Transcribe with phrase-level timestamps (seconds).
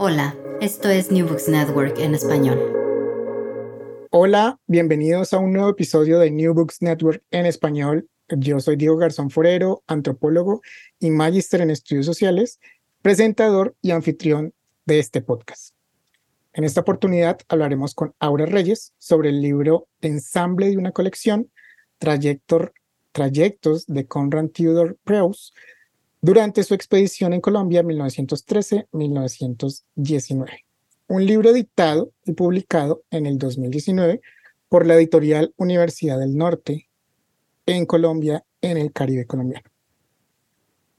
[0.00, 2.56] Hola, esto es New Books Network en español.
[4.10, 8.08] Hola, bienvenidos a un nuevo episodio de New Books Network en español.
[8.28, 10.62] Yo soy Diego Garzón Forero, antropólogo
[11.00, 12.60] y magíster en estudios sociales,
[13.02, 14.54] presentador y anfitrión
[14.86, 15.74] de este podcast.
[16.52, 21.50] En esta oportunidad hablaremos con Aura Reyes sobre el libro Ensamble de una colección,
[21.98, 25.52] Trayectos de Conrad Theodor Preus,
[26.20, 30.64] durante su expedición en Colombia 1913-1919.
[31.08, 34.20] Un libro editado y publicado en el 2019
[34.68, 36.88] por la editorial Universidad del Norte
[37.66, 39.70] en Colombia, en el Caribe colombiano.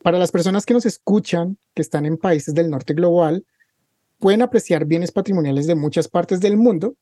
[0.02, 3.46] Para las personas que nos escuchan, que están en países del norte global,
[4.18, 6.96] pueden apreciar bienes patrimoniales de muchas partes del mundo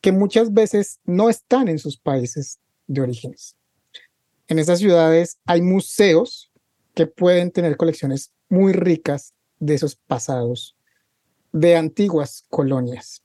[0.00, 3.56] que muchas veces no están en sus países de orígenes.
[4.48, 6.49] En esas ciudades hay museos
[6.94, 10.76] que pueden tener colecciones muy ricas de esos pasados
[11.52, 13.22] de antiguas colonias.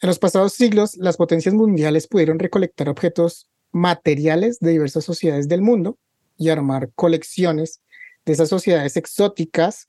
[0.00, 5.62] En los pasados siglos, las potencias mundiales pudieron recolectar objetos materiales de diversas sociedades del
[5.62, 5.96] mundo
[6.36, 7.80] y armar colecciones
[8.24, 9.88] de esas sociedades exóticas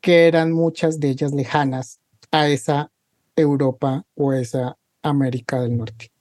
[0.00, 2.92] que eran muchas de ellas lejanas a esa
[3.36, 6.12] Europa o esa América del Norte.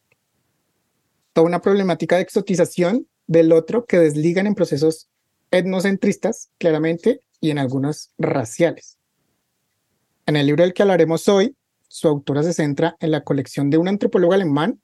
[1.34, 5.10] Toda una problemática de exotización del otro que desligan en procesos
[5.52, 8.98] etnocentristas, claramente, y en algunas raciales.
[10.26, 11.56] En el libro del que hablaremos hoy,
[11.88, 14.82] su autora se centra en la colección de un antropólogo alemán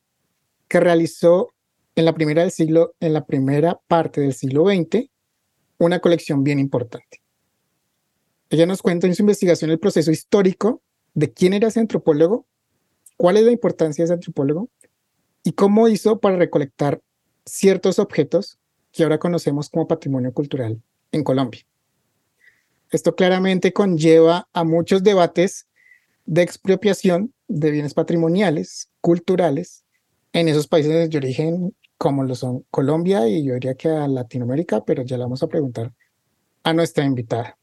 [0.68, 1.54] que realizó
[1.96, 5.10] en la primera del siglo, en la primera parte del siglo XX,
[5.78, 7.22] una colección bien importante.
[8.50, 10.82] Ella nos cuenta en su investigación el proceso histórico
[11.14, 12.48] de quién era ese antropólogo,
[13.18, 14.70] cuál es la importancia de ese antropólogo
[15.44, 17.02] y cómo hizo para recolectar
[17.46, 18.60] ciertos objetos
[18.94, 20.82] que ahora conocemos como patrimonio cultural
[21.12, 21.62] en Colombia.
[22.92, 25.68] Esto claramente conlleva a muchos debates
[26.26, 29.84] de expropiación de bienes patrimoniales, culturales,
[30.32, 34.84] en esos países de origen como lo son Colombia y yo diría que a Latinoamérica,
[34.84, 35.94] pero ya le vamos a preguntar
[36.64, 37.58] a nuestra invitada.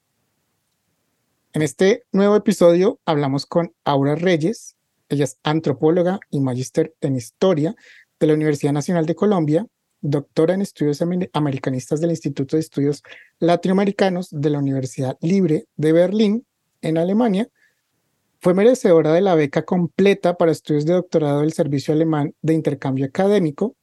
[1.52, 4.76] En este nuevo episodio hablamos con Aura Reyes,
[5.08, 7.74] ella es antropóloga y magíster en historia
[8.18, 9.66] de la Universidad Nacional de Colombia
[10.00, 11.03] doctora en estudios
[11.33, 13.03] americanistas del Instituto de Estudios
[13.38, 16.47] Latinoamericanos de la Universidad Libre de Berlín,
[16.83, 17.49] en Alemania.
[18.41, 23.06] Fue merecedora de la beca completa para estudios de doctorado del Servicio Alemán de Intercambio
[23.06, 23.77] Académico,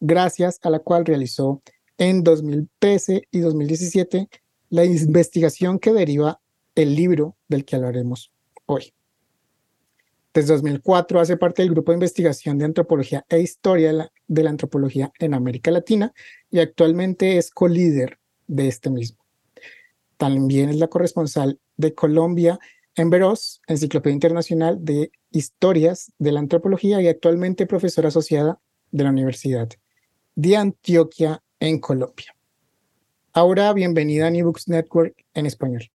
[0.00, 1.62] gracias a la cual realizó
[1.98, 4.28] en 2013 y 2017
[4.70, 6.40] la investigación que deriva
[6.74, 8.32] el libro del que hablaremos
[8.66, 8.92] hoy.
[10.34, 15.12] Desde 2004 hace parte del Grupo de Investigación de Antropología e Historia de la, Antropología
[15.18, 16.14] en América Latina
[16.50, 19.22] y actualmente es co-líder de este mismo.
[20.16, 22.58] También es la corresponsal de Colombia
[22.94, 28.58] en Veros, Enciclopedia Internacional de Historias de la Antropología y actualmente profesora asociada
[28.90, 29.68] de la Universidad
[30.34, 32.34] de Antioquia en Colombia.
[33.34, 35.90] Ahora, bienvenida a New Books Network en español.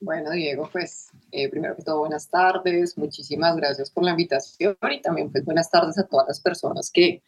[0.00, 5.02] Bueno, Diego, pues eh, primero que todo, buenas tardes, muchísimas gracias por la invitación y
[5.02, 7.20] también pues buenas tardes a todas las personas que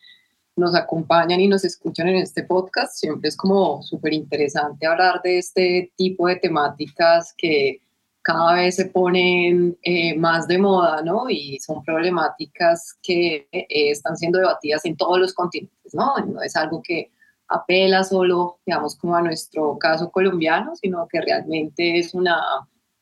[0.55, 2.95] nos acompañan y nos escuchan en este podcast.
[2.95, 7.81] Siempre es como súper interesante hablar de este tipo de temáticas que
[8.23, 11.29] cada vez se ponen eh, más de moda, ¿no?
[11.29, 16.15] Y son problemáticas que eh, están siendo debatidas en todos los continentes, ¿no?
[16.19, 17.11] No es algo que
[17.51, 22.41] apela solo, digamos, como a nuestro caso colombiano, sino que realmente es una,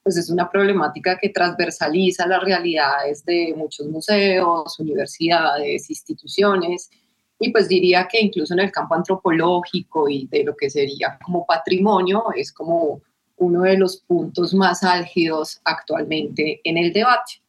[0.02, 6.90] pues es una problemática que transversaliza las realidades de muchos museos, universidades, instituciones,
[7.38, 11.46] y pues diría que incluso en el campo antropológico y de lo que sería como
[11.46, 13.02] patrimonio, es como
[13.36, 17.42] uno de los puntos más álgidos actualmente en el debate.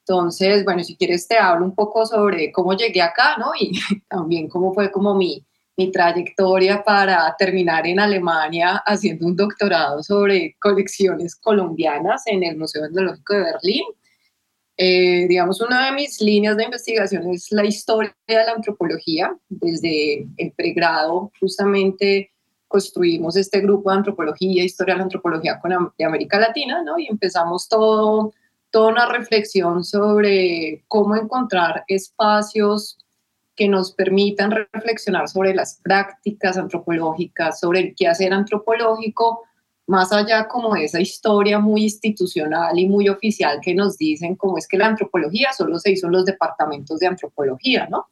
[0.00, 3.52] Entonces, bueno, si quieres te hablo un poco sobre cómo llegué acá, ¿no?
[3.60, 3.72] Y
[4.08, 5.44] también cómo fue como mi,
[5.80, 12.84] mi trayectoria para terminar en Alemania haciendo un doctorado sobre colecciones colombianas en el Museo
[12.84, 13.84] Etnológico de Berlín.
[14.76, 19.34] Eh, digamos, una de mis líneas de investigación es la historia de la antropología.
[19.48, 22.30] Desde el pregrado, justamente
[22.68, 26.98] construimos este grupo de antropología, historia de la antropología con, de América Latina, ¿no?
[26.98, 28.34] Y empezamos todo,
[28.70, 32.98] toda una reflexión sobre cómo encontrar espacios
[33.60, 39.42] que nos permitan reflexionar sobre las prácticas antropológicas, sobre el quehacer antropológico,
[39.86, 44.56] más allá como de esa historia muy institucional y muy oficial que nos dicen cómo
[44.56, 48.06] es que la antropología solo se hizo en los departamentos de antropología, ¿no?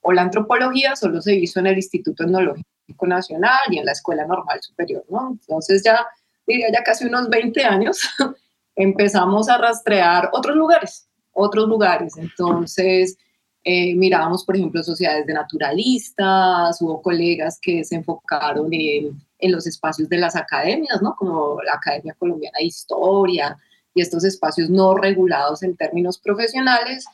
[0.00, 4.26] O la antropología solo se hizo en el Instituto Etnológico Nacional y en la Escuela
[4.26, 5.32] Normal Superior, ¿no?
[5.32, 6.06] Entonces ya,
[6.46, 8.08] diría ya casi unos 20 años,
[8.74, 12.16] empezamos a rastrear otros lugares, otros lugares.
[12.16, 13.18] Entonces,
[13.64, 19.66] eh, mirábamos, por ejemplo, sociedades de naturalistas, hubo colegas que se enfocaron en, en, los
[19.66, 21.16] espacios de las academias, ¿no?
[21.16, 23.56] Como la Academia Colombiana de Historia
[23.94, 27.06] y estos espacios no regulados en términos profesionales.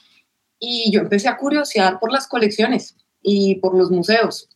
[0.59, 4.49] Y yo empecé a curiosear por las colecciones y por los museos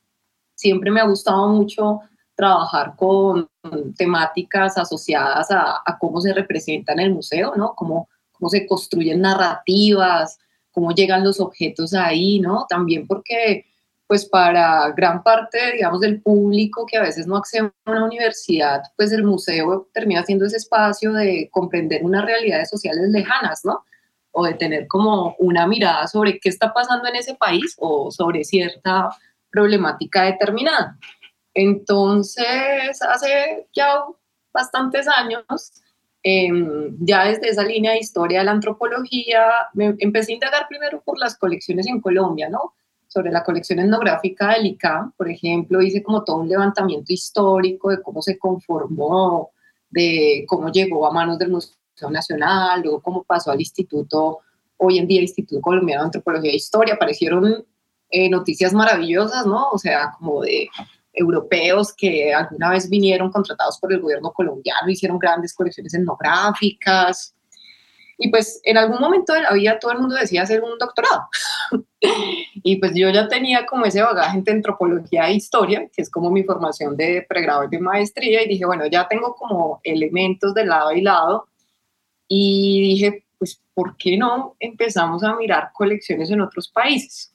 [0.54, 2.00] siempre me ha gustado mucho
[2.34, 3.48] trabajar con
[3.96, 7.74] temáticas asociadas a, cómo se representa en el museo, ¿no?
[7.74, 10.38] Cómo, cómo se construyen narrativas,
[10.74, 12.66] cómo llegan los objetos ahí, ¿no?
[12.68, 13.64] También porque,
[14.06, 18.82] pues para gran parte, digamos, del público que a veces no accede a una universidad,
[18.96, 23.84] pues el museo termina siendo ese espacio de comprender unas realidades sociales lejanas, ¿no?
[24.32, 28.42] O de tener como una mirada sobre qué está pasando en ese país o sobre
[28.42, 29.08] cierta
[29.50, 30.98] problemática determinada.
[31.54, 34.02] Entonces, hace ya
[34.52, 35.44] bastantes años,
[36.24, 41.02] em, ya desde esa línea de historia de la antropología, me empecé a indagar primero
[41.02, 42.74] por las colecciones en Colombia, ¿no?
[43.06, 48.02] Sobre la colección etnográfica del ICA, por ejemplo, hice como todo un levantamiento histórico de
[48.02, 49.50] cómo se conformó,
[49.90, 54.40] de cómo llegó a manos del Museo Nacional, luego cómo pasó al Instituto,
[54.78, 57.64] hoy en día Instituto Colombiano de Antropología e Historia, aparecieron
[58.10, 59.70] eh, noticias maravillosas, ¿no?
[59.70, 60.68] O sea, como de
[61.14, 67.34] europeos que alguna vez vinieron contratados por el gobierno colombiano, hicieron grandes colecciones etnográficas.
[68.16, 71.28] Y pues en algún momento de la vida todo el mundo decía hacer un doctorado.
[72.54, 76.30] y pues yo ya tenía como ese bagaje entre antropología e historia, que es como
[76.30, 80.64] mi formación de pregrado y de maestría, y dije, bueno, ya tengo como elementos de
[80.64, 81.48] lado y lado.
[82.28, 87.33] Y dije, pues, ¿por qué no empezamos a mirar colecciones en otros países?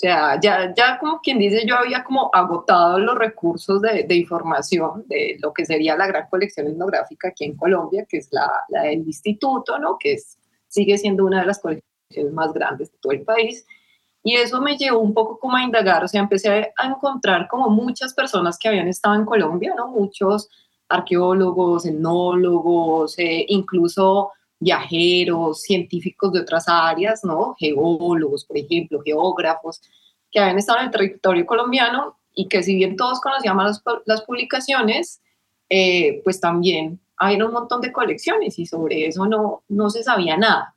[0.00, 5.04] Sea, ya, ya como quien dice, yo había como agotado los recursos de, de, información
[5.08, 8.84] de lo que sería la gran colección etnográfica aquí en Colombia, que es la, la
[8.84, 9.98] del instituto, ¿no?
[9.98, 10.38] Que es,
[10.68, 13.66] sigue siendo una de las colecciones más grandes de todo el país.
[14.22, 17.68] Y eso me llevó un poco como a indagar, o sea, empecé a encontrar como
[17.68, 19.88] muchas personas que habían estado en Colombia, ¿no?
[19.88, 20.48] Muchos
[20.88, 27.56] arqueólogos, etnólogos, eh, incluso viajeros, científicos de otras áreas, ¿no?
[27.58, 29.80] Geólogos, por ejemplo, geógrafos,
[30.30, 34.22] que habían estado en el territorio colombiano y que si bien todos conocíamos las, las
[34.22, 35.20] publicaciones,
[35.68, 40.36] eh, pues también había un montón de colecciones y sobre eso no, no se sabía
[40.36, 40.74] nada.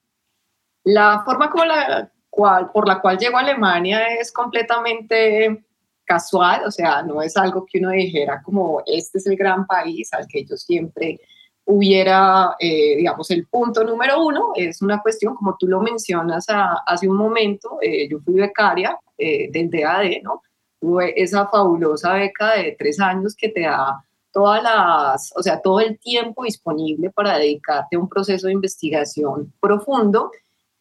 [0.83, 5.63] La forma como la cual, por la cual llegó a Alemania es completamente
[6.05, 10.11] casual, o sea, no es algo que uno dijera como este es el gran país
[10.13, 11.21] al que yo siempre
[11.65, 16.46] hubiera, eh, digamos, el punto número uno, es una cuestión, como tú lo mencionas
[16.86, 20.41] hace un momento, eh, yo fui becaria eh, del DAD, ¿no?
[20.79, 24.03] Tuve esa fabulosa beca de tres años que te da
[24.34, 29.53] todas las, o sea, todo el tiempo disponible para dedicarte a un proceso de investigación
[29.62, 30.32] profundo.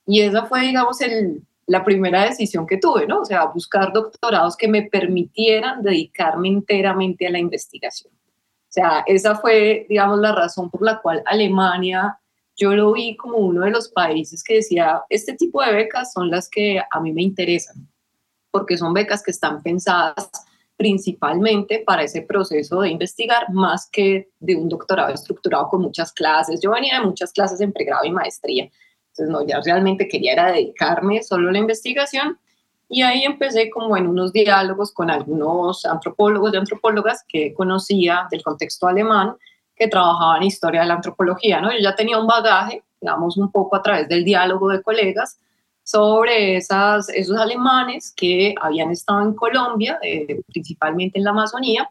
[0.06, 3.20] Y esa fue, digamos, el, la primera decisión que tuve, ¿no?
[3.20, 8.11] O sea, buscar doctorados que me permitieran dedicarme enteramente a la investigación.
[8.72, 12.18] O sea, esa fue, digamos, la razón por la cual Alemania,
[12.56, 16.30] yo lo vi como uno de los países que decía, este tipo de becas son
[16.30, 17.86] las que a mí me interesan,
[18.50, 20.30] porque son becas que están pensadas
[20.78, 26.58] principalmente para ese proceso de investigar más que de un doctorado estructurado con muchas clases.
[26.62, 28.70] Yo venía de muchas clases en pregrado y maestría,
[29.08, 32.38] entonces no, ya realmente quería era dedicarme solo a la investigación
[32.92, 38.42] y ahí empecé como en unos diálogos con algunos antropólogos y antropólogas que conocía del
[38.42, 39.34] contexto alemán
[39.74, 41.72] que trabajaban historia de la antropología, ¿no?
[41.72, 45.38] Yo ya tenía un bagaje, digamos, un poco a través del diálogo de colegas,
[45.82, 51.88] sobre esas, esos alemanes que habían estado en Colombia, eh, principalmente en la Amazonía,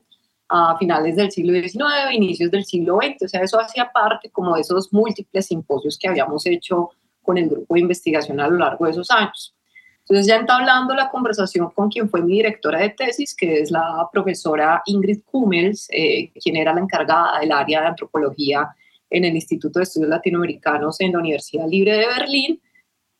[0.50, 3.26] a finales del siglo XIX, inicios del siglo XX.
[3.26, 6.92] O sea, eso hacía parte como de esos múltiples simposios que habíamos hecho
[7.24, 9.56] con el grupo de investigación a lo largo de esos años.
[10.02, 14.10] Entonces, ya entablando la conversación con quien fue mi directora de tesis, que es la
[14.12, 18.76] profesora Ingrid Kummels, eh, quien era la encargada del área de antropología
[19.10, 22.62] en el Instituto de Estudios Latinoamericanos en la Universidad Libre de Berlín,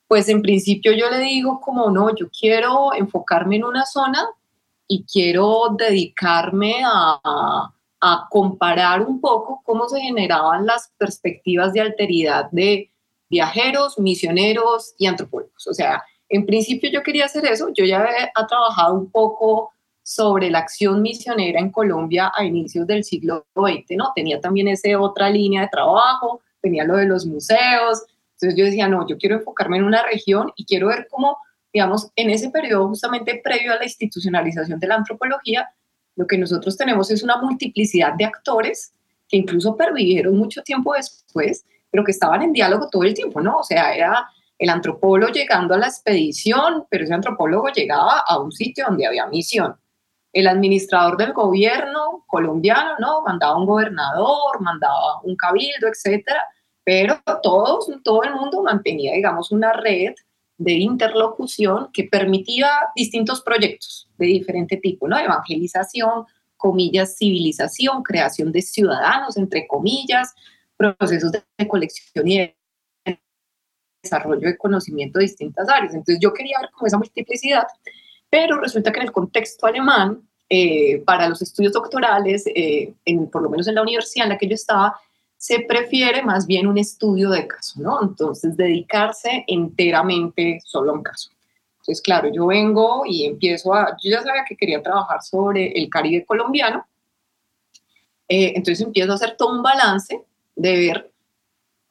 [0.08, 4.26] pues en principio yo le digo como no, yo quiero enfocarme en una zona
[4.88, 7.72] y quiero dedicarme a,
[8.02, 12.92] a comparar un poco cómo se generaban las perspectivas de alteridad de
[13.30, 15.68] viajeros, misioneros y antropólogos.
[15.68, 20.50] O sea, en principio yo quería hacer eso, yo ya había trabajado un poco sobre
[20.50, 24.14] la acción misionera en Colombia a inicios del siglo XX, ¿no?
[24.16, 28.88] Tenía también esa otra línea de trabajo, tenía lo de los museos, entonces yo decía,
[28.88, 31.38] no, yo quiero enfocarme en una región y quiero ver cómo,
[31.74, 35.70] digamos, en ese periodo justamente previo a la institucionalización de la antropología,
[36.16, 38.94] lo que nosotros tenemos es una multiplicidad de actores
[39.28, 43.60] que incluso pervivieron mucho tiempo después, pero que estaban en diálogo todo el tiempo, ¿no?
[43.60, 44.28] O sea, era
[44.62, 49.26] el antropólogo llegando a la expedición, pero ese antropólogo llegaba a un sitio donde había
[49.26, 49.76] misión.
[50.32, 53.24] El administrador del gobierno colombiano, ¿no?
[53.24, 56.44] Mandaba un gobernador, mandaba un cabildo, etcétera,
[56.84, 60.14] pero todos, todo el mundo mantenía, digamos, una red
[60.60, 65.18] de interlocución que permitía distintos proyectos de diferente tipo, ¿no?
[65.18, 70.36] Evangelización, comillas, civilización, creación de ciudadanos, entre comillas,
[70.78, 72.61] procesos de colección y de
[74.02, 75.94] desarrollo de conocimiento de distintas áreas.
[75.94, 77.68] Entonces yo quería ver como esa multiplicidad,
[78.30, 83.42] pero resulta que en el contexto alemán, eh, para los estudios doctorales, eh, en, por
[83.42, 85.00] lo menos en la universidad en la que yo estaba,
[85.38, 88.00] se prefiere más bien un estudio de caso, ¿no?
[88.04, 91.32] Entonces, dedicarse enteramente solo a un caso.
[91.80, 95.90] Entonces, claro, yo vengo y empiezo a, yo ya sabía que quería trabajar sobre el
[95.90, 96.86] Caribe colombiano,
[98.30, 100.24] eh, entonces empiezo a hacer todo un balance
[100.56, 101.11] de ver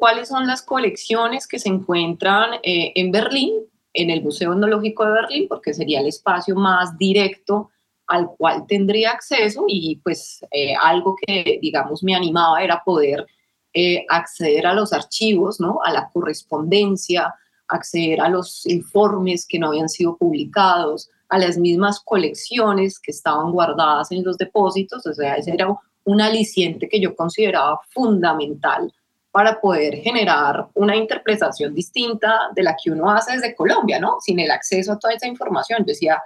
[0.00, 3.52] cuáles son las colecciones que se encuentran eh, en Berlín,
[3.92, 7.69] en el Museo Etnológico de Berlín, porque sería el espacio más directo
[8.07, 13.26] al cual tendría acceso y pues eh, algo que, digamos, me animaba era poder
[13.75, 15.80] eh, acceder a los archivos, ¿no?
[15.85, 17.35] a la correspondencia,
[17.69, 23.52] acceder a los informes que no habían sido publicados, a las mismas colecciones que estaban
[23.52, 25.69] guardadas en los depósitos, o sea, ese era
[26.04, 28.90] un aliciente que yo consideraba fundamental
[29.31, 34.19] para poder generar una interpretación distinta de la que uno hace desde Colombia, ¿no?
[34.21, 35.81] Sin el acceso a toda esa información.
[35.81, 36.23] Yo decía,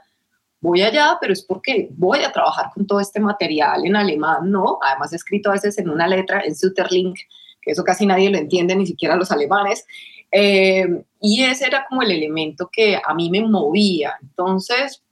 [0.60, 4.78] voy allá, pero es porque voy a trabajar con todo este material en alemán, ¿no?
[4.80, 7.16] Además escrito a veces en una letra, en Sutterlink,
[7.60, 9.86] que eso casi nadie lo entiende, ni siquiera los alemanes.
[10.32, 14.14] Eh, y ese era como el elemento que a mí me movía.
[14.22, 15.02] Entonces,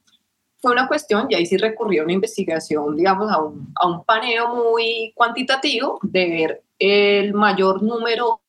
[0.62, 4.04] fue una cuestión, y ahí sí recurrí a una investigación, digamos, a un, a un
[4.04, 8.40] paneo muy cuantitativo de ver el mayor número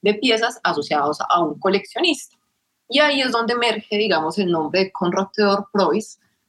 [0.00, 2.36] de piezas asociados a un coleccionista.
[2.88, 5.68] Y ahí es donde emerge, digamos, el nombre de Conrad Theodor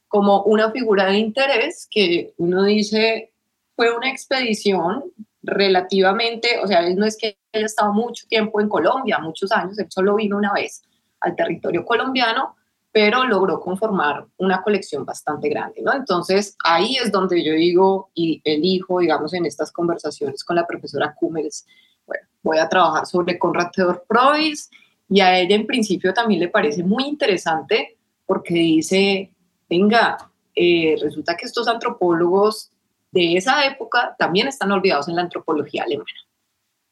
[0.08, 3.34] como una figura de interés que uno dice
[3.76, 5.04] fue una expedición
[5.44, 9.78] relativamente, o sea, él no es que haya estado mucho tiempo en Colombia, muchos años,
[9.78, 10.84] él solo vino una vez
[11.20, 12.56] al territorio colombiano,
[12.96, 15.94] pero logró conformar una colección bastante grande, ¿no?
[15.94, 21.14] Entonces, ahí es donde yo digo y elijo, digamos, en estas conversaciones con la profesora
[21.14, 21.66] Kummels,
[22.08, 24.70] bueno, voy a trabajar sobre Conrad Theodor Preuss
[25.10, 29.30] y a ella en principio también le parece muy interesante porque dice,
[29.70, 30.16] venga,
[30.56, 32.72] eh, resulta que estos antropólogos
[33.12, 36.08] de esa época también están olvidados en la antropología alemana.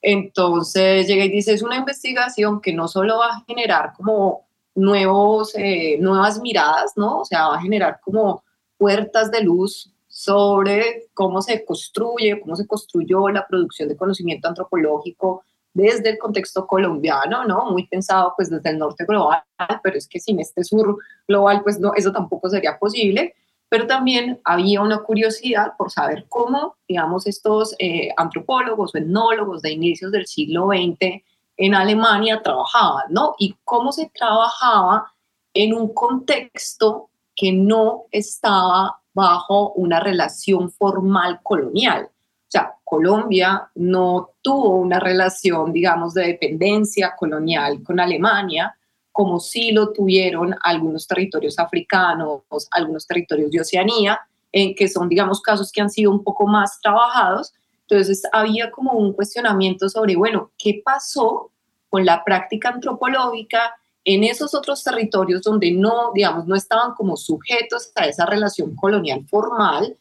[0.01, 5.53] Entonces llega y dice, es una investigación que no solo va a generar como nuevos,
[5.55, 7.19] eh, nuevas miradas, ¿no?
[7.19, 8.43] O sea, va a generar como
[8.77, 15.43] puertas de luz sobre cómo se construye, cómo se construyó la producción de conocimiento antropológico
[15.73, 17.71] desde el contexto colombiano, ¿no?
[17.71, 19.43] Muy pensado pues desde el norte global,
[19.83, 23.33] pero es que sin este sur global pues no, eso tampoco sería posible,
[23.69, 29.71] pero también había una curiosidad por saber cómo, digamos, estos eh, antropólogos o etnólogos de
[29.71, 31.23] inicios del siglo XX
[31.57, 33.35] en Alemania trabajaban, ¿no?
[33.37, 35.13] Y cómo se trabajaba
[35.53, 42.09] en un contexto que no estaba bajo una relación formal colonial.
[42.09, 48.75] O sea, Colombia no tuvo una relación, digamos, de dependencia colonial con Alemania,
[49.11, 52.41] como sí lo tuvieron algunos territorios africanos,
[52.71, 54.19] algunos territorios de Oceanía,
[54.51, 57.53] en que son, digamos, casos que han sido un poco más trabajados.
[57.87, 61.51] Entonces, había como un cuestionamiento sobre, bueno, ¿qué pasó
[61.89, 63.75] con la práctica antropológica
[64.05, 69.25] en esos otros territorios donde no, digamos, no estaban como sujetos a esa relación colonial
[69.27, 69.97] formal,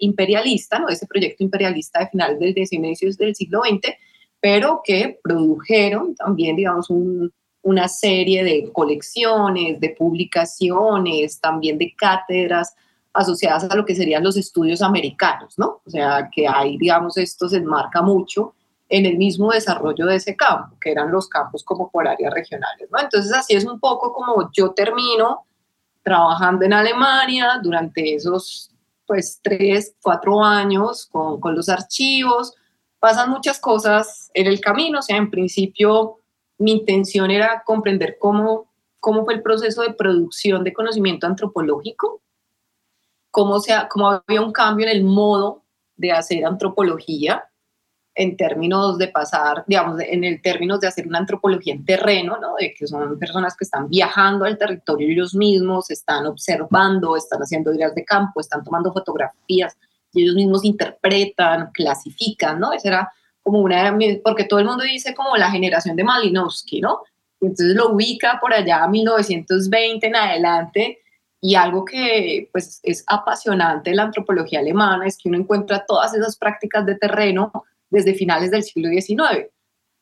[0.00, 0.88] imperialista, ¿no?
[0.88, 3.94] ese proyecto imperialista de finales del XIX del siglo XX,
[4.40, 6.88] pero que produjeron también, digamos,
[7.62, 12.74] una serie de colecciones, de publicaciones, también de cátedras
[13.16, 15.80] asociadas a lo que serían los estudios americanos, ¿no?
[15.84, 18.54] O sea, que ahí, digamos, esto se enmarca mucho
[18.88, 22.88] en el mismo desarrollo de ese campo, que eran los campos como por áreas regionales,
[22.90, 23.00] ¿no?
[23.00, 25.46] Entonces así es un poco como yo termino
[26.02, 28.70] trabajando en Alemania durante esos
[29.06, 32.54] pues tres, cuatro años con, con los archivos,
[32.98, 36.18] pasan muchas cosas en el camino, o sea, en principio
[36.58, 42.20] mi intención era comprender cómo, cómo fue el proceso de producción de conocimiento antropológico,
[43.36, 45.62] cómo, sea, cómo había un cambio en el modo
[45.94, 47.44] de hacer antropología,
[48.14, 52.54] en términos de pasar, digamos, en el términos de hacer una antropología en terreno, ¿no?
[52.58, 57.74] De que son personas que están viajando al territorio ellos mismos, están observando, están haciendo
[57.74, 59.76] ideas de campo, están tomando fotografías
[60.14, 62.72] y ellos mismos interpretan, clasifican, ¿no?
[62.72, 63.12] Esa era
[63.42, 67.00] como una, porque todo el mundo dice como la generación de Malinowski, ¿no?
[67.42, 71.00] Y entonces lo ubica por allá a 1920 en adelante
[71.46, 76.12] y algo que pues es apasionante de la antropología alemana es que uno encuentra todas
[76.12, 77.52] esas prácticas de terreno
[77.88, 79.46] desde finales del siglo XIX,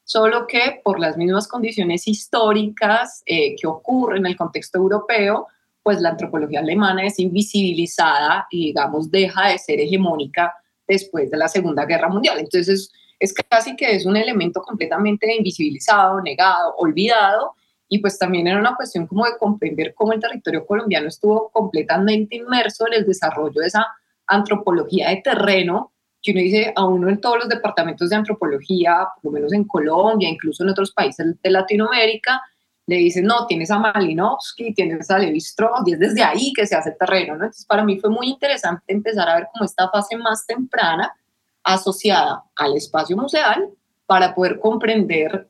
[0.05, 5.47] solo que por las mismas condiciones históricas eh, que ocurren en el contexto europeo,
[5.83, 10.55] pues la antropología alemana es invisibilizada y, digamos, deja de ser hegemónica
[10.89, 12.39] después de la Segunda Guerra Mundial.
[12.39, 17.55] Entonces, es casi que es un elemento completamente invisibilizado, negado, olvidado,
[17.95, 22.35] y pues también era una cuestión como de comprender cómo el territorio colombiano estuvo completamente
[22.35, 23.87] inmerso en el desarrollo de esa
[24.27, 29.27] antropología de terreno que uno dice a uno en todos los departamentos de antropología, por
[29.27, 32.43] lo menos en Colombia, incluso en otros países de Latinoamérica,
[32.87, 36.75] le dicen, no, tienes a Malinowski, tienes a Levi y es desde ahí que se
[36.75, 37.45] hace terreno, ¿no?
[37.45, 41.15] Entonces, para mí fue muy interesante empezar a ver como esta fase más temprana
[41.63, 43.69] asociada al espacio museal
[44.05, 45.49] para poder comprender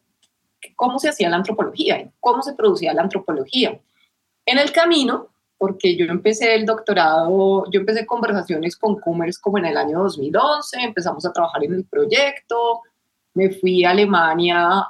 [0.77, 3.79] cómo se hacía la antropología, cómo se producía la antropología.
[4.47, 9.67] En el camino, porque yo empecé el doctorado, yo empecé conversaciones con Cummers como en
[9.67, 12.83] el año 2011, empezamos a trabajar en el proyecto,
[13.35, 14.87] me fui a Alemania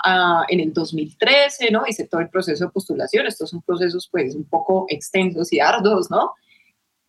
[0.49, 1.85] en el 2013, ¿no?
[1.87, 6.11] Hice todo el proceso de postulación, estos son procesos pues un poco extensos y arduos,
[6.11, 6.35] ¿no?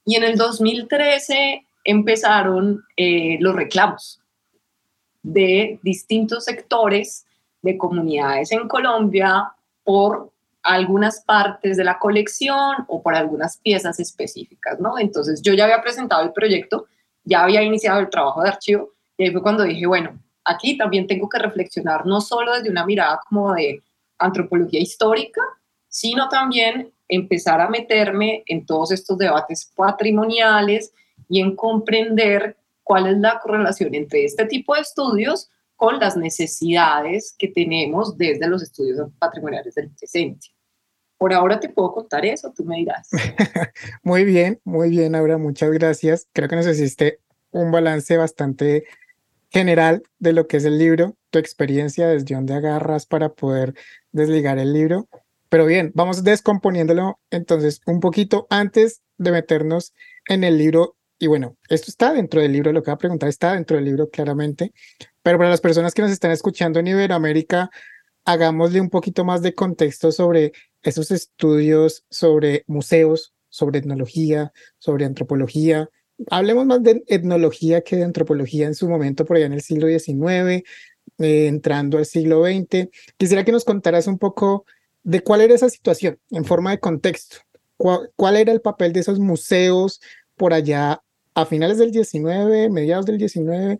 [0.05, 4.21] Y en el 2013 empezaron eh, los reclamos
[5.23, 7.25] de distintos sectores
[7.65, 9.51] de comunidades en Colombia
[9.83, 14.97] por algunas partes de la colección o por algunas piezas específicas, ¿no?
[14.99, 16.85] Entonces yo ya había presentado el proyecto,
[17.23, 21.07] ya había iniciado el trabajo de archivo y ahí fue cuando dije, bueno, aquí también
[21.07, 23.81] tengo que reflexionar no solo desde una mirada como de
[24.19, 25.41] antropología histórica,
[25.87, 30.93] sino también empezar a meterme en todos estos debates patrimoniales
[31.29, 37.35] y en comprender cuál es la correlación entre este tipo de estudios con las necesidades
[37.37, 40.47] que tenemos desde los estudios patrimoniales del presente.
[41.17, 43.09] Por ahora te puedo contar eso, tú me dirás.
[44.03, 46.27] muy bien, muy bien, Aura, muchas gracias.
[46.33, 47.19] Creo que nos hiciste
[47.51, 48.85] un balance bastante
[49.49, 53.73] general de lo que es el libro, tu experiencia, desde dónde agarras para poder
[54.11, 55.07] desligar el libro.
[55.47, 59.93] Pero bien, vamos descomponiéndolo entonces un poquito antes de meternos
[60.27, 60.97] en el libro.
[61.17, 63.85] Y bueno, esto está dentro del libro, lo que voy a preguntar está dentro del
[63.85, 64.73] libro claramente,
[65.25, 67.71] pero para las personas que nos están escuchando en Iberoamérica,
[68.25, 70.51] hagámosle un poquito más de contexto sobre
[70.83, 75.89] esos estudios sobre museos, sobre etnología, sobre antropología.
[76.29, 79.87] Hablemos más de etnología que de antropología en su momento, por allá en el siglo
[79.87, 80.63] XIX,
[81.17, 82.89] eh, entrando al siglo XX.
[83.17, 84.65] Quisiera que nos contaras un poco
[85.01, 87.37] de cuál era esa situación en forma de contexto.
[87.77, 90.01] ¿Cuál, era el papel de esos museos
[90.35, 91.01] por allá
[91.33, 93.79] a finales del XIX, mediados del XIX,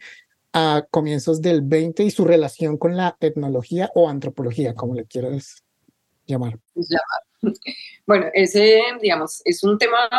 [0.58, 5.64] a comienzos del 20 y su relación con la etnología o antropología, como le quieras
[6.26, 6.58] llamar.
[8.08, 10.10] Bueno, ese, digamos, es un tema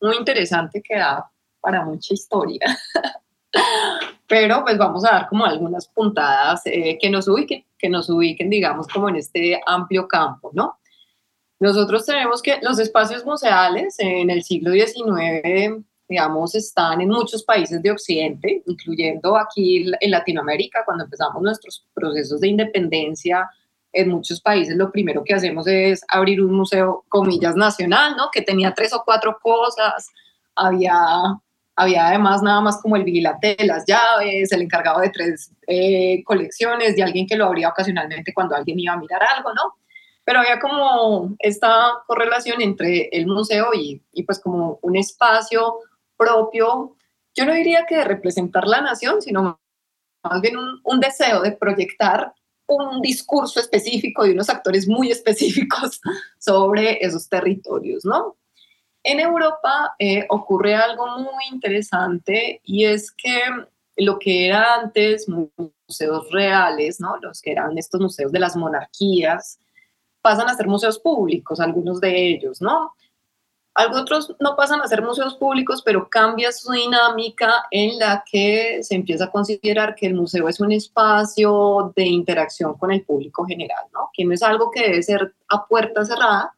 [0.00, 1.28] muy interesante que da
[1.60, 2.60] para mucha historia.
[4.28, 8.50] Pero pues vamos a dar como algunas puntadas eh, que nos ubiquen, que nos ubiquen,
[8.50, 10.78] digamos, como en este amplio campo, ¿no?
[11.58, 17.82] Nosotros tenemos que los espacios museales en el siglo XIX digamos, están en muchos países
[17.82, 23.48] de Occidente, incluyendo aquí en Latinoamérica, cuando empezamos nuestros procesos de independencia,
[23.96, 28.30] en muchos países lo primero que hacemos es abrir un museo, comillas, nacional, ¿no?
[28.30, 30.10] Que tenía tres o cuatro cosas,
[30.54, 30.96] había,
[31.74, 36.22] había además nada más como el vigilante de las llaves, el encargado de tres eh,
[36.24, 39.74] colecciones y alguien que lo abría ocasionalmente cuando alguien iba a mirar algo, ¿no?
[40.24, 45.76] Pero había como esta correlación entre el museo y, y pues como un espacio
[46.16, 46.96] propio,
[47.34, 49.60] yo no diría que de representar la nación, sino
[50.22, 52.32] más bien un, deseo de proyectar
[52.66, 56.00] un discurso específico de unos actores muy específicos
[56.38, 58.36] sobre esos territorios, ¿no?
[59.02, 63.40] En Europa eh, ocurre algo muy interesante y es que
[63.96, 67.16] lo que era antes museos reales, ¿no?
[67.18, 69.60] Los que eran estos museos de las monarquías,
[70.20, 72.94] pasan a ser museos públicos, algunos de ellos, ¿no?
[73.76, 78.94] Algunos no pasan a ser museos públicos, pero cambia su dinámica en la que se
[78.94, 83.84] empieza a considerar que el museo es un espacio de interacción con el público general,
[83.92, 84.08] ¿no?
[84.14, 86.54] Que no es algo que debe ser a puerta cerrada,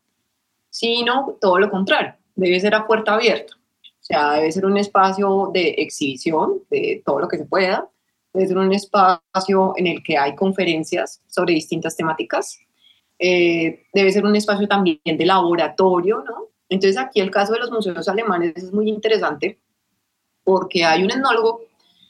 [0.70, 3.52] sino todo lo contrario, debe ser a puerta abierta.
[3.82, 7.88] O sea, debe ser un espacio de exhibición de todo lo que se pueda,
[8.32, 12.60] debe ser un espacio en el que hay conferencias sobre distintas temáticas,
[13.18, 16.46] eh, debe ser un espacio también de laboratorio, ¿no?
[16.68, 19.58] Entonces aquí el caso de los museos alemanes es muy interesante
[20.44, 21.62] porque hay un etnólogo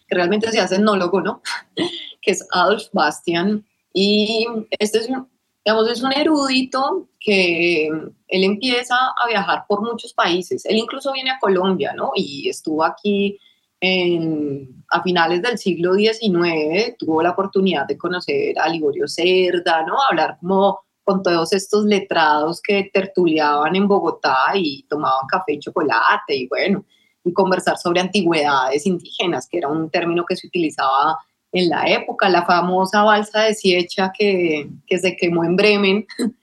[0.07, 1.43] que realmente se hace etnólogo, ¿no?
[2.23, 4.47] que es Adolf Bastian y
[4.79, 5.29] este es un,
[5.65, 10.65] digamos, es un erudito que él empieza a viajar por muchos países.
[10.67, 12.13] Él incluso viene a Colombia, ¿no?
[12.15, 13.39] Y estuvo aquí
[13.81, 19.97] en, a finales del siglo XIX, tuvo la oportunidad de conocer a Liborio Cerda, ¿no?
[20.09, 26.37] Hablar como con todos estos letrados que tertuliaban en Bogotá y tomaban café y chocolate
[26.37, 26.85] y bueno,
[27.25, 31.17] y conversar sobre antigüedades indígenas, que era un término que se utilizaba
[31.51, 36.07] en la época, la famosa balsa de Siecha que, que se quemó en Bremen,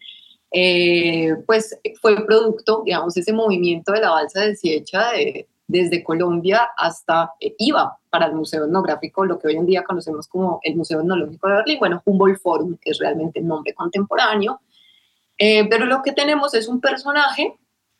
[0.51, 6.69] eh, pues fue producto, digamos, ese movimiento de la balsa de Siecha de, desde Colombia
[6.78, 7.56] hasta eh,
[8.10, 11.56] para el Museo Etnográfico, lo que hoy en día conocemos como el Museo Etnológico de
[11.56, 14.62] Berlín, bueno, Humboldt Forum, que es realmente el nombre contemporáneo,
[15.38, 17.56] eh, pero lo que tenemos es un personaje,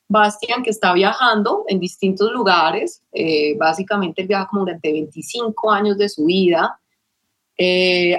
[0.08, 5.98] Bastian, que está viajando en distintos lugares, eh, básicamente él viaja como durante 25 años
[5.98, 6.80] de su vida,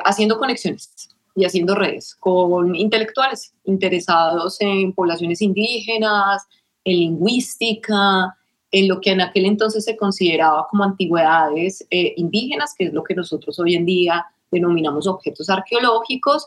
[0.05, 6.47] haciendo conexiones y haciendo redes con intelectuales interesados en poblaciones indígenas,
[6.85, 8.36] en lingüística,
[8.73, 13.05] en lo que en aquel entonces se consideraba como antigüedades eh, indígenas, que es lo
[13.05, 16.47] que nosotros hoy en día denominamos objetos arqueológicos,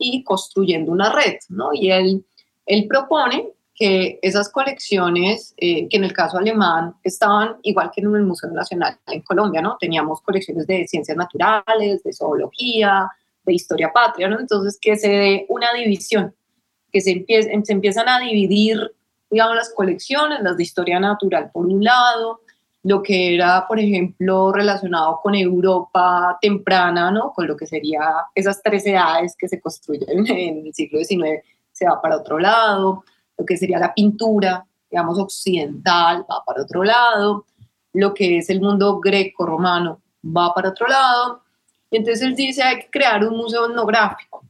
[0.00, 1.70] y construyendo una red, ¿no?
[1.74, 2.24] Y él,
[2.66, 8.14] él propone que esas colecciones, eh, que en el caso alemán estaban igual que en
[8.14, 9.76] el Museo Nacional en Colombia, ¿no?
[9.78, 13.08] Teníamos colecciones de ciencias naturales, de zoología,
[13.44, 14.40] de historia patria, ¿no?
[14.40, 16.34] Entonces, que se dé una división,
[16.92, 18.92] que se, se empiezan a dividir
[19.30, 22.40] digamos, las colecciones, las de historia natural por un lado,
[22.82, 27.32] lo que era, por ejemplo, relacionado con Europa temprana, ¿no?
[27.32, 28.00] Con lo que sería
[28.34, 33.04] esas tres edades que se construyen en el siglo XIX, se va para otro lado,
[33.38, 37.46] lo que sería la pintura, digamos, occidental, va para otro lado,
[37.92, 41.42] lo que es el mundo greco-romano, va para otro lado,
[41.90, 44.44] y entonces él dice, hay que crear un museo etnográfico,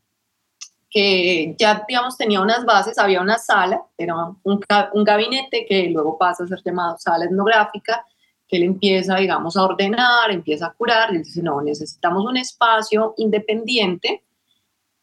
[0.90, 6.18] que ya, digamos, tenía unas bases, había una sala, era un, un, gabinete que luego
[6.18, 8.04] pasa a ser llamado sala etnográfica,
[8.48, 13.14] que él empieza, digamos, a ordenar, empieza a curar, y dice, no, necesitamos un espacio
[13.18, 14.24] independiente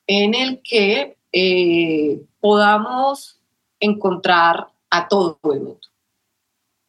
[0.05, 3.39] en el que eh, podamos
[3.79, 5.79] encontrar a todo el mundo.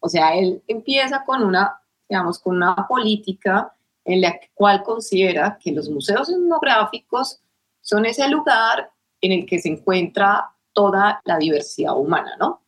[0.01, 3.73] O sea, él empieza con una, digamos, con una política
[4.05, 7.41] en la cual considera que los museos etnográficos
[7.89, 8.91] son ese lugar
[9.23, 12.61] en el que se encuentra toda la diversidad humana, ¿no?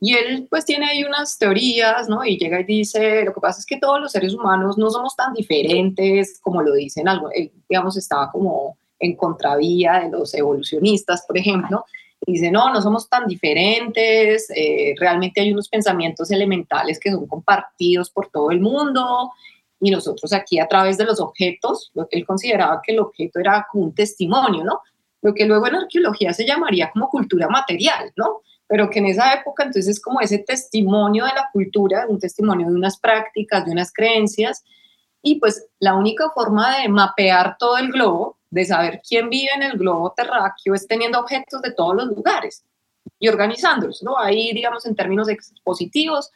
[0.00, 2.24] Y él pues tiene ahí unas teorías, ¿no?
[2.24, 5.14] Y llega y dice, lo que pasa es que todos los seres humanos no somos
[5.14, 7.30] tan diferentes como lo dicen algo.
[7.30, 11.84] Él, digamos, estaba como en contravía de los evolucionistas, por ejemplo.
[12.26, 17.28] Y dice, no, no somos tan diferentes, eh, realmente hay unos pensamientos elementales que son
[17.28, 19.30] compartidos por todo el mundo
[19.80, 23.40] y nosotros aquí a través de los objetos, lo que él consideraba que el objeto
[23.40, 24.80] era como un testimonio, ¿no?
[25.22, 28.42] Lo que luego en arqueología se llamaría como cultura material, ¿no?
[28.66, 32.68] Pero que en esa época entonces es como ese testimonio de la cultura, un testimonio
[32.68, 34.64] de unas prácticas, de unas creencias,
[35.22, 39.62] y pues la única forma de mapear todo el globo, de saber quién vive en
[39.62, 42.64] el globo terráqueo, es teniendo objetos de todos los lugares
[43.18, 44.18] y organizándolos, ¿no?
[44.18, 46.30] Ahí, digamos, en términos expositivos,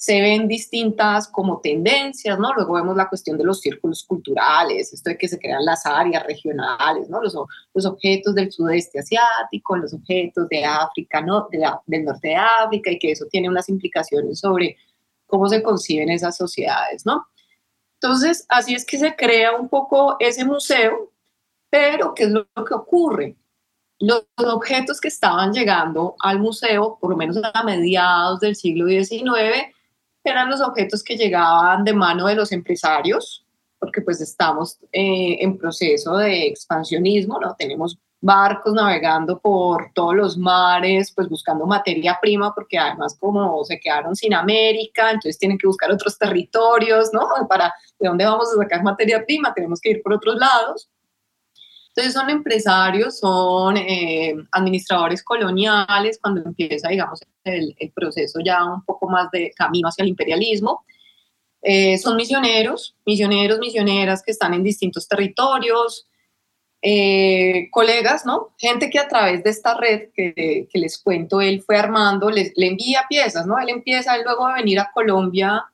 [0.00, 2.54] se ven distintas como tendencias, ¿no?
[2.54, 6.24] Luego vemos la cuestión de los círculos culturales, esto de que se crean las áreas
[6.24, 7.20] regionales, ¿no?
[7.20, 7.36] Los,
[7.74, 11.48] los objetos del sudeste asiático, los objetos de África, ¿no?
[11.86, 14.78] del norte de África, y que eso tiene unas implicaciones sobre
[15.26, 17.26] cómo se conciben esas sociedades, ¿no?
[18.00, 21.12] Entonces, así es que se crea un poco ese museo,
[21.68, 23.36] pero ¿qué es lo que ocurre?
[23.98, 29.74] Los objetos que estaban llegando al museo, por lo menos a mediados del siglo XIX,
[30.24, 33.44] eran los objetos que llegaban de mano de los empresarios,
[33.78, 37.54] porque pues estamos eh, en proceso de expansionismo, ¿no?
[37.56, 43.80] Tenemos barcos navegando por todos los mares, pues buscando materia prima, porque además como se
[43.80, 47.26] quedaron sin América, entonces tienen que buscar otros territorios, ¿no?
[47.48, 50.90] Para de dónde vamos a sacar materia prima, tenemos que ir por otros lados.
[52.00, 59.06] Entonces son empresarios, son eh, administradores coloniales, cuando empieza, digamos, el, proceso ya un poco
[59.06, 60.86] más de camino hacia el imperialismo.
[61.60, 66.08] Eh, son misioneros, misioneros, misioneras que están en distintos territorios,
[66.80, 68.54] eh, colegas, ¿no?
[68.56, 72.50] Gente que a través de esta red que, que les cuento, él fue armando, le
[72.56, 73.58] envía piezas, ¿no?
[73.58, 75.66] Él empieza, él luego de venir a Colombia,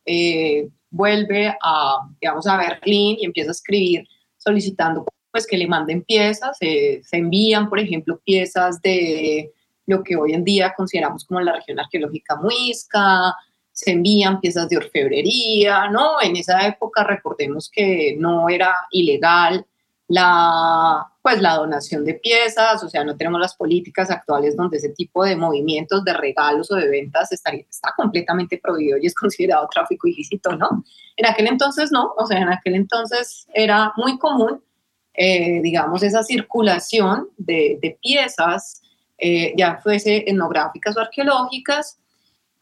[0.91, 4.09] vuelve a, digamos, a Berlín y empieza a escribir
[4.39, 5.07] solicitando
[5.37, 9.53] pues que le manden piezas, se envían, por ejemplo, piezas de
[9.85, 13.35] lo que hoy en día consideramos como la región arqueológica muisca,
[13.71, 16.23] se envían piezas de orfebrería, ¿no?
[16.23, 19.67] En esa época recordemos que no era ilegal
[20.09, 24.89] la, pues, la donación de piezas, o sea, no tenemos las políticas actuales donde ese
[24.89, 29.69] tipo de movimientos de regalos o de ventas está, está completamente prohibido y es considerado
[29.71, 30.83] tráfico ilícito, ¿no?
[31.15, 34.63] En aquel entonces no, o sea, en aquel entonces era muy común
[35.17, 38.83] eh, digamos, esa circulación de, piezas,
[39.17, 41.99] eh, ya fuese etnográficas o arqueológicas,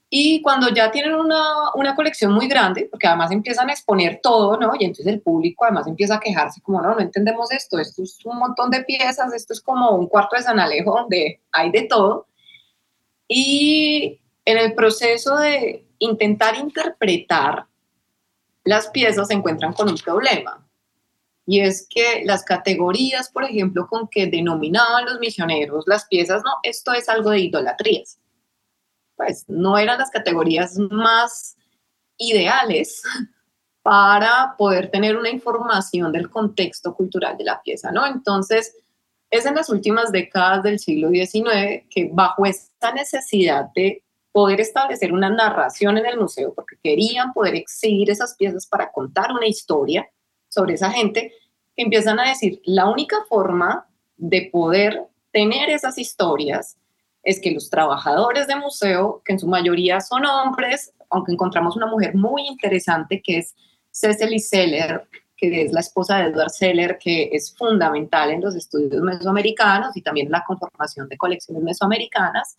[0.08, 4.56] y cuando ya tienen una, una, colección muy grande, porque además empiezan a exponer todo,
[4.56, 4.74] ¿no?
[4.78, 8.18] Y entonces el público además empieza a quejarse como, no, no entendemos esto, esto es
[8.24, 11.82] un montón de piezas, esto es como un cuarto de San Alejo donde hay de
[11.82, 12.28] todo.
[13.26, 17.66] Y en el proceso de intentar interpretar
[18.62, 20.63] las piezas se encuentran con un problema
[21.46, 26.52] y es que las categorías, por ejemplo, con que denominaban los misioneros las piezas, no,
[26.62, 28.18] esto es algo de idolatrías.
[29.16, 31.56] Pues no eran las categorías más
[32.16, 33.02] ideales
[33.82, 38.06] para poder tener una información del contexto cultural de la pieza, ¿no?
[38.06, 38.74] Entonces,
[39.30, 44.02] es en las últimas décadas del siglo XIX que bajo esta necesidad de
[44.32, 49.30] poder establecer una narración en el museo, porque querían poder exhibir esas piezas para contar
[49.32, 50.08] una historia,
[50.54, 51.32] sobre esa gente,
[51.76, 53.86] empiezan a decir, la única forma
[54.16, 56.78] de poder tener esas historias
[57.24, 61.86] es que los trabajadores de museo, que en su mayoría son hombres, aunque encontramos una
[61.86, 63.54] mujer muy interesante que es
[63.90, 69.02] Cecily Seller, que es la esposa de Edward Seller, que es fundamental en los estudios
[69.02, 72.56] mesoamericanos y también la conformación de colecciones mesoamericanas,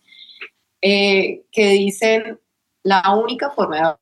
[0.82, 2.38] eh, que dicen
[2.82, 3.96] la única forma de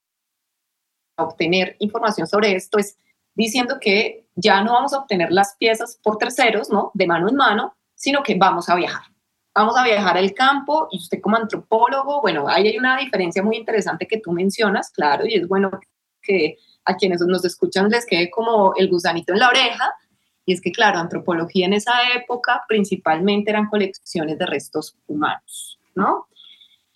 [1.17, 2.99] obtener información sobre esto es
[3.35, 6.91] diciendo que ya no vamos a obtener las piezas por terceros, ¿no?
[6.95, 9.03] De mano en mano, sino que vamos a viajar.
[9.55, 13.57] Vamos a viajar al campo y usted como antropólogo, bueno, ahí hay una diferencia muy
[13.57, 15.71] interesante que tú mencionas, claro, y es bueno
[16.21, 19.95] que a quienes nos escuchan les quede como el gusanito en la oreja,
[20.45, 26.27] y es que, claro, antropología en esa época principalmente eran colecciones de restos humanos, ¿no?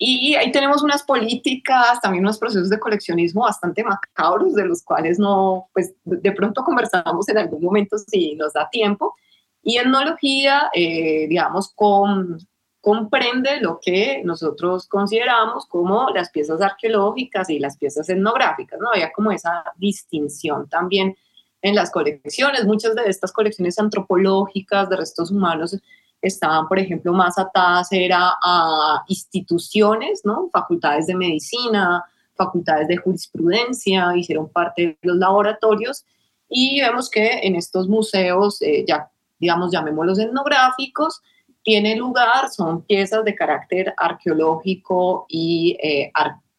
[0.01, 5.19] Y ahí tenemos unas políticas, también unos procesos de coleccionismo bastante macabros, de los cuales
[5.19, 9.13] no, pues de pronto conversamos en algún momento si nos da tiempo.
[9.61, 12.37] Y etnología, eh, digamos, con,
[12.79, 18.91] comprende lo que nosotros consideramos como las piezas arqueológicas y las piezas etnográficas, ¿no?
[18.93, 21.17] Había como esa distinción también
[21.61, 22.63] en las colecciones.
[22.63, 25.77] Muchas de estas colecciones antropológicas de restos humanos
[26.21, 30.49] estaban, por ejemplo, más atadas era a instituciones, ¿no?
[30.51, 32.03] Facultades de medicina,
[32.35, 36.05] facultades de jurisprudencia, hicieron parte de los laboratorios
[36.49, 41.21] y vemos que en estos museos, eh, ya digamos, llamémoslos etnográficos,
[41.63, 46.11] tiene lugar, son piezas de carácter arqueológico y, eh,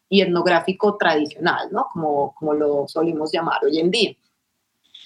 [0.09, 1.87] y etnográfico tradicional, ¿no?
[1.91, 4.15] Como, como lo solimos llamar hoy en día.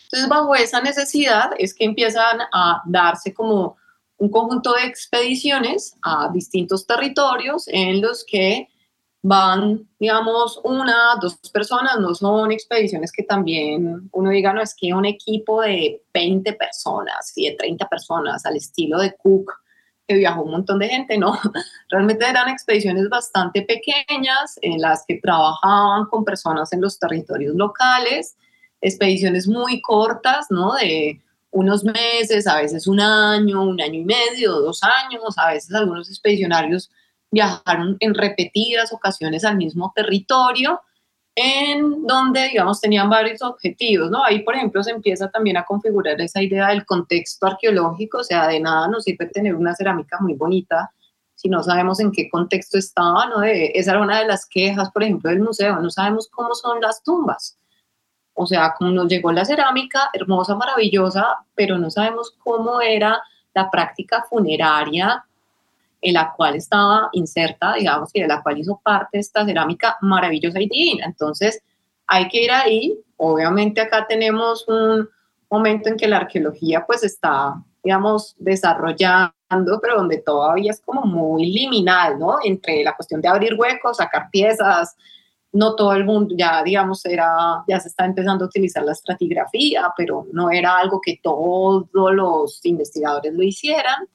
[0.04, 3.78] Entonces, bajo esa necesidad es que empiezan a darse como
[4.17, 8.69] un conjunto de expediciones a distintos territorios en los que
[9.28, 14.93] van, digamos, una, dos personas, no son expediciones que también uno diga, no, es que
[14.93, 19.51] un equipo de 20 personas y de 30 personas al estilo de Cook,
[20.08, 21.39] que viajó un montón de gente, no,
[21.89, 28.38] realmente eran expediciones bastante pequeñas en las que trabajaban con personas en los territorios locales,
[28.80, 30.75] expediciones muy cortas, ¿no?
[30.75, 31.19] De
[31.56, 36.10] unos meses, a veces un año, un año y medio, dos años, a veces algunos
[36.10, 36.91] expedicionarios
[37.32, 40.82] viajaron en repetidas ocasiones al mismo territorio,
[41.34, 44.22] en donde, digamos, tenían varios objetivos, ¿no?
[44.26, 48.48] Ahí, por ejemplo, se empieza también a configurar esa idea del contexto arqueológico, o sea,
[48.48, 50.91] de nada nos sirve tener una cerámica muy bonita
[51.36, 53.39] si no sabemos en qué contexto estaba, ¿no?
[53.39, 56.82] De, esa era una de las quejas, por ejemplo, del museo, no sabemos cómo son
[56.82, 57.58] las tumbas.
[58.36, 63.21] O sea, como nos llegó la cerámica, hermosa, maravillosa, pero no sabemos cómo era
[63.54, 65.26] la práctica funeraria
[66.02, 70.60] en la cual estaba inserta, digamos, y de la cual hizo parte esta cerámica maravillosa
[70.60, 71.06] y divina.
[71.06, 71.63] Entonces,
[72.06, 73.00] hay que ir ahí.
[73.17, 75.10] Obviamente acá tenemos un
[75.50, 81.45] momento en que la arqueología pues está, digamos, desarrollando, pero donde todavía es como muy
[81.45, 82.38] liminal, ¿no?
[82.43, 84.95] Entre la cuestión de abrir huecos, sacar piezas,
[85.56, 89.94] no todo el mundo, ya digamos, era, ya se está empezando a utilizar la estratigrafía,
[89.96, 94.06] pero no era algo que todos los investigadores lo hicieran.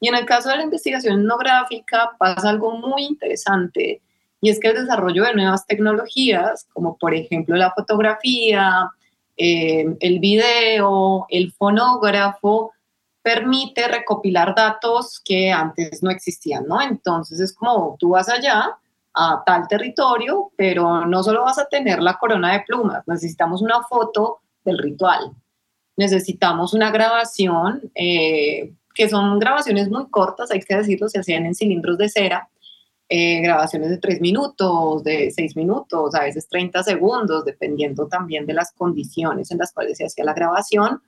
[0.00, 4.02] Y en el caso de la investigación etnográfica pasa algo muy interesante
[4.40, 8.90] y es que el desarrollo de nuevas tecnologías, como por ejemplo la fotografía,
[9.36, 12.72] eh, el video, el fonógrafo,
[13.22, 16.82] permite recopilar datos que antes no existían, ¿no?
[16.82, 18.76] Entonces es como tú vas allá
[19.14, 23.82] a tal territorio, pero no solo vas a tener la corona de plumas, necesitamos una
[23.82, 25.32] foto del ritual,
[25.96, 31.54] necesitamos una grabación eh, que son grabaciones muy cortas, hay que decirlo, se hacían en
[31.54, 32.48] cilindros de cera,
[33.08, 38.54] eh, grabaciones de tres minutos, de seis minutos, a veces 30 segundos, dependiendo también de
[38.54, 41.02] las condiciones en las cuales se hacía la grabación,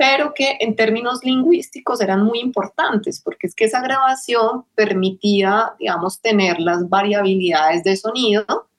[0.00, 6.22] pero que en términos lingüísticos eran muy importantes, porque es que esa grabación permitía, digamos,
[6.22, 8.70] tener las variabilidades de sonido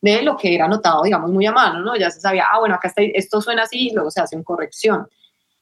[0.00, 1.94] de lo que era notado, digamos, muy a mano, ¿no?
[1.94, 4.46] Ya se sabía, ah, bueno, acá está, esto suena así, y luego se hace una
[4.46, 5.06] corrección.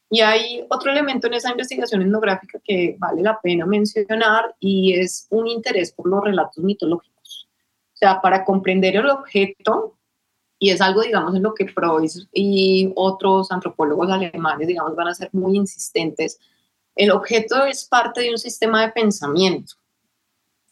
[0.09, 5.27] Y hay otro elemento en esa investigación etnográfica que vale la pena mencionar y es
[5.29, 7.49] un interés por los relatos mitológicos.
[7.95, 9.97] O sea, para comprender el objeto,
[10.57, 15.13] y es algo, digamos, en lo que Freud y otros antropólogos alemanes, digamos, van a
[15.13, 16.39] ser muy insistentes,
[16.95, 19.73] el objeto es parte de un sistema de pensamiento.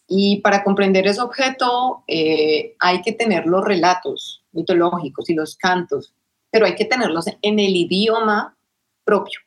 [0.07, 6.13] Y para comprender ese objeto eh, hay que tener los relatos mitológicos y los cantos,
[6.49, 8.55] pero hay que tenerlos en el idioma
[9.03, 9.39] propio.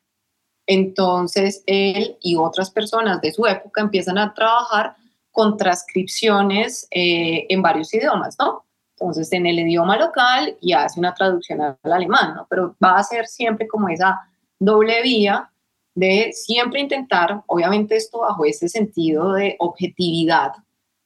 [0.66, 4.96] Entonces, él y otras personas de su época empiezan a trabajar
[5.30, 8.65] con transcripciones eh, en varios idiomas, ¿no?
[8.98, 12.46] Entonces, en el idioma local y hace una traducción al alemán, ¿no?
[12.48, 14.18] Pero va a ser siempre como esa
[14.58, 15.50] doble vía
[15.94, 20.52] de siempre intentar, obviamente esto bajo ese sentido de objetividad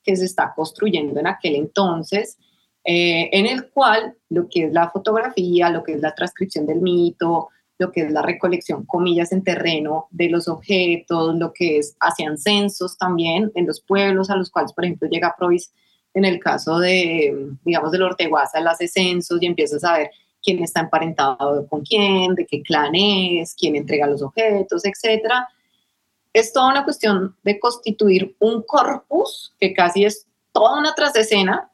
[0.05, 2.39] que se está construyendo en aquel entonces,
[2.85, 6.81] eh, en el cual lo que es la fotografía, lo que es la transcripción del
[6.81, 7.49] mito,
[7.79, 12.37] lo que es la recolección, comillas, en terreno de los objetos, lo que es, hacían
[12.37, 15.73] censos también en los pueblos a los cuales, por ejemplo, llega Provis
[16.15, 20.11] en el caso de, digamos, del Orteguaza, hace censos y empieza a saber
[20.43, 25.31] quién está emparentado con quién, de qué clan es, quién entrega los objetos, etc.
[26.33, 31.71] Es toda una cuestión de constituir un corpus que casi es toda una trasescena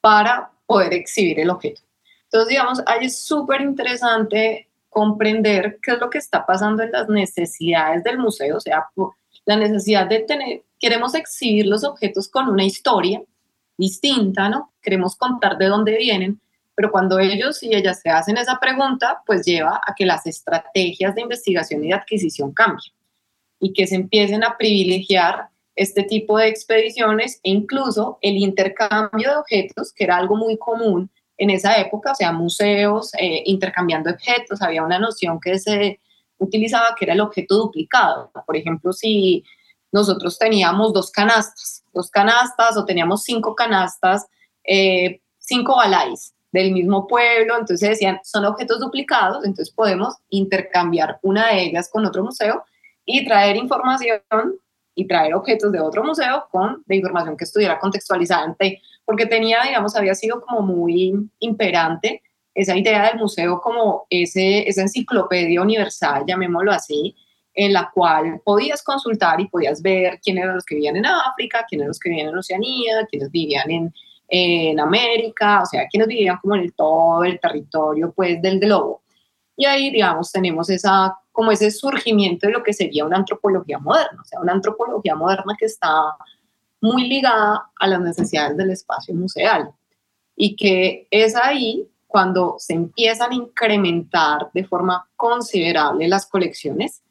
[0.00, 1.80] para poder exhibir el objeto.
[2.24, 7.08] Entonces, digamos, ahí es súper interesante comprender qué es lo que está pasando en las
[7.08, 8.86] necesidades del museo, o sea,
[9.44, 13.22] la necesidad de tener, queremos exhibir los objetos con una historia
[13.82, 14.72] distinta, ¿no?
[14.80, 16.40] Queremos contar de dónde vienen,
[16.74, 21.14] pero cuando ellos y ellas se hacen esa pregunta, pues lleva a que las estrategias
[21.14, 22.94] de investigación y de adquisición cambien
[23.60, 29.36] y que se empiecen a privilegiar este tipo de expediciones e incluso el intercambio de
[29.36, 34.62] objetos, que era algo muy común en esa época, o sea, museos eh, intercambiando objetos,
[34.62, 35.98] había una noción que se
[36.38, 38.30] utilizaba que era el objeto duplicado.
[38.46, 39.44] Por ejemplo, si
[39.90, 44.26] nosotros teníamos dos canastas, dos canastas o teníamos cinco canastas,
[44.64, 51.48] eh, cinco balais del mismo pueblo, entonces decían, son objetos duplicados, entonces podemos intercambiar una
[51.48, 52.62] de ellas con otro museo
[53.04, 54.20] y traer información
[54.94, 58.54] y traer objetos de otro museo con de información que estuviera contextualizada,
[59.04, 62.22] porque tenía, digamos, había sido como muy imperante
[62.54, 67.16] esa idea del museo como ese, esa enciclopedia universal, llamémoslo así,
[67.54, 71.64] en la cual podías consultar y podías ver quiénes eran los que vivían en África,
[71.68, 73.94] quiénes eran los que vivían en Oceanía, quiénes vivían en,
[74.28, 79.02] en América, o sea, quiénes vivían como en el, todo el territorio pues del globo.
[79.56, 84.22] Y ahí, digamos, tenemos esa, como ese surgimiento de lo que sería una antropología moderna,
[84.22, 85.90] o sea, una antropología moderna que está
[86.80, 89.70] muy ligada a las necesidades del espacio museal
[90.34, 97.02] y que es ahí cuando se empiezan a incrementar de forma considerable las colecciones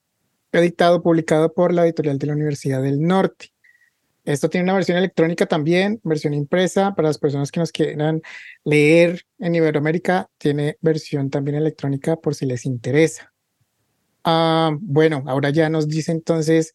[0.59, 3.51] editado, publicado por la editorial de la Universidad del Norte.
[4.25, 8.21] Esto tiene una versión electrónica también, versión impresa para las personas que nos quieran
[8.63, 13.33] leer en Iberoamérica, tiene versión también electrónica por si les interesa.
[14.23, 16.73] Ah, bueno, ahora ya nos dice entonces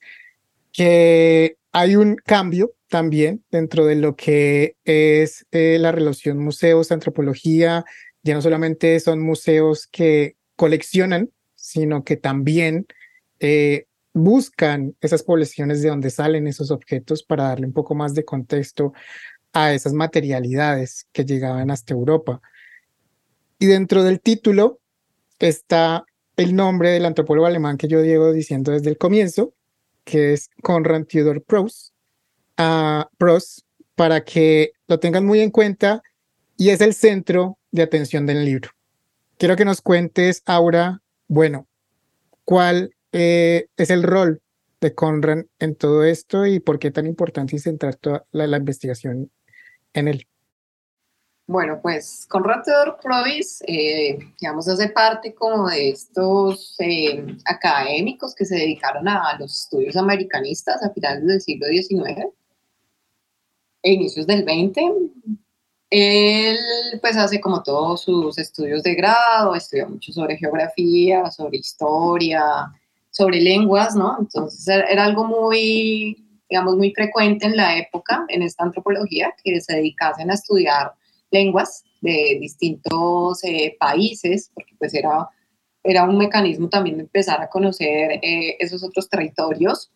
[0.72, 7.84] que hay un cambio también dentro de lo que es eh, la relación museos-antropología.
[8.22, 12.86] Ya no solamente son museos que coleccionan, sino que también
[13.40, 18.24] eh, buscan esas poblaciones de donde salen esos objetos para darle un poco más de
[18.24, 18.92] contexto
[19.52, 22.40] a esas materialidades que llegaban hasta Europa.
[23.58, 24.80] Y dentro del título
[25.38, 26.04] está
[26.36, 29.54] el nombre del antropólogo alemán que yo llevo diciendo desde el comienzo,
[30.04, 31.92] que es Konrad Theodor Proust,
[32.58, 33.60] uh, Proust,
[33.94, 36.02] para que lo tengan muy en cuenta
[36.56, 38.70] y es el centro de atención del libro.
[39.36, 41.66] Quiero que nos cuentes, Aura, bueno,
[42.44, 44.40] cuál eh, es el rol
[44.80, 49.30] de Conrad en todo esto y por qué tan importante centrar toda la, investigación
[49.92, 50.26] en él?
[51.46, 58.44] Bueno, pues Conrad Theodor Provis, eh, digamos, hace parte como de estos eh, académicos que
[58.44, 62.28] se dedicaron a los estudios americanistas a finales del siglo XIX
[63.82, 64.80] e inicios del XX.
[65.90, 66.56] Él
[67.00, 72.72] pues hace como todos sus estudios de grado, estudia mucho sobre geografía, sobre historia,
[73.20, 74.16] sobre lenguas, ¿no?
[74.18, 76.16] Entonces era algo muy,
[76.48, 80.94] digamos, muy frecuente en la época, en esta antropología, que se dedicasen a estudiar
[81.30, 85.28] lenguas de distintos eh, países, porque pues era,
[85.84, 89.92] era un mecanismo también de empezar a conocer eh, esos otros territorios.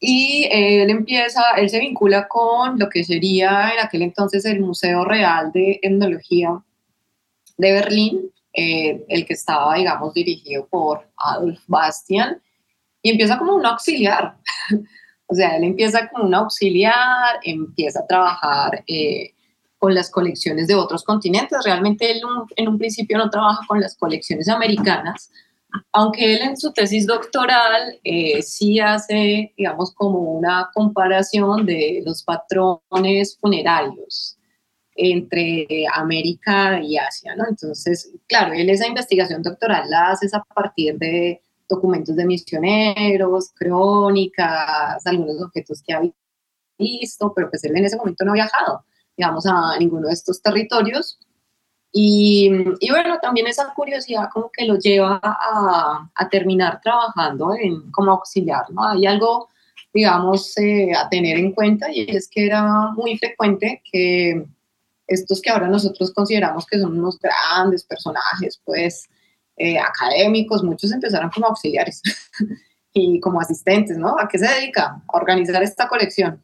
[0.00, 5.04] Y él empieza, él se vincula con lo que sería en aquel entonces el Museo
[5.04, 6.58] Real de Etnología
[7.58, 12.40] de Berlín, eh, el que estaba, digamos, dirigido por Adolf Bastian,
[13.02, 14.36] y empieza como un auxiliar.
[15.26, 19.34] o sea, él empieza como un auxiliar, empieza a trabajar eh,
[19.78, 21.58] con las colecciones de otros continentes.
[21.64, 22.20] Realmente él
[22.56, 25.30] en un principio no trabaja con las colecciones americanas,
[25.92, 32.24] aunque él en su tesis doctoral eh, sí hace, digamos, como una comparación de los
[32.24, 34.36] patrones funerarios
[35.00, 37.44] entre América y Asia, ¿no?
[37.48, 45.06] Entonces, claro, él esa investigación doctoral la hace a partir de documentos de misioneros, crónicas,
[45.06, 46.02] algunos objetos que ha
[46.78, 48.84] visto, pero pues él en ese momento no ha viajado,
[49.16, 51.18] digamos, a ninguno de estos territorios.
[51.92, 57.90] Y, y bueno, también esa curiosidad como que lo lleva a, a terminar trabajando en,
[57.90, 58.84] como auxiliar, ¿no?
[58.84, 59.48] Hay algo,
[59.92, 64.44] digamos, eh, a tener en cuenta y es que era muy frecuente que
[65.10, 69.08] estos que ahora nosotros consideramos que son unos grandes personajes, pues
[69.56, 72.00] eh, académicos, muchos empezaron como auxiliares
[72.94, 74.16] y como asistentes, ¿no?
[74.18, 75.02] ¿A qué se dedica?
[75.06, 76.40] A organizar esta colección.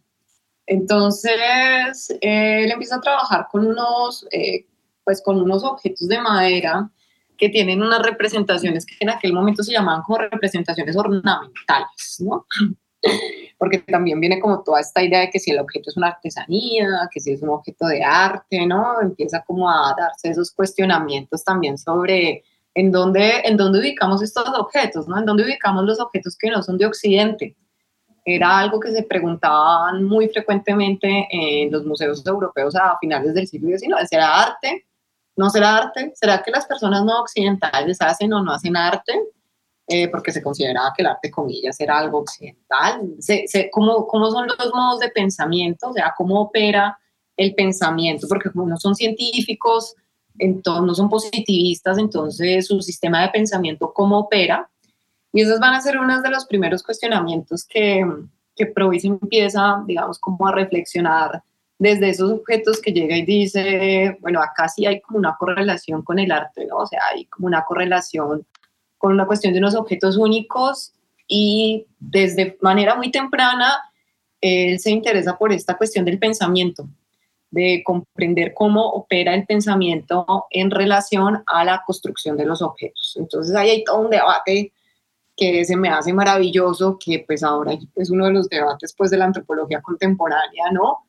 [0.66, 4.66] Entonces, él empieza a trabajar con unos, eh,
[5.04, 6.90] pues con unos objetos de madera
[7.38, 12.46] que tienen unas representaciones que en aquel momento se llamaban como representaciones ornamentales, ¿no?
[13.58, 17.08] Porque también viene como toda esta idea de que si el objeto es una artesanía,
[17.10, 19.00] que si es un objeto de arte, ¿no?
[19.00, 22.44] Empieza como a darse esos cuestionamientos también sobre
[22.74, 25.18] en dónde, en dónde ubicamos estos objetos, ¿no?
[25.18, 27.56] En dónde ubicamos los objetos que no son de Occidente.
[28.24, 33.68] Era algo que se preguntaban muy frecuentemente en los museos europeos a finales del siglo
[33.78, 34.06] XIX.
[34.08, 34.86] ¿Será arte?
[35.36, 36.12] ¿No será arte?
[36.14, 39.14] ¿Será que las personas no occidentales hacen o no hacen arte?
[39.88, 43.02] Eh, porque se consideraba que el arte, comillas, era algo occidental.
[43.70, 45.90] ¿cómo, ¿Cómo son los modos de pensamiento?
[45.90, 46.98] O sea, ¿cómo opera
[47.36, 48.26] el pensamiento?
[48.28, 49.94] Porque como no son científicos,
[50.38, 54.68] entonces, no son positivistas, entonces su sistema de pensamiento, ¿cómo opera?
[55.32, 58.04] Y esos van a ser uno de los primeros cuestionamientos que,
[58.54, 58.72] que
[59.04, 61.42] empieza, digamos, como a reflexionar
[61.78, 66.18] desde esos objetos que llega y dice, bueno, acá sí hay como una correlación con
[66.18, 66.78] el arte, ¿no?
[66.78, 68.46] O sea, hay como una correlación
[68.98, 70.92] con una cuestión de unos objetos únicos
[71.28, 73.82] y desde manera muy temprana
[74.40, 76.88] él se interesa por esta cuestión del pensamiento,
[77.50, 83.16] de comprender cómo opera el pensamiento en relación a la construcción de los objetos.
[83.18, 84.72] Entonces ahí hay todo un debate
[85.36, 89.18] que se me hace maravilloso, que pues ahora es uno de los debates pues de
[89.18, 91.06] la antropología contemporánea, ¿no?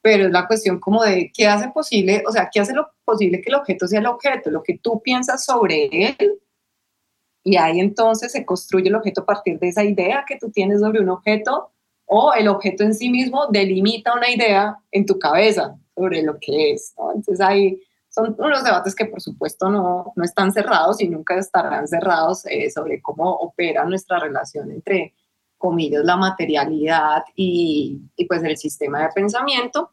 [0.00, 3.40] Pero es la cuestión como de qué hace posible, o sea, qué hace lo posible
[3.40, 6.38] que el objeto sea el objeto, lo que tú piensas sobre él,
[7.44, 10.80] y ahí entonces se construye el objeto a partir de esa idea que tú tienes
[10.80, 11.70] sobre un objeto,
[12.06, 16.72] o el objeto en sí mismo delimita una idea en tu cabeza sobre lo que
[16.72, 17.12] es, ¿no?
[17.12, 21.86] Entonces ahí son unos debates que por supuesto no, no están cerrados y nunca estarán
[21.88, 25.14] cerrados eh, sobre cómo opera nuestra relación entre,
[25.58, 29.90] comillas, la materialidad y, y, pues el sistema de pensamiento.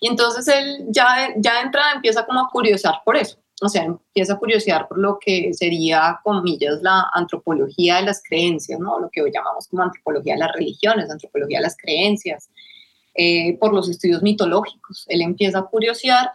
[0.00, 3.84] Y entonces él ya, ya de entrada empieza como a curiosar por eso, o sea,
[3.84, 8.98] empieza a curiosear por lo que sería, comillas, la antropología de las creencias, ¿no?
[8.98, 12.50] Lo que hoy llamamos como antropología de las religiones, antropología de las creencias,
[13.14, 15.04] eh, por los estudios mitológicos.
[15.08, 16.32] Él empieza a curiosear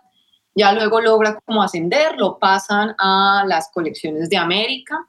[0.55, 5.07] ya luego logra como ascender, lo pasan a las colecciones de América.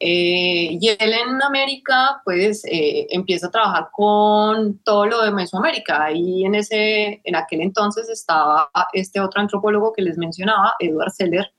[0.00, 6.04] Eh, y él en América, pues, eh, empieza a trabajar con todo lo de Mesoamérica.
[6.04, 11.52] Ahí en, ese, en aquel entonces estaba este otro antropólogo que les mencionaba, Edward Seller,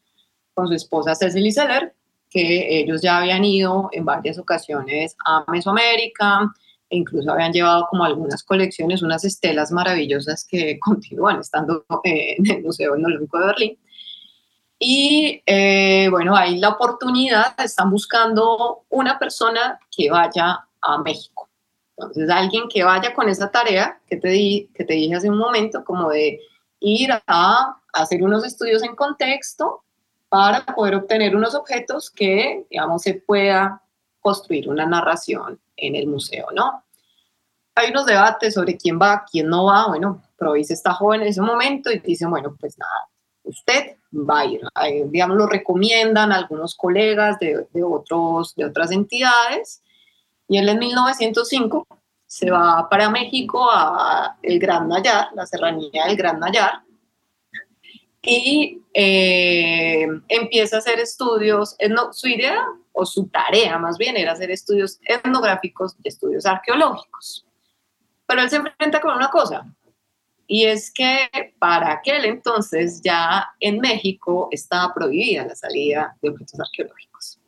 [0.54, 1.94] con su esposa Cecily Seller,
[2.30, 6.50] que ellos ya habían ido en varias ocasiones a Mesoamérica,
[6.90, 12.64] e incluso habían llevado como algunas colecciones, unas estelas maravillosas que continúan estando en el
[12.64, 13.78] Museo Etnológico de Berlín.
[14.80, 21.50] Y eh, bueno, hay la oportunidad, están buscando una persona que vaya a México.
[21.98, 25.38] Entonces, alguien que vaya con esa tarea que te, di, que te dije hace un
[25.38, 26.40] momento, como de
[26.80, 29.84] ir a hacer unos estudios en contexto
[30.30, 33.82] para poder obtener unos objetos que, digamos, se pueda
[34.22, 36.84] construir una narración en el museo, ¿no?
[37.76, 39.88] Hay unos debates sobre quién va, quién no va.
[39.88, 43.10] Bueno, Provis está joven en ese momento y dice, bueno, pues nada,
[43.44, 44.62] usted va a ir.
[45.08, 49.82] digamos, lo recomiendan algunos colegas de, otros, de otras entidades.
[50.48, 51.86] Y él en 1905
[52.26, 56.82] se va para México a el Gran Nayar, la serranía del Gran Nayar,
[58.22, 64.34] y eh, empieza a hacer estudios, no, su idea o su tarea más bien era
[64.34, 67.46] hacer estudios etnográficos y estudios arqueológicos.
[68.28, 69.66] Pero él se enfrenta con una cosa,
[70.52, 71.30] y es que
[71.60, 77.40] para aquel entonces ya en México estaba prohibida la salida de objetos arqueológicos.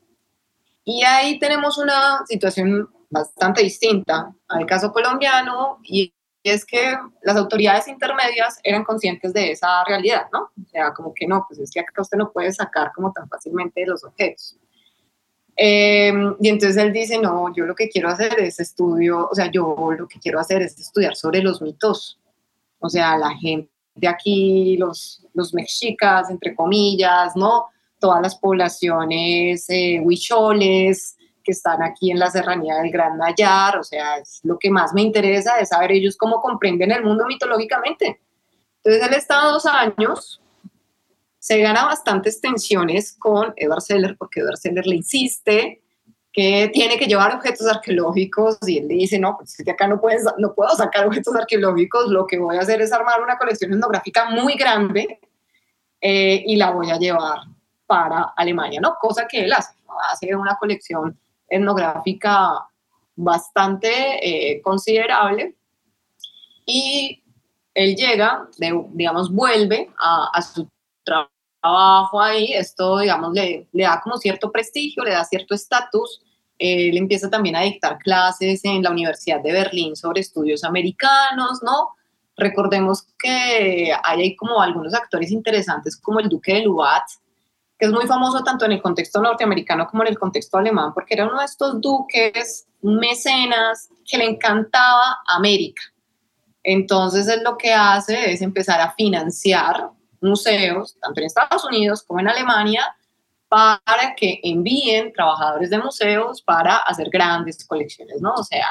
[0.84, 7.88] Y ahí tenemos una situación bastante distinta al caso colombiano y es que las autoridades
[7.88, 10.52] intermedias eran conscientes de esa realidad, ¿no?
[10.64, 13.28] O sea, como que no, pues es que acá usted no puede sacar como tan
[13.28, 14.60] fácilmente los objetos.
[15.56, 19.50] Em, y entonces él dice, no, yo lo que quiero hacer es estudio, o sea,
[19.50, 22.20] yo lo que quiero hacer es estudiar sobre los mitos.
[22.82, 27.68] O sea, la gente de aquí, los, los mexicas, entre comillas, ¿no?
[28.00, 33.84] Todas las poblaciones eh, huicholes que están aquí en la serranía del Gran Nayar, o
[33.84, 38.20] sea, es lo que más me interesa es saber ellos cómo comprenden el mundo mitológicamente.
[38.84, 40.42] Entonces él está dos años
[41.42, 45.82] se gana bastantes tensiones con Edward Seller, porque Edward Seller le insiste
[46.34, 49.88] que tiene que llevar objetos arqueológicos y él le dice, no, pues es que acá
[49.88, 53.38] no, puedes, no puedo sacar objetos arqueológicos, lo que voy a hacer es armar una
[53.38, 55.20] colección etnográfica muy grande
[56.00, 57.40] eh, y la voy a llevar
[57.86, 58.96] para Alemania, ¿no?
[59.00, 59.74] Cosa que él hace,
[60.10, 61.20] hace una colección
[61.50, 62.66] etnográfica
[63.16, 63.90] bastante
[64.26, 65.56] eh, considerable
[66.66, 67.22] y
[67.74, 70.68] él llega, digamos, vuelve a, a su
[71.04, 71.32] trabajo
[71.62, 76.22] ahí, esto, digamos, le, le da como cierto prestigio, le da cierto estatus.
[76.58, 81.90] Él empieza también a dictar clases en la Universidad de Berlín sobre estudios americanos, ¿no?
[82.38, 87.04] Recordemos que hay como algunos actores interesantes como el Duque de Lubat,
[87.78, 91.16] que es muy famoso tanto en el contexto norteamericano como en el contexto alemán, porque
[91.16, 95.82] era uno de estos duques mecenas que le encantaba América.
[96.64, 99.90] Entonces él lo que hace es empezar a financiar
[100.22, 102.96] museos, tanto en Estados Unidos como en Alemania,
[103.50, 108.34] para que envíen trabajadores de museos para hacer grandes colecciones, ¿no?
[108.36, 108.66] O sea,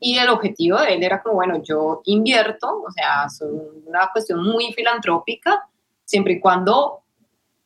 [0.00, 4.42] y el objetivo de él era como, bueno, yo invierto, o sea, es una cuestión
[4.42, 5.68] muy filantrópica,
[6.04, 7.00] siempre y cuando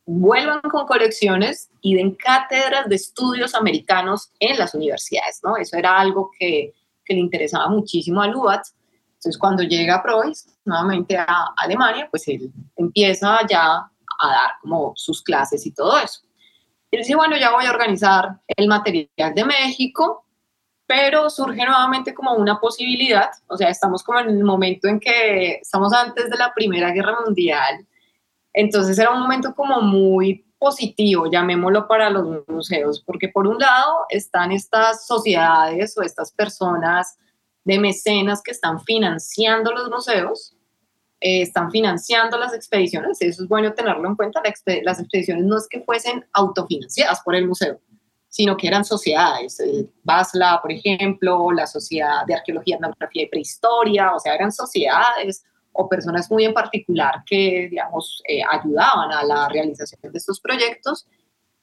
[0.05, 5.57] vuelvan con colecciones y den cátedras de estudios americanos en las universidades, ¿no?
[5.57, 6.73] Eso era algo que,
[7.05, 8.75] que le interesaba muchísimo a Lubatz.
[9.23, 13.77] Entonces, cuando llega Preuss nuevamente a Alemania, pues él empieza ya
[14.19, 16.23] a dar como sus clases y todo eso.
[16.91, 20.27] Y dice, bueno, ya voy a organizar el material de México,
[20.89, 25.53] pero surge nuevamente como una posibilidad, o sea, estamos como en el momento en que
[25.63, 27.87] estamos antes de la Primera Guerra Mundial,
[28.53, 34.05] entonces era un momento como muy positivo, llamémoslo para los museos, porque por un lado
[34.09, 37.17] están estas sociedades o estas personas
[37.65, 40.57] de mecenas que están financiando los museos,
[41.21, 44.43] eh, están financiando las expediciones, eso es bueno tenerlo en cuenta,
[44.83, 47.79] las expediciones no es que fuesen autofinanciadas por el museo,
[48.29, 54.15] sino que eran sociedades, el BASLA, por ejemplo, la Sociedad de Arqueología, Etnografía y Prehistoria,
[54.15, 59.49] o sea, eran sociedades o personas muy en particular que, digamos, eh, ayudaban a la
[59.49, 61.07] realización de estos proyectos.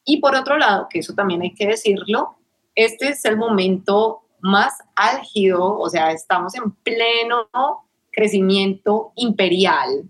[0.06, 2.38] Y por otro lado, que eso también hay que decirlo,
[2.76, 7.48] este es el momento más álgido, o sea, estamos en pleno
[8.12, 10.10] crecimiento imperial,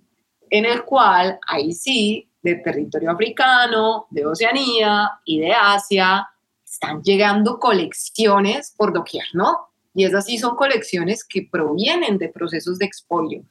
[0.49, 6.27] en el cual ahí sí, de territorio africano, de Oceanía y de Asia,
[6.65, 9.69] están llegando colecciones por doquier, ¿no?
[9.93, 13.43] Y esas sí son colecciones que provienen de procesos de expolio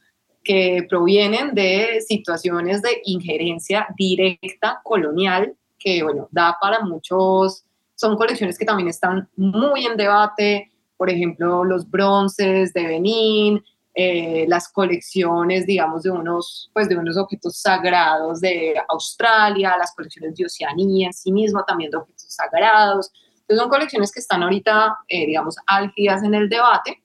[0.43, 7.65] que provienen de situaciones de injerencia directa colonial, que bueno, da para muchos,
[7.99, 13.61] son colecciones que también están muy en debate, por ejemplo, los bronces de Benín,
[13.93, 20.35] eh, las colecciones, digamos, de unos, pues, de unos objetos sagrados de Australia, las colecciones
[20.35, 23.11] de Oceanía en sí mismo, también de objetos sagrados.
[23.41, 27.03] Entonces, son colecciones que están ahorita, eh, digamos, álgidas en el debate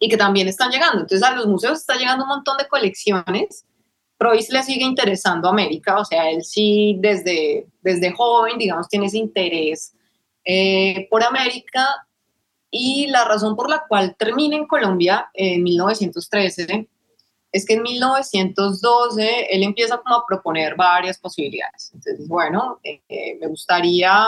[0.00, 1.00] y que también están llegando.
[1.00, 3.64] Entonces a los museos está llegando un montón de colecciones.
[4.16, 9.06] Preuss le sigue interesando a América, o sea, él sí desde, desde joven, digamos, tiene
[9.06, 9.92] ese interés
[10.44, 11.88] eh, por América
[12.70, 16.88] y la razón por la cual termina en Colombia en 1913
[17.52, 21.92] es que en 1912 él empieza como a proponer varias posibilidades.
[21.94, 24.26] Entonces, bueno, eh, me gustaría,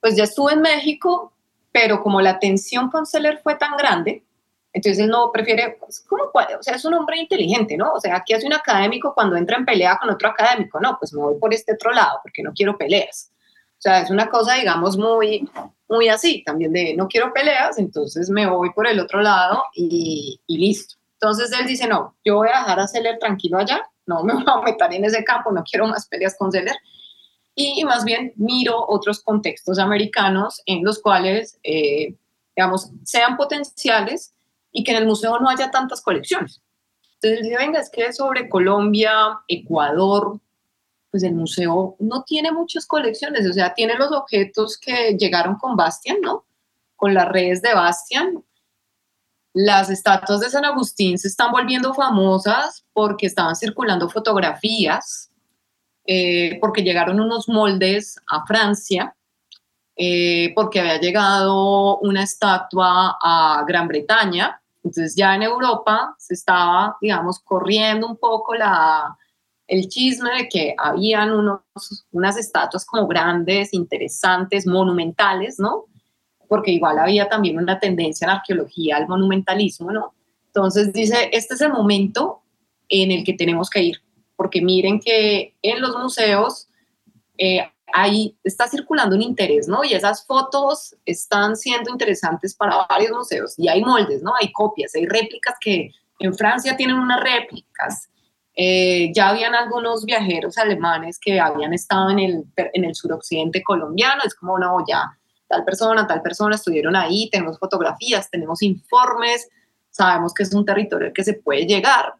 [0.00, 1.34] pues ya estuve en México,
[1.70, 4.24] pero como la tensión con Seller fue tan grande,
[4.72, 6.24] entonces no prefiere, pues, ¿cómo?
[6.24, 7.92] O sea, es un hombre inteligente, ¿no?
[7.92, 10.80] O sea, ¿qué hace un académico cuando entra en pelea con otro académico?
[10.80, 13.30] No, pues me voy por este otro lado porque no quiero peleas.
[13.78, 15.48] O sea, es una cosa, digamos, muy,
[15.88, 20.40] muy así, también de no quiero peleas, entonces me voy por el otro lado y,
[20.46, 20.94] y listo.
[21.14, 24.44] Entonces él dice, no, yo voy a dejar a Seller tranquilo allá, no me voy
[24.46, 26.76] a meter en ese campo, no quiero más peleas con Seller.
[27.54, 32.14] Y más bien miro otros contextos americanos en los cuales, eh,
[32.56, 34.32] digamos, sean potenciales
[34.72, 36.62] y que en el museo no haya tantas colecciones.
[37.14, 39.12] Entonces dice, venga, es que sobre Colombia,
[39.46, 40.40] Ecuador,
[41.10, 45.76] pues el museo no tiene muchas colecciones, o sea, tiene los objetos que llegaron con
[45.76, 46.46] Bastian, ¿no?
[46.96, 48.42] Con las redes de Bastian.
[49.52, 55.30] Las estatuas de San Agustín se están volviendo famosas porque estaban circulando fotografías,
[56.06, 59.14] eh, porque llegaron unos moldes a Francia
[59.94, 66.96] eh, porque había llegado una estatua a Gran Bretaña entonces ya en Europa se estaba,
[67.00, 69.16] digamos, corriendo un poco la,
[69.68, 71.60] el chisme de que habían unos,
[72.10, 75.86] unas estatuas como grandes, interesantes, monumentales, ¿no?
[76.48, 80.14] Porque igual había también una tendencia en arqueología al monumentalismo, ¿no?
[80.46, 82.42] Entonces dice, este es el momento
[82.88, 83.96] en el que tenemos que ir,
[84.36, 86.68] porque miren que en los museos
[87.38, 89.84] eh, ahí está circulando un interés, ¿no?
[89.84, 93.54] Y esas fotos están siendo interesantes para varios museos.
[93.58, 94.32] Y hay moldes, ¿no?
[94.40, 98.08] Hay copias, hay réplicas que en Francia tienen unas réplicas.
[98.54, 104.22] Eh, ya habían algunos viajeros alemanes que habían estado en el, en el suroccidente colombiano.
[104.24, 105.18] Es como, no, ya
[105.48, 109.48] tal persona, tal persona estuvieron ahí, tenemos fotografías, tenemos informes,
[109.90, 112.14] sabemos que es un territorio al que se puede llegar.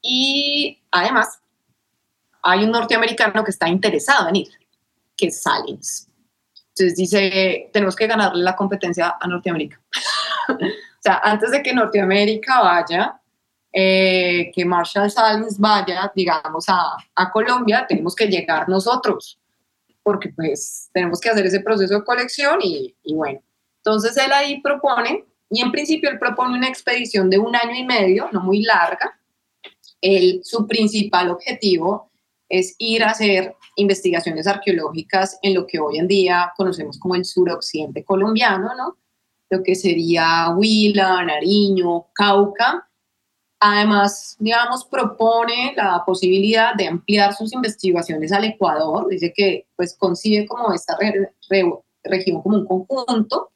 [0.00, 1.40] Y además,
[2.42, 4.61] hay un norteamericano que está interesado en ir
[5.22, 6.08] que Salins.
[6.74, 9.80] Entonces dice, tenemos que ganarle la competencia a Norteamérica.
[10.48, 10.56] o
[11.00, 13.20] sea, antes de que Norteamérica vaya,
[13.72, 19.38] eh, que Marshall Salins vaya, digamos, a, a, Colombia, tenemos que llegar nosotros,
[20.02, 23.40] porque pues tenemos que hacer ese proceso de colección y, y bueno.
[23.76, 27.84] Entonces él ahí propone, y en principio él propone una expedición de un año y
[27.84, 29.18] medio, no muy larga.
[30.00, 32.11] Él, su principal objetivo
[32.52, 37.24] es ir a hacer investigaciones arqueológicas en lo que hoy en día conocemos como el
[37.24, 38.98] suroccidente colombiano, ¿no?
[39.48, 42.86] Lo que sería Huila, Nariño, Cauca.
[43.58, 49.08] Además, digamos, propone la posibilidad de ampliar sus investigaciones al Ecuador.
[49.08, 50.98] Dice que, pues, concibe como esta
[52.04, 53.52] región como un conjunto.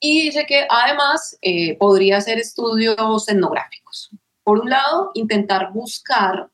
[0.00, 4.10] Y dice que, además, eh, podría hacer estudios etnográficos.
[4.42, 6.50] Por un lado, intentar buscar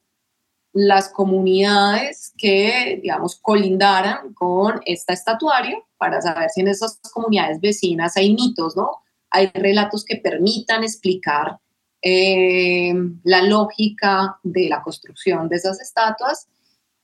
[0.72, 8.16] las comunidades que, digamos, colindaran con esta estatuaria para saber si en esas comunidades vecinas
[8.16, 9.02] hay mitos, ¿no?
[9.30, 11.58] Hay relatos que permitan explicar
[12.00, 16.48] eh, la lógica de la construcción de esas estatuas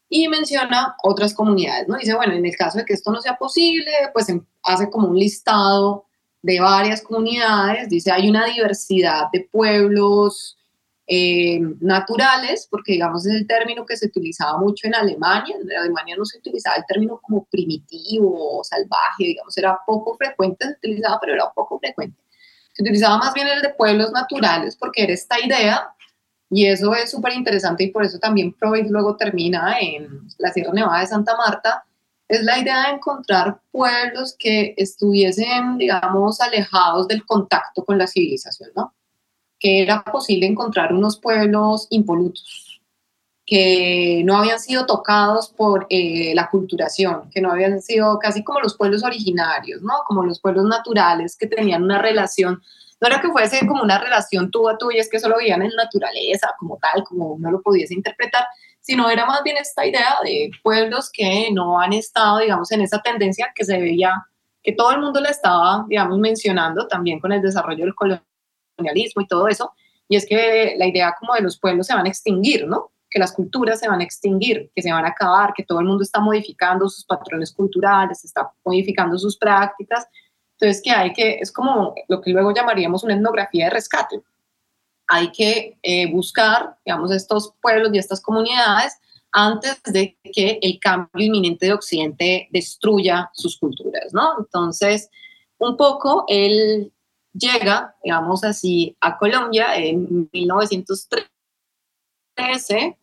[0.09, 1.97] y menciona otras comunidades, ¿no?
[1.97, 5.09] Dice, bueno, en el caso de que esto no sea posible, pues em, hace como
[5.09, 6.07] un listado
[6.43, 10.58] de varias comunidades, dice, hay una diversidad de pueblos,
[11.11, 15.57] eh, naturales, porque digamos es el término que se utilizaba mucho en Alemania.
[15.59, 20.67] En Alemania no se utilizaba el término como primitivo o salvaje, digamos, era poco frecuente,
[20.67, 22.23] se utilizaba, pero era poco frecuente.
[22.75, 25.89] Se utilizaba más bien el de pueblos naturales, porque era esta idea,
[26.51, 30.73] y eso es súper interesante, y por eso también Freud luego termina en la Sierra
[30.75, 31.85] Nevada de Santa Marta,
[32.29, 38.71] es la idea de encontrar pueblos que estuviesen, digamos, alejados del contacto con la civilización,
[38.77, 38.93] ¿no?
[39.59, 42.81] Que era posible encontrar unos pueblos impolutos,
[43.45, 48.61] que no habían sido tocados por eh, la culturación, que no habían sido casi como
[48.61, 49.95] los pueblos originarios, ¿no?
[50.07, 52.63] Como los pueblos naturales que tenían una relación,
[53.01, 55.63] no era que fuese como una relación tú a tú y es que solo vivían
[55.63, 58.45] en naturaleza como tal, como uno lo pudiese interpretar,
[58.81, 63.01] sino era más bien esta idea de pueblos que no han estado, digamos, en esa
[63.01, 64.13] tendencia que se veía,
[64.63, 68.28] que todo el mundo le estaba, digamos, mencionando también con el desarrollo del colonialismo
[68.79, 69.73] y todo eso,
[70.09, 72.91] y es que la idea como de los pueblos se van a extinguir, ¿no?
[73.11, 75.87] Que las culturas se van a extinguir, que se van a acabar, que todo el
[75.87, 80.07] mundo está modificando sus patrones culturales, está modificando sus prácticas.
[80.53, 84.23] Entonces, que hay que, es como lo que luego llamaríamos una etnografía de rescate.
[85.07, 88.99] Hay que eh, buscar, digamos, estos pueblos y estas comunidades
[89.31, 94.37] antes de que el cambio inminente de Occidente destruya sus culturas, ¿no?
[94.39, 95.11] Entonces,
[95.59, 96.93] un poco el
[97.33, 102.97] llega, digamos así, a Colombia en 1913,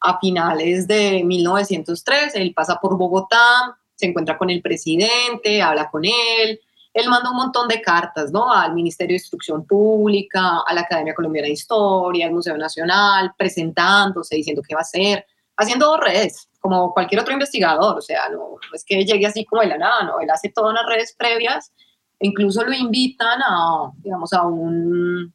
[0.00, 6.04] a finales de 1913, él pasa por Bogotá, se encuentra con el presidente, habla con
[6.04, 6.60] él,
[6.92, 8.52] él manda un montón de cartas, ¿no?
[8.52, 14.36] Al Ministerio de Instrucción Pública, a la Academia Colombiana de Historia, al Museo Nacional, presentándose,
[14.36, 15.24] diciendo qué va a hacer,
[15.56, 19.62] haciendo redes, como cualquier otro investigador, o sea, no, no es que llegue así como
[19.62, 21.72] de la nada, no, él hace todas las redes previas
[22.20, 25.34] incluso lo invitan a, digamos, a un,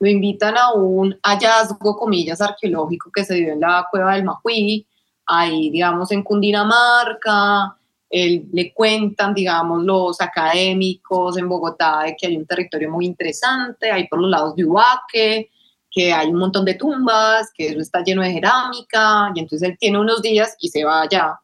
[0.00, 4.86] lo invitan a un hallazgo, comillas, arqueológico que se dio en la cueva del Majuí,
[5.26, 7.76] ahí, digamos, en Cundinamarca,
[8.10, 14.06] le cuentan, digamos, los académicos en Bogotá de que hay un territorio muy interesante, hay
[14.06, 15.50] por los lados de Ubaque,
[15.90, 19.76] que hay un montón de tumbas, que eso está lleno de cerámica, y entonces él
[19.78, 21.40] tiene unos días y se va allá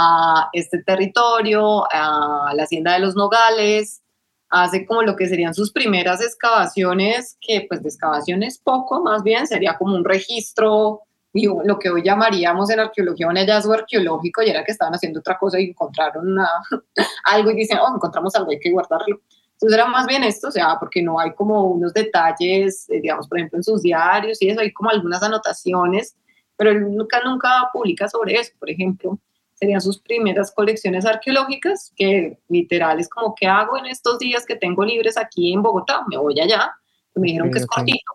[0.00, 4.00] a este territorio, a la hacienda de los Nogales,
[4.48, 9.48] hace como lo que serían sus primeras excavaciones, que pues de excavaciones poco, más bien
[9.48, 11.00] sería como un registro,
[11.32, 15.36] lo que hoy llamaríamos en arqueología un hallazgo arqueológico, y era que estaban haciendo otra
[15.36, 16.36] cosa y encontraron
[17.24, 19.20] algo y dicen, oh, encontramos algo, hay que guardarlo.
[19.54, 23.26] Entonces era más bien esto, o sea, porque no hay como unos detalles, eh, digamos,
[23.26, 26.14] por ejemplo, en sus diarios y eso, hay como algunas anotaciones,
[26.56, 29.18] pero él nunca, nunca publica sobre eso, por ejemplo
[29.58, 34.56] serían sus primeras colecciones arqueológicas, que literal es como, ¿qué hago en estos días que
[34.56, 36.04] tengo libres aquí en Bogotá?
[36.08, 36.72] Me voy allá.
[37.14, 38.12] Me dijeron que es cortito,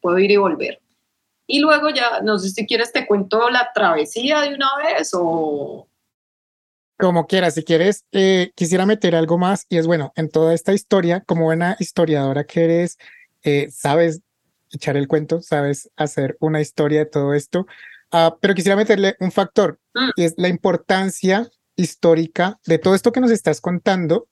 [0.00, 0.80] puedo, ir y volver.
[1.46, 5.86] Y luego ya, no sé si quieres, te cuento la travesía de una vez o...
[6.98, 10.72] Como quieras, si quieres, eh, quisiera meter algo más y es bueno, en toda esta
[10.72, 12.98] historia, como buena historiadora que eres,
[13.42, 14.20] eh, sabes
[14.72, 17.66] echar el cuento, sabes hacer una historia de todo esto.
[18.12, 20.10] Ah, pero quisiera meterle un factor, mm.
[20.16, 24.28] y es la importancia histórica de todo esto que nos estás contando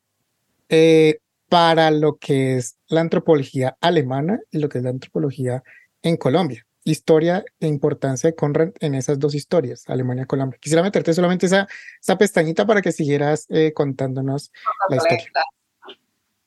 [0.68, 5.62] eh, para lo que es la antropología alemana y lo que es la antropología
[6.03, 6.66] en Colombia.
[6.85, 10.59] Historia e importancia de Conrad en esas dos historias, Alemania-Colombia.
[10.61, 11.66] Quisiera meterte solamente esa,
[12.01, 14.53] esa pestañita para que siguieras eh, contándonos
[14.91, 15.31] la historia.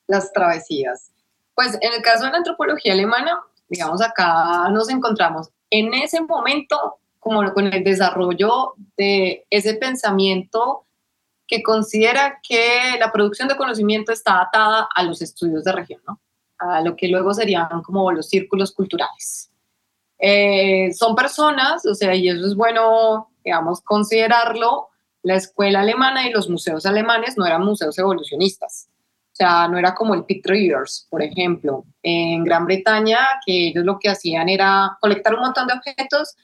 [0.07, 1.11] Las travesías.
[1.55, 6.99] Pues en el caso de la antropología alemana, digamos, acá nos encontramos en ese momento
[7.23, 10.85] como con el desarrollo de ese pensamiento
[11.47, 16.19] que considera que la producción de conocimiento está atada a los estudios de región, ¿no?
[16.57, 19.51] a lo que luego serían como los círculos culturales.
[20.19, 24.89] Eh, son personas, o sea, y eso es bueno, digamos, considerarlo,
[25.21, 28.89] la escuela alemana y los museos alemanes no eran museos evolucionistas.
[29.31, 33.83] O sea, no era como el Pitt Rivers, por ejemplo, en Gran Bretaña, que ellos
[33.83, 36.35] lo que hacían era colectar un montón de objetos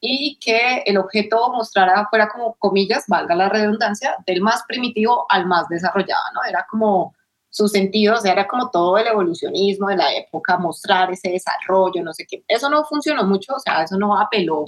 [0.00, 5.46] y que el objeto mostrara fuera como comillas, valga la redundancia, del más primitivo al
[5.46, 6.44] más desarrollado, ¿no?
[6.48, 7.14] Era como
[7.50, 12.02] su sentido, o sea, era como todo el evolucionismo de la época, mostrar ese desarrollo,
[12.02, 12.44] no sé qué.
[12.46, 14.66] Eso no funcionó mucho, o sea, eso no apeló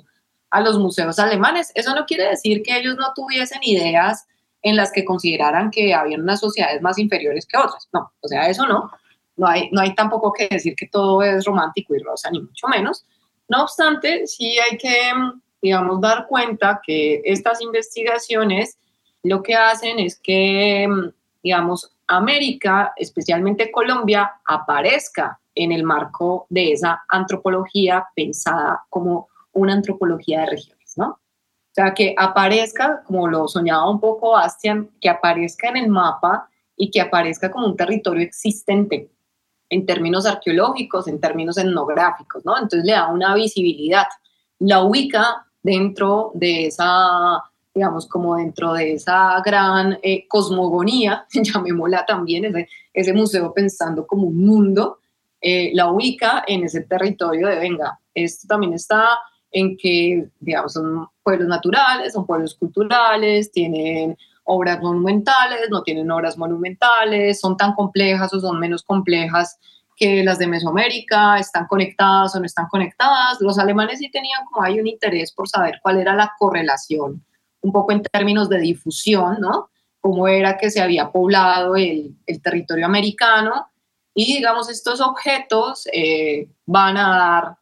[0.51, 1.71] a los museos alemanes.
[1.75, 4.27] Eso no quiere decir que ellos no tuviesen ideas
[4.63, 7.89] en las que consideraran que habían unas sociedades más inferiores que otras.
[7.93, 8.91] No, o sea, eso no.
[9.37, 12.69] No hay, no hay tampoco que decir que todo es romántico y rosa, ni mucho
[12.69, 13.07] menos.
[13.51, 14.97] No obstante, sí hay que,
[15.61, 18.79] digamos, dar cuenta que estas investigaciones
[19.25, 20.89] lo que hacen es que,
[21.43, 30.43] digamos, América, especialmente Colombia, aparezca en el marco de esa antropología pensada como una antropología
[30.43, 31.09] de regiones, ¿no?
[31.09, 36.49] O sea, que aparezca, como lo soñaba un poco Bastian, que aparezca en el mapa
[36.77, 39.11] y que aparezca como un territorio existente,
[39.71, 42.57] en términos arqueológicos, en términos etnográficos, ¿no?
[42.57, 44.07] Entonces le da una visibilidad,
[44.59, 47.43] la ubica dentro de esa,
[47.73, 54.27] digamos, como dentro de esa gran eh, cosmogonía, llamémosla también, ese, ese, museo pensando como
[54.27, 54.99] un mundo,
[55.41, 59.19] eh, la ubica en ese territorio de, venga, esto también está
[59.53, 64.17] en que, digamos, son pueblos naturales, son pueblos culturales, tienen
[64.51, 69.59] obras monumentales, no tienen obras monumentales, son tan complejas o son menos complejas
[69.97, 73.41] que las de Mesoamérica, están conectadas o no están conectadas.
[73.41, 77.25] Los alemanes sí tenían como hay un interés por saber cuál era la correlación,
[77.61, 79.69] un poco en términos de difusión, ¿no?
[80.01, 83.67] Cómo era que se había poblado el, el territorio americano.
[84.15, 87.57] Y digamos, estos objetos eh, van a dar,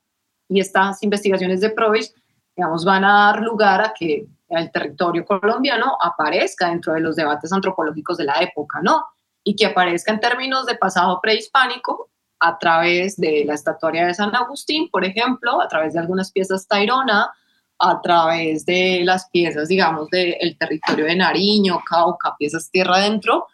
[0.48, 2.14] y estas investigaciones de Provis,
[2.56, 7.52] digamos, van a dar lugar a que el territorio colombiano aparezca dentro de los debates
[7.52, 9.04] antropológicos de la época, ¿no?
[9.44, 14.34] Y que aparezca en términos de pasado prehispánico a través de la estatuaria de San
[14.34, 17.30] Agustín, por ejemplo, a través de algunas piezas Tairona,
[17.78, 23.46] a través de las piezas, digamos, del territorio de Nariño, Cauca, piezas tierra adentro,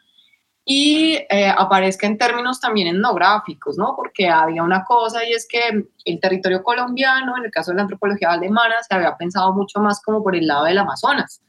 [0.65, 3.95] y eh, aparezca en términos también etnográficos, ¿no?
[3.95, 7.83] Porque había una cosa y es que el territorio colombiano, en el caso de la
[7.83, 11.43] antropología alemana, se había pensado mucho más como por el lado del Amazonas,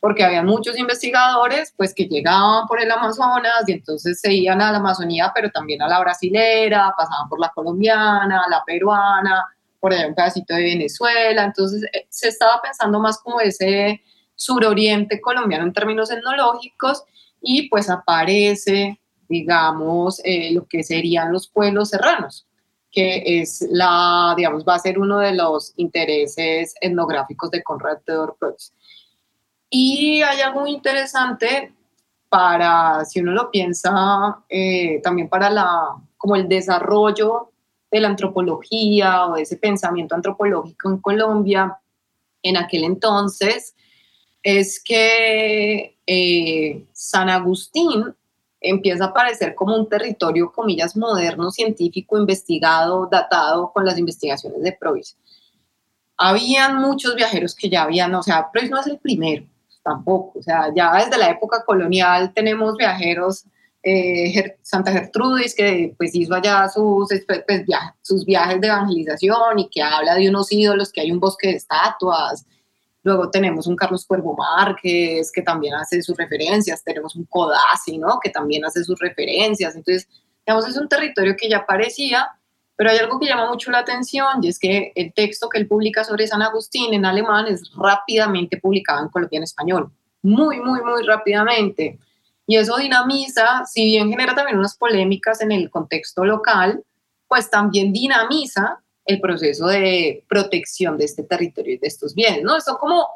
[0.00, 4.72] porque había muchos investigadores pues que llegaban por el Amazonas y entonces se iban a
[4.72, 9.44] la Amazonía, pero también a la brasilera, pasaban por la colombiana, la peruana,
[9.78, 14.02] por allá un pedacito de Venezuela, entonces eh, se estaba pensando más como ese
[14.34, 17.04] suroriente colombiano en términos etnológicos
[17.44, 22.46] y pues aparece, digamos, eh, lo que serían los pueblos serranos,
[22.90, 28.36] que es la, digamos, va a ser uno de los intereses etnográficos de Conrad Theodor
[28.38, 28.72] Preuss.
[29.68, 31.74] Y hay algo muy interesante
[32.28, 37.50] para, si uno lo piensa, eh, también para la, como el desarrollo
[37.90, 41.78] de la antropología o de ese pensamiento antropológico en Colombia
[42.42, 43.74] en aquel entonces,
[44.44, 48.14] es que eh, San Agustín
[48.60, 54.72] empieza a aparecer como un territorio, comillas, moderno, científico, investigado, datado con las investigaciones de
[54.72, 55.16] Preuss.
[56.16, 59.44] Habían muchos viajeros que ya habían, o sea, Preuss no es el primero,
[59.82, 63.44] tampoco, o sea, ya desde la época colonial tenemos viajeros,
[63.82, 67.24] eh, Santa Gertrudis, que pues hizo allá pues,
[68.02, 71.56] sus viajes de evangelización y que habla de unos ídolos, que hay un bosque de
[71.56, 72.46] estatuas,
[73.04, 76.82] Luego tenemos un Carlos Cuervo Márquez, que también hace sus referencias.
[76.82, 78.18] Tenemos un Codazzi, ¿no?
[78.18, 79.76] Que también hace sus referencias.
[79.76, 80.08] Entonces,
[80.46, 82.28] digamos, es un territorio que ya aparecía,
[82.76, 85.68] pero hay algo que llama mucho la atención y es que el texto que él
[85.68, 89.92] publica sobre San Agustín en alemán es rápidamente publicado en Colombia en español.
[90.22, 91.98] Muy, muy, muy rápidamente.
[92.46, 96.82] Y eso dinamiza, si bien genera también unas polémicas en el contexto local,
[97.28, 102.60] pues también dinamiza el proceso de protección de este territorio y de estos bienes, ¿no?
[102.60, 103.06] Son como,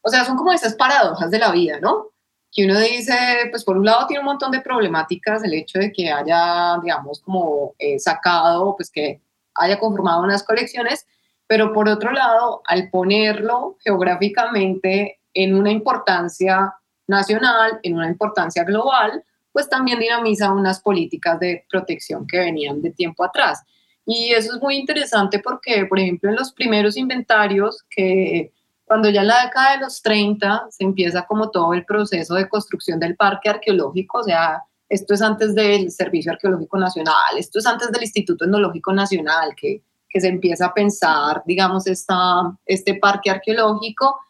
[0.00, 2.08] o sea, son como esas paradojas de la vida, ¿no?
[2.50, 3.14] Que uno dice,
[3.50, 7.20] pues por un lado tiene un montón de problemáticas el hecho de que haya, digamos,
[7.20, 9.20] como eh, sacado, pues que
[9.54, 11.06] haya conformado unas colecciones,
[11.46, 16.74] pero por otro lado, al ponerlo geográficamente en una importancia
[17.06, 19.22] nacional, en una importancia global,
[19.52, 23.62] pues también dinamiza unas políticas de protección que venían de tiempo atrás.
[24.06, 28.52] Y eso es muy interesante porque, por ejemplo, en los primeros inventarios, que
[28.84, 32.48] cuando ya en la década de los 30 se empieza como todo el proceso de
[32.48, 37.66] construcción del parque arqueológico, o sea, esto es antes del Servicio Arqueológico Nacional, esto es
[37.66, 43.30] antes del Instituto Etnológico Nacional, que, que se empieza a pensar, digamos, esta, este parque
[43.30, 44.20] arqueológico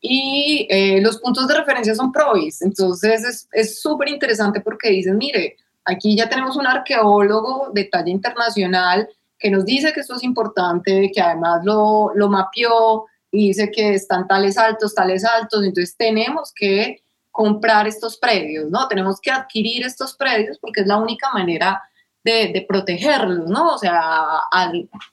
[0.00, 2.62] y eh, los puntos de referencia son PROVIS.
[2.62, 5.56] Entonces es súper interesante porque dicen, mire,
[5.86, 9.08] aquí ya tenemos un arqueólogo de talla internacional
[9.38, 13.94] que nos dice que esto es importante, que además lo, lo mapeó y dice que
[13.94, 18.88] están tales altos, tales altos, entonces tenemos que comprar estos predios, ¿no?
[18.88, 21.82] Tenemos que adquirir estos predios porque es la única manera
[22.24, 23.74] de, de protegerlos, ¿no?
[23.74, 24.40] O sea,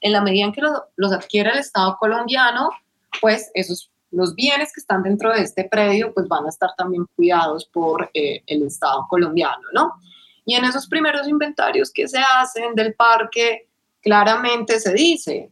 [0.00, 2.70] en la medida en que los, los adquiere el Estado colombiano,
[3.20, 7.04] pues esos los bienes que están dentro de este predio pues van a estar también
[7.16, 9.94] cuidados por eh, el Estado colombiano, ¿no?
[10.44, 13.68] Y en esos primeros inventarios que se hacen del parque,
[14.00, 15.50] claramente se dice,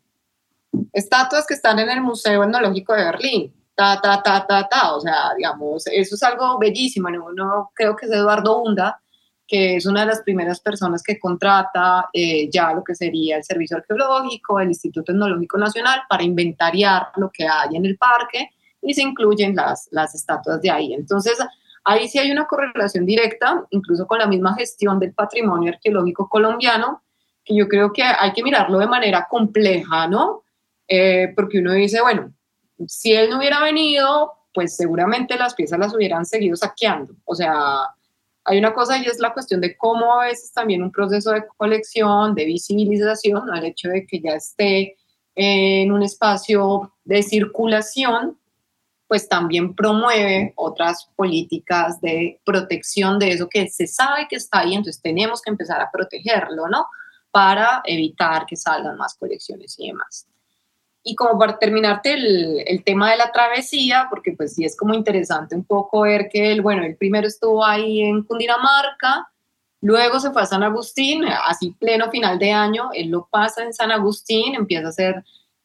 [0.93, 5.01] estatuas que están en el Museo Etnológico de Berlín, ta, ta, ta, ta, ta, o
[5.01, 7.71] sea, digamos, eso es algo bellísimo, ¿no?
[7.75, 9.01] creo que es Eduardo Hunda,
[9.47, 13.45] que es una de las primeras personas que contrata eh, ya lo que sería el
[13.45, 18.95] Servicio Arqueológico, el Instituto Etnológico Nacional, para inventariar lo que hay en el parque y
[18.95, 20.95] se incluyen las, las estatuas de ahí.
[20.95, 21.39] Entonces,
[21.85, 27.03] ahí sí hay una correlación directa, incluso con la misma gestión del patrimonio arqueológico colombiano,
[27.45, 30.45] que yo creo que hay que mirarlo de manera compleja, ¿no?
[30.89, 32.33] Eh, porque uno dice, bueno,
[32.87, 37.15] si él no hubiera venido, pues seguramente las piezas las hubieran seguido saqueando.
[37.25, 37.79] O sea,
[38.45, 41.47] hay una cosa y es la cuestión de cómo a veces también un proceso de
[41.57, 44.97] colección, de visibilización, el hecho de que ya esté
[45.35, 48.39] en un espacio de circulación,
[49.13, 54.73] pues también promueve otras políticas de protección de eso que se sabe que está ahí,
[54.73, 56.87] entonces tenemos que empezar a protegerlo, ¿no?
[57.31, 60.27] Para evitar que salgan más colecciones y demás.
[61.03, 64.95] Y como para terminarte el, el, tema de la travesía, porque pues sí es como
[64.95, 69.31] interesante un poco ver que él, bueno, el primero estuvo ahí en Cundinamarca,
[69.83, 73.75] luego se fue a San Agustín, así pleno final de año, él lo pasa en
[73.75, 75.23] San Agustín, empieza a hacer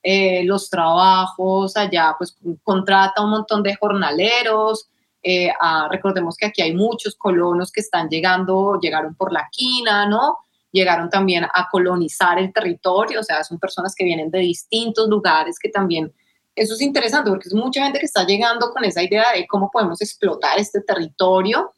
[0.09, 4.87] eh, los trabajos allá, pues contrata un montón de jornaleros,
[5.21, 5.51] eh,
[5.91, 10.37] recordemos que aquí hay muchos colonos que están llegando, llegaron por la quina, ¿no?
[10.71, 15.59] llegaron también a colonizar el territorio, o sea, son personas que vienen de distintos lugares
[15.59, 16.13] que también,
[16.55, 19.69] eso es interesante porque es mucha gente que está llegando con esa idea de cómo
[19.69, 21.73] podemos explotar este territorio,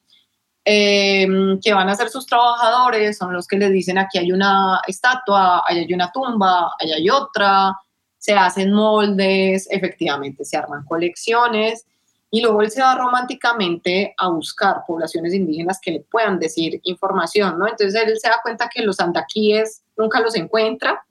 [0.64, 4.82] em, que van a ser sus trabajadores, son los que les dicen aquí hay una
[4.86, 7.74] estatua, allá hay una tumba, allá hay otra,
[8.20, 11.86] se hacen moldes, efectivamente se arman colecciones
[12.32, 17.58] y luego él se va románticamente a buscar poblaciones indígenas que le puedan decir información,
[17.58, 17.68] ¿no?
[17.68, 21.04] Entonces él se da cuenta que los andaquíes nunca los encuentra,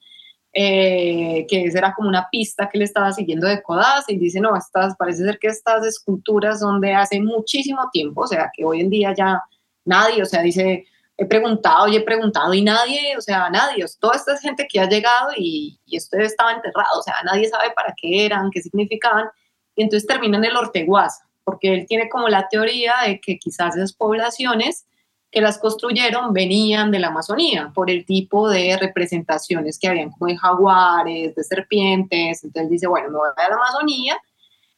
[0.52, 4.40] eh, que esa era como una pista que le estaba siguiendo de Codas y dice,
[4.40, 8.64] no, estas, parece ser que estas esculturas son de hace muchísimo tiempo, o sea, que
[8.64, 9.42] hoy en día ya
[9.84, 10.86] nadie, o sea, dice,
[11.18, 14.88] he preguntado y he preguntado y nadie, o sea, nadie, toda esta gente que ha
[14.88, 19.28] llegado y, y esto estaba enterrado, o sea, nadie sabe para qué eran, qué significaban,
[19.74, 23.76] y entonces termina en el Orteguaza, porque él tiene como la teoría de que quizás
[23.76, 24.86] esas poblaciones
[25.32, 30.30] que las construyeron venían de la Amazonía por el tipo de representaciones que habían como
[30.30, 34.16] de jaguares, de serpientes, entonces dice, bueno, me voy a la Amazonía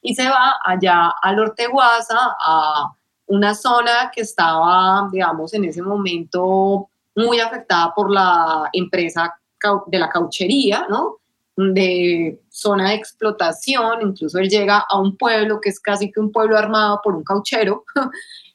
[0.00, 2.94] y se va allá al Orteguaza, a
[3.30, 9.34] una zona que estaba, digamos, en ese momento muy afectada por la empresa
[9.86, 11.16] de la cauchería, ¿no?
[11.56, 16.32] de zona de explotación, incluso él llega a un pueblo que es casi que un
[16.32, 17.84] pueblo armado por un cauchero.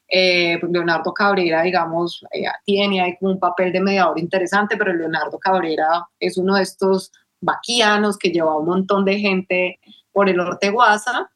[0.08, 5.40] Eh, pues Leonardo Cabrera, digamos, eh, tiene ahí un papel de mediador interesante, pero Leonardo
[5.40, 7.12] Cabrera es uno de estos
[7.42, 9.80] vaquianos que lleva un montón de gente
[10.12, 11.32] por el Orteguaza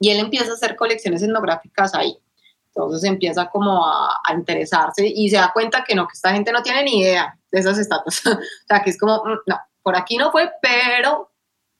[0.00, 2.16] y él empieza a hacer colecciones etnográficas ahí.
[2.74, 6.52] Entonces empieza como a, a, interesarse y se da cuenta que no, que esta gente
[6.52, 8.24] no tiene ni idea de esas estatuas.
[8.26, 11.30] o sea, que es como, mm, no, por aquí no fue, pero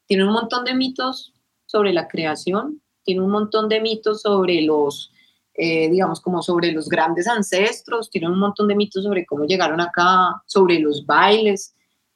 [0.06, 1.32] tiene un montón de mitos
[1.66, 5.12] sobre la creación, tiene un montón de mitos sobre los,
[5.54, 9.80] eh, digamos, como sobre los grandes ancestros, tiene un montón de mitos sobre cómo llegaron
[9.80, 11.74] acá, sobre los bailes,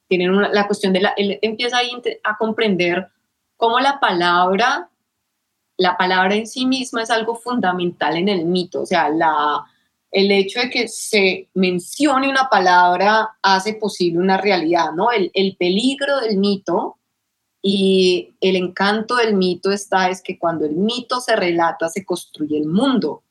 [0.09, 1.91] tienen la cuestión de la, él empieza ahí
[2.25, 3.09] a comprender
[3.57, 4.91] cómo la palabra,
[5.77, 9.65] la palabra en sí misma es algo fundamental en el mito, o sea, la,
[10.15, 15.09] el hecho de que se mencione una palabra hace posible una realidad, ¿no?
[15.11, 16.99] El, peligro del mito
[17.61, 22.59] y el encanto del mito está es que cuando el mito se relata se construye
[22.59, 23.25] el mundo.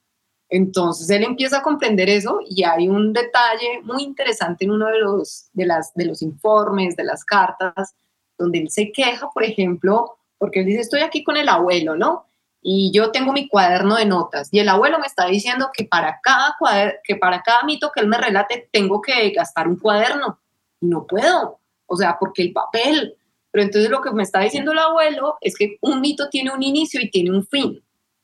[0.49, 4.99] Entonces él empieza a comprender eso y hay un detalle muy interesante en uno de
[4.99, 7.95] los, de las, de los informes, de las cartas,
[8.37, 12.25] donde él se queja, por ejemplo, porque él dice, estoy aquí con el abuelo, ¿no?
[12.63, 16.19] Y yo tengo mi cuaderno de notas y el abuelo me está diciendo que para
[16.21, 16.55] cada,
[17.03, 20.39] que para cada mito que él me relate tengo que gastar un cuaderno
[20.83, 23.15] no puedo, o sea, porque el papel,
[23.51, 26.63] Pero entonces lo que me está diciendo el abuelo es que un mito tiene un
[26.63, 27.83] inicio y tiene un fin.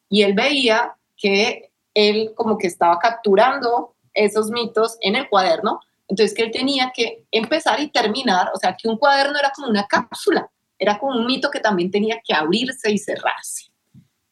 [0.10, 6.36] Y él veía que él como que estaba capturando esos mitos en el cuaderno, entonces
[6.36, 9.86] que él tenía que empezar y terminar, o sea, que un cuaderno era como una
[9.86, 13.68] cápsula, era como un mito que también tenía que abrirse y cerrarse.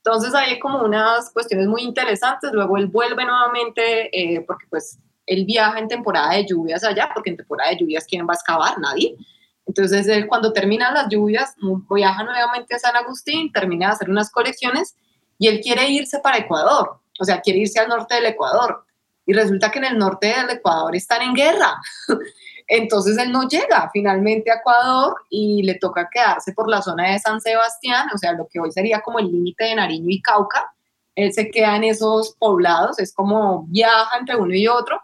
[0.08, 5.44] Entonces hay como unas cuestiones muy interesantes, luego él vuelve nuevamente, eh, porque pues él
[5.44, 8.80] viaja en temporada de lluvias allá, porque en temporada de lluvias, ¿quién va a excavar?
[8.80, 9.18] Nadie.
[9.66, 11.56] Entonces, él cuando terminan las lluvias,
[11.90, 14.96] viaja nuevamente a San Agustín, termina de hacer unas colecciones
[15.38, 18.86] y él quiere irse para Ecuador, o sea, quiere irse al norte del Ecuador.
[19.26, 21.76] Y resulta que en el norte del Ecuador están en guerra.
[22.68, 27.20] Entonces él no llega finalmente a Ecuador y le toca quedarse por la zona de
[27.20, 30.74] San Sebastián, o sea, lo que hoy sería como el límite de Nariño y Cauca.
[31.16, 35.02] Él se queda en esos poblados, es como viaja entre uno y otro,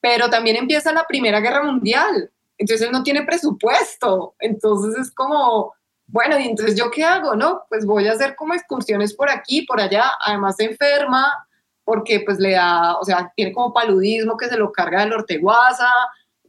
[0.00, 5.74] pero también empieza la Primera Guerra Mundial entonces él no tiene presupuesto, entonces es como,
[6.06, 7.62] bueno, y entonces yo qué hago, ¿no?
[7.68, 11.26] Pues voy a hacer como excursiones por aquí, por allá, además se enferma
[11.84, 15.90] porque pues le da, o sea, tiene como paludismo que se lo carga del orteguaza,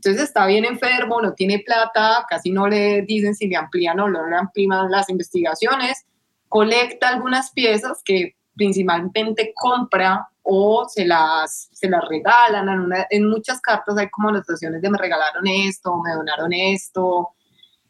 [0.05, 4.07] entonces está bien enfermo, no tiene plata, casi no le dicen si le amplían o
[4.07, 6.05] no le amplían las investigaciones,
[6.47, 12.69] colecta algunas piezas que principalmente compra o se las, se las regalan.
[12.69, 17.29] En, en muchas cartas hay como anotaciones de me regalaron esto, me donaron esto.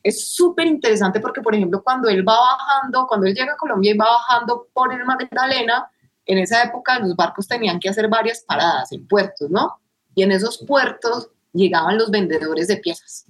[0.02, 3.92] Es súper interesante porque, por ejemplo, cuando él va bajando, cuando él llega a Colombia
[3.92, 5.92] y va bajando por el Magdalena,
[6.26, 9.82] en esa época los barcos tenían que hacer varias paradas en puertos, ¿no?
[10.16, 13.26] Y en esos puertos llegaban los vendedores de piezas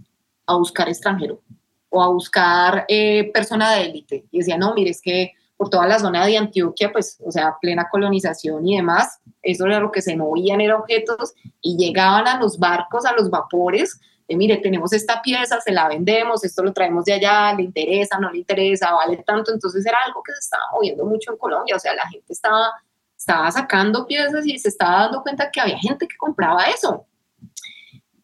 [0.46, 1.42] a buscar extranjero
[1.90, 4.26] o a buscar eh, persona de élite.
[4.32, 7.56] Y decían, no, mire, es que por toda la zona de Antioquia, pues, o sea,
[7.62, 12.40] plena colonización y demás, eso era lo que se movían, eran objetos, y llegaban a
[12.40, 16.74] los barcos, a los vapores, de mire, tenemos esta pieza, se la vendemos, esto lo
[16.74, 20.40] traemos de allá, le interesa, no le interesa, vale tanto, entonces era algo que se
[20.40, 22.74] estaba moviendo mucho en Colombia, o sea, la gente estaba,
[23.16, 27.06] estaba sacando piezas y se estaba dando cuenta que había gente que compraba eso.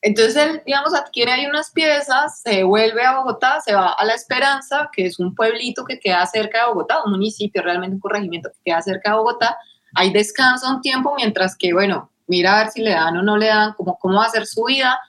[0.01, 4.15] Entonces él, digamos, adquiere ahí unas piezas, se vuelve a Bogotá, se va a La
[4.15, 8.49] Esperanza, que es un pueblito que queda cerca de Bogotá, un municipio, realmente un corregimiento
[8.49, 9.57] que queda cerca de Bogotá.
[9.93, 13.37] Ahí descansa un tiempo mientras que, bueno, mira a ver si le dan o no
[13.37, 14.99] le dan, cómo, cómo va a hacer su vida.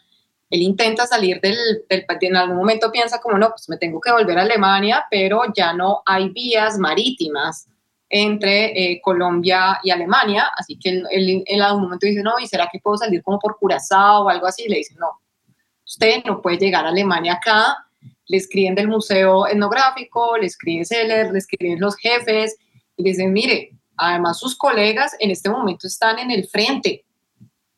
[0.51, 1.57] Él intenta salir del,
[1.89, 5.45] del, en algún momento piensa como, no, pues me tengo que volver a Alemania, pero
[5.57, 7.67] ya no hay vías marítimas
[8.15, 12.69] entre eh, Colombia y Alemania, así que él, en algún momento dice, no, ¿y será
[12.71, 14.69] que puedo salir como por Curazao o algo así?
[14.69, 15.23] le dicen, no,
[15.83, 17.87] usted no puede llegar a Alemania acá,
[18.27, 22.55] le escriben del museo etnográfico, le escribe Seller, le escriben los jefes,
[22.99, 27.07] y dicen, mire, además sus colegas en este momento están en el frente,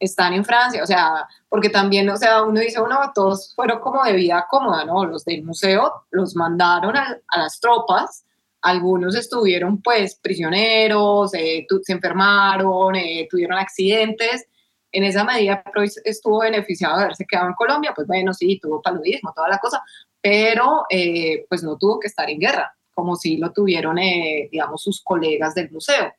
[0.01, 4.03] están en Francia, o sea, porque también, o sea, uno dice, bueno, todos fueron como
[4.03, 5.05] de vida cómoda, ¿no?
[5.05, 8.25] Los del museo los mandaron a, a las tropas,
[8.65, 14.47] algunos estuvieron pues prisioneros, eh, se enfermaron, eh, tuvieron accidentes.
[14.91, 15.63] En esa medida
[16.05, 19.83] estuvo beneficiado de haberse quedado en Colombia, pues bueno, sí, tuvo paludismo, toda la cosa,
[20.19, 25.03] pero eh, pues no tuvo que estar en guerra, como si lo tuvieron, digamos, sus
[25.03, 26.15] colegas del museo.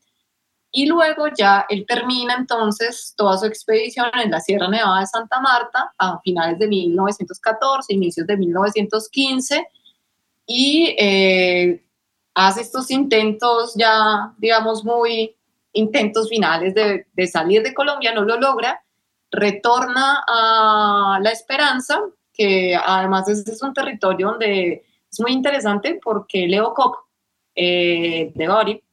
[0.72, 5.40] Y luego ya él termina entonces toda su expedición en la Sierra Nevada de Santa
[5.40, 9.68] Marta a finales de 1914, inicios de 1915,
[10.48, 10.96] y
[12.36, 15.36] hace estos intentos ya, digamos, muy
[15.72, 18.84] intentos finales de, salir de Colombia, no lo logra,
[19.32, 22.00] retorna a La Esperanza,
[22.34, 26.96] que además es, un territorio donde es muy interesante porque Leo Cop
[27.56, 28.84] eh, de Bori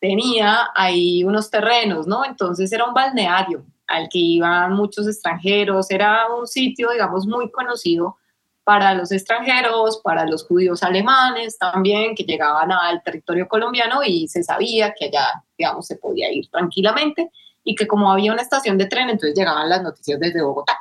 [0.00, 2.24] tenía ahí unos terrenos, ¿no?
[2.24, 8.16] Entonces era un balneario al que iban muchos extranjeros, era un sitio, digamos, muy conocido
[8.64, 14.42] para los extranjeros, para los judíos alemanes también, que llegaban al territorio colombiano y se
[14.42, 17.30] sabía que allá, digamos, se podía ir tranquilamente
[17.64, 20.78] y que como había una estación de tren, entonces llegaban las noticias desde Bogotá,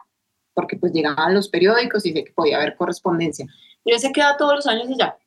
[0.54, 3.48] porque pues llegaban los periódicos y sé que podía haber correspondencia.
[3.86, 5.18] Él se queda todos los años allá.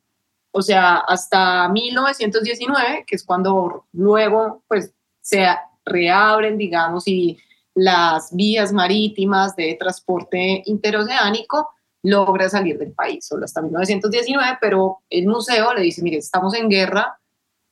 [0.53, 5.45] O sea, hasta 1919, que es cuando luego pues se
[5.85, 7.39] reabren, digamos, y
[7.75, 11.74] las vías marítimas de transporte interoceánico,
[12.05, 16.69] logra salir del país, solo hasta 1919, pero el museo le dice, mire, estamos en
[16.69, 17.19] guerra,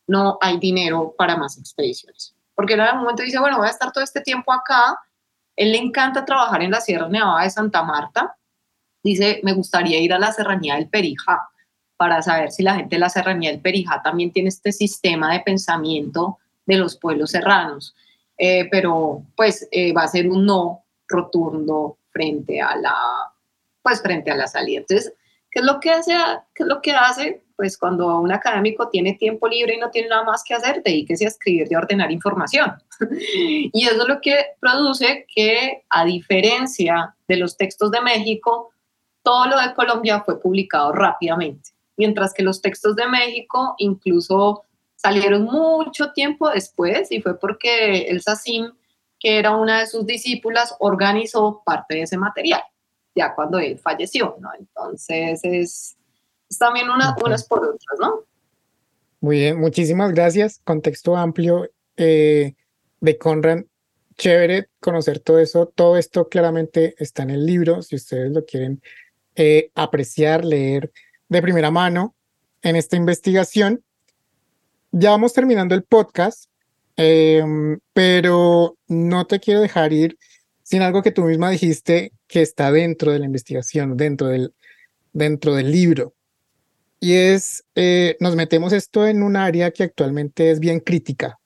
[0.07, 2.35] no hay dinero para más expediciones.
[2.55, 4.99] Porque en algún momento dice, bueno, voy a estar todo este tiempo acá,
[5.55, 8.37] él le encanta trabajar en la Sierra Nevada de Santa Marta,
[9.03, 11.51] dice, me gustaría ir a la Serranía del Perijá
[11.99, 15.41] para saber si la gente de la Serranía del Perijá también tiene este sistema de
[15.41, 17.95] pensamiento de los pueblos serranos.
[18.39, 23.32] Eh, pero pues eh, va a ser un no rotundo frente a la
[23.83, 24.81] pues frente a la salida.
[24.81, 25.13] Entonces,
[25.53, 26.15] ¿Qué es lo que hace?
[26.55, 27.43] ¿Qué es lo que hace?
[27.57, 31.27] Pues cuando un académico tiene tiempo libre y no tiene nada más que hacer, dedíquese
[31.27, 32.73] a escribir y ordenar información.
[33.11, 38.73] y eso es lo que produce que, a diferencia de los textos de México,
[39.23, 44.65] todo lo de Colombia fue publicado rápidamente, mientras que los textos de México incluso
[44.97, 48.73] salieron mucho tiempo después y fue porque el SACIM,
[49.21, 52.63] que era una de sus discípulas, organizó parte de ese material,
[53.15, 54.51] ya cuando él falleció, ¿no?
[54.59, 55.97] Entonces es,
[56.59, 58.25] también una, unas por otras, ¿no?
[59.21, 60.61] Muy bien, muchísimas gracias.
[60.65, 62.55] Contexto amplio eh,
[63.01, 63.65] de Conrad.
[64.17, 65.67] Chévere conocer todo eso.
[65.67, 68.83] Todo esto claramente está en el libro, si ustedes lo quieren
[69.35, 70.93] eh, apreciar, leer
[71.29, 72.15] de primera mano
[72.63, 73.83] en esta investigación.
[74.91, 76.51] Ya vamos terminando el podcast,
[76.97, 80.19] em, pero no te quiero dejar ir
[80.73, 84.55] sin algo que tú misma dijiste que está dentro de la investigación, dentro del,
[85.13, 86.15] dentro del libro.
[86.99, 91.39] Y es, eh, nos metemos esto en un área que actualmente es bien crítica,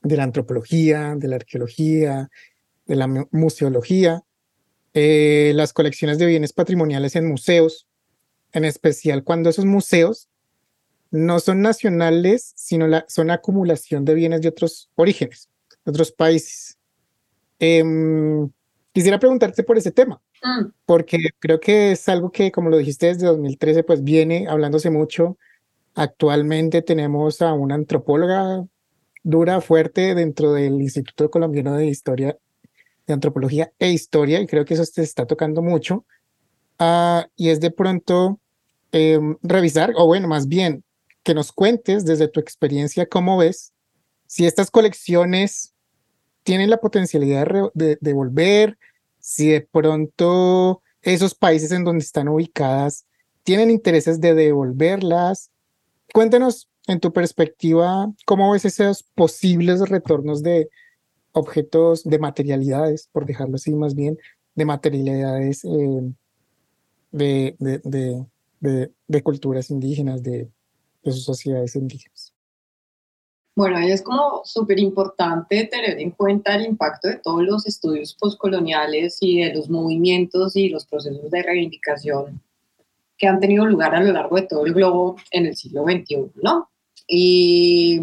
[0.00, 2.30] de la antropología, de la arqueología,
[2.86, 4.22] de la museología,
[4.94, 7.86] eh, las colecciones de bienes patrimoniales en museos,
[8.52, 10.30] en especial cuando esos museos
[11.10, 15.50] no son nacionales, sino la, son acumulación de bienes de otros orígenes,
[15.84, 16.78] de otros países.
[17.66, 18.50] Em,
[18.92, 20.66] quisiera preguntarte por ese tema, mm.
[20.84, 25.38] porque creo que es algo que, como lo dijiste desde 2013, pues viene hablándose mucho.
[25.94, 28.66] Actualmente tenemos a una antropóloga
[29.22, 32.36] dura, fuerte dentro del Instituto Colombiano de Historia
[33.06, 36.04] de antropología e historia, y creo que eso te está tocando mucho,
[36.80, 38.40] uh, y es de pronto
[38.92, 40.84] eh, revisar, o bueno, más bien,
[41.22, 43.72] que nos cuentes desde tu experiencia cómo ves
[44.26, 45.73] si estas colecciones
[46.44, 48.78] tienen la potencialidad de, de volver,
[49.18, 53.06] si de pronto esos países en donde están ubicadas
[53.42, 55.50] tienen intereses de devolverlas.
[56.12, 60.68] Cuéntanos en tu perspectiva cómo ves esos posibles retornos de,
[61.34, 64.18] objetos de materialidades, por dejarlo así más bien,
[64.54, 66.12] de materialidades eh,
[67.10, 68.26] de, de,
[68.60, 70.48] de, de, culturas indígenas, de,
[71.04, 72.23] sus sociedades indígenas.
[73.56, 78.14] Bueno, ahí es como súper importante tener en cuenta el impacto de todos los estudios
[78.14, 82.42] postcoloniales y de los movimientos y los procesos de reivindicación
[83.16, 86.32] que han tenido lugar a lo largo de todo el globo en el siglo XXI,
[86.42, 86.68] ¿no?
[87.06, 88.00] Y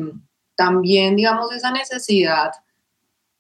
[0.56, 2.52] también, digamos, esa necesidad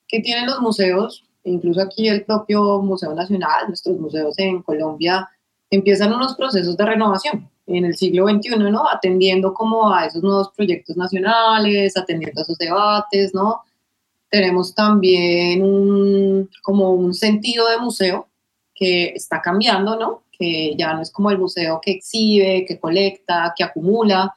[0.05, 5.29] que tienen los museos, incluso aquí el propio Museo Nacional, nuestros museos en Colombia,
[5.69, 8.87] empiezan unos procesos de renovación en el siglo XXI, ¿no?
[8.89, 13.61] Atendiendo como a esos nuevos proyectos nacionales, atendiendo a esos debates, ¿no?
[14.29, 18.27] Tenemos también un, como un sentido de museo
[18.73, 20.23] que está cambiando, ¿no?
[20.31, 24.33] Que ya no es como el museo que exhibe, que colecta, que acumula,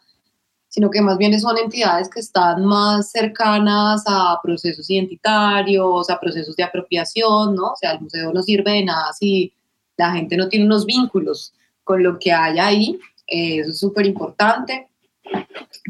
[0.68, 6.56] sino que más bien son entidades que están más cercanas a procesos identitarios, a procesos
[6.56, 7.68] de apropiación, ¿no?
[7.68, 9.52] O sea, el museo no sirve de nada si
[9.96, 11.54] la gente no tiene unos vínculos
[11.84, 14.88] con lo que hay ahí, eh, eso es súper importante.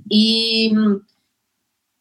[0.08, 0.72] Y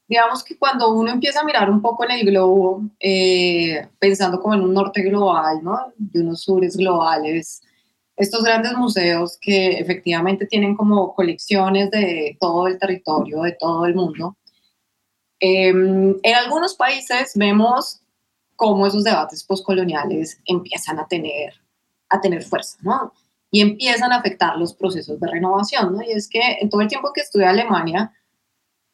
[0.08, 4.54] digamos que cuando uno empieza a mirar un poco en el globo, eh, pensando como
[4.54, 5.94] en un norte global, ¿no?
[5.98, 7.62] De unos sures globales,
[8.16, 13.96] estos grandes museos que efectivamente tienen como colecciones de todo el territorio, de todo el
[13.96, 14.38] mundo.
[15.40, 18.02] Em, en algunos países vemos
[18.56, 21.54] cómo esos debates postcoloniales empiezan a tener,
[22.10, 23.14] a tener fuerza, ¿no?
[23.54, 26.02] Y empiezan a afectar los procesos de renovación, ¿no?
[26.02, 28.12] Y es que en todo el tiempo que estuve en Alemania,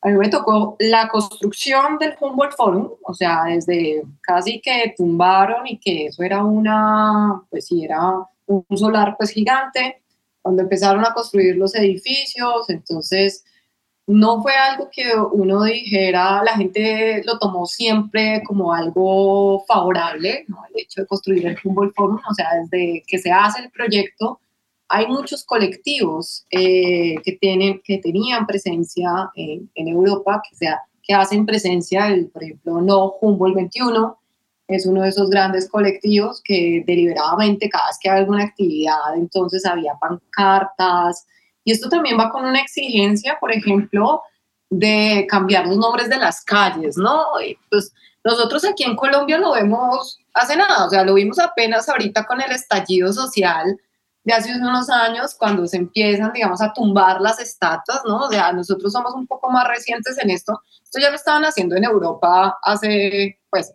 [0.01, 5.65] a mí me tocó la construcción del Humboldt Forum, o sea, desde casi que tumbaron
[5.65, 8.01] y que eso era una, pues sí, era
[8.47, 10.01] un solar pues gigante,
[10.41, 13.45] cuando empezaron a construir los edificios, entonces
[14.07, 15.03] no fue algo que
[15.33, 20.63] uno dijera, la gente lo tomó siempre como algo favorable, ¿no?
[20.73, 24.39] el hecho de construir el Humboldt Forum, o sea, desde que se hace el proyecto,
[24.89, 31.13] hay muchos colectivos eh, que, tienen, que tenían presencia en, en Europa, que, sea, que
[31.13, 34.19] hacen presencia, el, por ejemplo, No Humboldt 21,
[34.67, 39.65] es uno de esos grandes colectivos que deliberadamente cada vez que hay alguna actividad, entonces
[39.65, 41.25] había pancartas.
[41.63, 44.21] Y esto también va con una exigencia, por ejemplo,
[44.69, 47.25] de cambiar los nombres de las calles, ¿no?
[47.69, 47.91] pues
[48.23, 52.41] nosotros aquí en Colombia lo vemos hace nada, o sea, lo vimos apenas ahorita con
[52.41, 53.79] el estallido social
[54.29, 58.25] de hace unos años, cuando se empiezan, digamos, a tumbar las estatuas, ¿no?
[58.25, 60.61] O sea, nosotros somos un poco más recientes en esto.
[60.83, 63.73] Esto ya lo estaban haciendo en Europa hace, pues,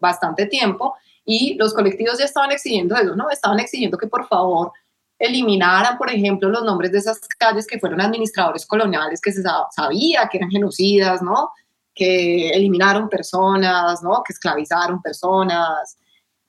[0.00, 3.30] bastante tiempo y los colectivos ya estaban exigiendo eso, ¿no?
[3.30, 4.72] Estaban exigiendo que por favor
[5.20, 10.28] eliminaran, por ejemplo, los nombres de esas calles que fueron administradores coloniales que se sabía
[10.28, 11.52] que eran genocidas, ¿no?
[11.94, 14.20] Que eliminaron personas, ¿no?
[14.24, 15.96] Que esclavizaron personas.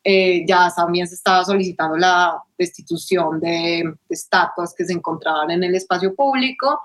[0.04, 5.64] Eh, ya también se estaba solicitando la destitución de, de estatuas que se encontraban en
[5.64, 6.82] el espacio público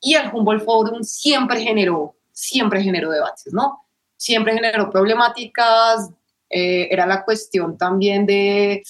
[0.00, 3.86] y el Humboldt Forum siempre generó, siempre generó debates, ¿no?
[4.16, 6.10] Siempre generó problemáticas,
[6.50, 8.82] eh, era la cuestión también de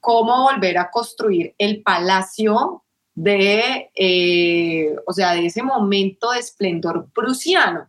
[0.00, 2.82] cómo volver a construir el palacio
[3.14, 7.88] de, eh, o sea, de ese momento de esplendor prusiano,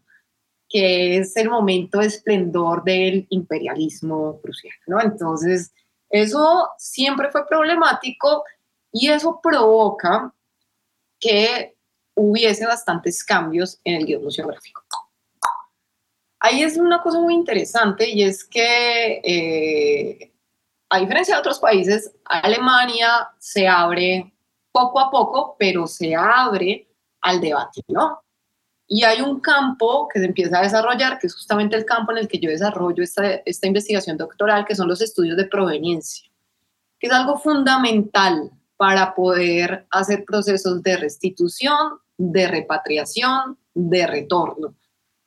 [0.69, 5.01] que es el momento de esplendor del imperialismo prusiano, ¿no?
[5.01, 5.73] Entonces,
[6.09, 8.43] eso siempre fue problemático
[8.91, 10.33] y eso provoca
[11.19, 11.75] que
[12.15, 14.83] hubiese bastantes cambios en el guion museográfico.
[16.39, 20.33] Ahí es una cosa muy interesante y es que eh,
[20.89, 24.33] a diferencia de otros países, Alemania se abre
[24.71, 26.87] poco a poco, pero se abre
[27.21, 28.21] al debate, ¿no?
[28.87, 32.19] Y hay un campo que se empieza a desarrollar, que es justamente el campo en
[32.19, 36.29] el que yo desarrollo esta, esta investigación doctoral, que son los estudios de proveniencia,
[36.99, 44.75] que es algo fundamental para poder hacer procesos de restitución, de repatriación, de retorno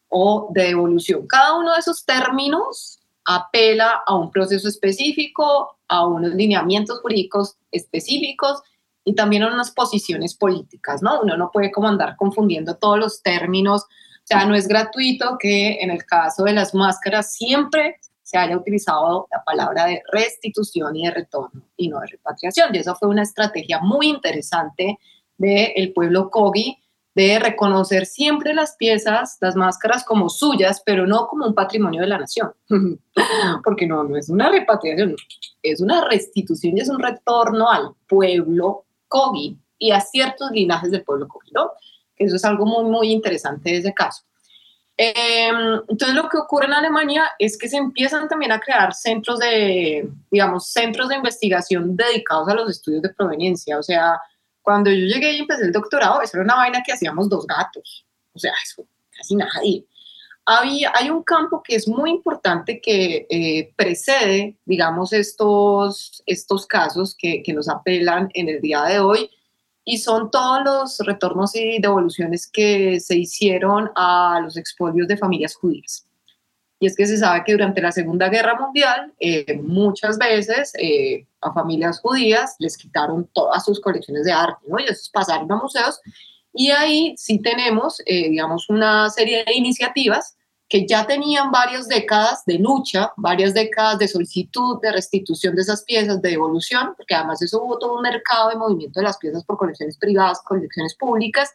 [0.09, 1.27] o de devolución.
[1.27, 8.62] Cada uno de esos términos apela a un proceso específico, a unos lineamientos jurídicos específicos
[9.05, 11.20] y también unas posiciones políticas, ¿no?
[11.20, 15.81] Uno no puede como andar confundiendo todos los términos, o sea, no es gratuito que
[15.81, 21.06] en el caso de las máscaras siempre se haya utilizado la palabra de restitución y
[21.06, 22.72] de retorno y no de repatriación.
[22.72, 24.98] Y eso fue una estrategia muy interesante
[25.36, 26.78] del pueblo Kogi
[27.14, 32.06] de reconocer siempre las piezas, las máscaras como suyas, pero no como un patrimonio de
[32.06, 32.52] la nación.
[33.64, 35.16] Porque no, no es una repatriación,
[35.62, 41.05] es una restitución y es un retorno al pueblo Kogi y a ciertos linajes del
[41.05, 41.73] pueblo Kogi, ¿no?
[42.16, 44.23] Eso es algo muy, muy interesante de ese caso.
[44.97, 49.39] Em, entonces lo que ocurre en Alemania es que se empiezan también a crear centros
[49.39, 54.20] de, digamos, centros de investigación dedicados a los estudios de proveniencia, o sea,
[54.62, 58.05] cuando yo llegué y empecé el doctorado, eso era una vaina que hacíamos dos gatos.
[58.35, 59.85] O sea, eso casi nadie.
[60.46, 67.42] Hay un campo que es muy importante que eh, precede, digamos, estos, estos casos que,
[67.42, 69.30] que nos apelan en el día de hoy
[69.84, 75.54] y son todos los retornos y devoluciones que se hicieron a los expolios de familias
[75.54, 76.06] judías.
[76.82, 81.26] Y es que se sabe que durante la Segunda Guerra Mundial eh, muchas veces eh,
[81.42, 84.80] a familias judías les quitaron todas sus colecciones de arte, ¿no?
[84.80, 86.00] Y esos pasaron a museos.
[86.52, 90.36] Y ahí sí tenemos, eh, digamos, una serie de iniciativas
[90.68, 95.82] que ya tenían varias décadas de lucha, varias décadas de solicitud de restitución de esas
[95.82, 99.44] piezas, de devolución, porque además eso hubo todo un mercado de movimiento de las piezas
[99.44, 101.51] por colecciones privadas, colecciones públicas.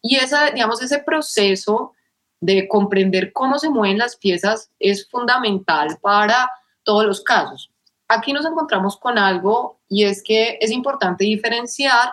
[0.00, 1.92] Y esa, digamos, ese proceso
[2.40, 6.48] de comprender cómo se mueven las piezas es fundamental para
[6.84, 7.72] todos los casos.
[8.06, 12.12] Aquí nos encontramos con algo y es que es importante diferenciar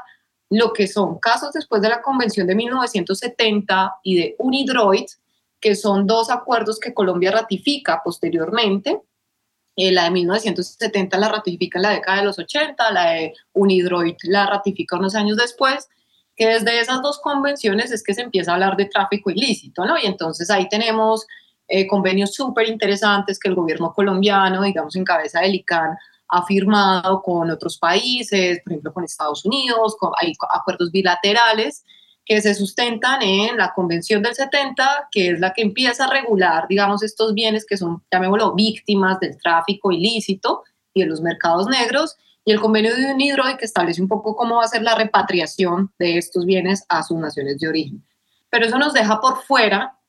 [0.54, 5.06] lo que son casos después de la Convención de 1970 y de Unidroid,
[5.60, 9.02] que son dos acuerdos que Colombia ratifica posteriormente.
[9.76, 14.16] Eh, la de 1970 la ratifica en la década de los 80, la de Unidroid
[14.24, 15.90] la ratifica unos años después,
[16.36, 19.98] que desde esas dos convenciones es que se empieza a hablar de tráfico ilícito, ¿no?
[19.98, 21.26] Y entonces ahí tenemos
[21.68, 25.98] eh, convenios súper interesantes que el gobierno colombiano, digamos, en cabeza del ICANN,
[26.34, 31.84] ha firmado con otros países, por ejemplo, con Estados Unidos, con, hay acuerdos bilaterales
[32.26, 36.66] que se sustentan en la Convención del 70, que es la que empieza a regular,
[36.68, 42.18] digamos, estos bienes que son, llamémoslo, víctimas del tráfico ilícito y de los mercados negros,
[42.46, 45.94] y el convenio de UNIDROID que establece un poco cómo va a ser la repatriación
[46.00, 48.04] de estos bienes a sus naciones de origen.
[48.50, 50.00] Pero eso nos deja por fuera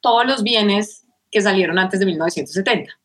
[0.00, 2.97] todos los bienes que salieron antes de 1970.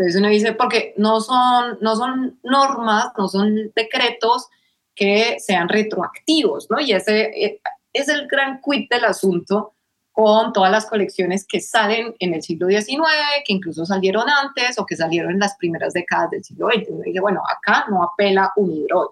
[0.00, 4.48] Entonces uno dice, porque no son, no son normas, no son decretos
[4.94, 6.80] que sean retroactivos, ¿no?
[6.80, 7.60] Y ese eh,
[7.92, 9.74] es el gran quid del asunto,
[10.10, 14.86] con todas las colecciones que salen en el siglo XIX, que incluso salieron antes o
[14.86, 16.88] que salieron en las primeras décadas del siglo XX.
[16.88, 19.10] Y dije, bueno, acá no apela Unidroid,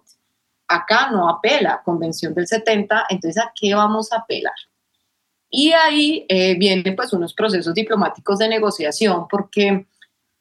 [0.68, 4.54] acá no apela Convención del 70, entonces ¿a qué vamos a apelar?
[5.50, 9.86] Y ahí eh, vienen pues unos procesos diplomáticos de negociación, porque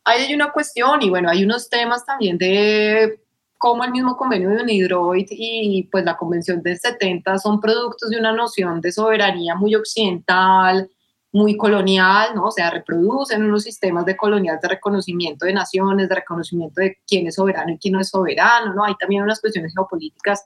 [0.07, 3.19] hay una cuestión y bueno, hay unos temas también de
[3.57, 8.17] como el mismo convenio de Unidroid y pues la convención del 70 son productos de
[8.17, 10.89] una noción de soberanía muy occidental,
[11.31, 12.45] muy colonial, ¿no?
[12.45, 17.27] O sea, reproducen unos sistemas de colonial de reconocimiento de naciones, de reconocimiento de quién
[17.27, 18.85] es soberano y quién no es soberano, ¿no?
[18.85, 20.45] Hay también unas cuestiones geopolíticas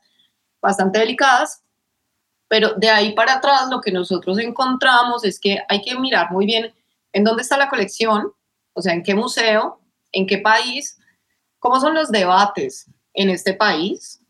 [0.61, 1.63] bastante delicadas,
[2.47, 6.45] pero de ahí para atrás lo que nosotros encontramos es que hay que mirar muy
[6.45, 6.73] bien
[7.13, 8.31] en dónde está la colección,
[8.73, 9.79] o sea, en qué museo,
[10.11, 10.99] en qué país,
[11.59, 14.21] cómo son los debates en este país,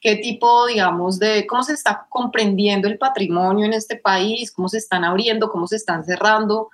[0.00, 4.78] qué tipo, digamos, de cómo se está comprendiendo el patrimonio en este país, cómo se
[4.78, 6.70] están abriendo, cómo se están cerrando,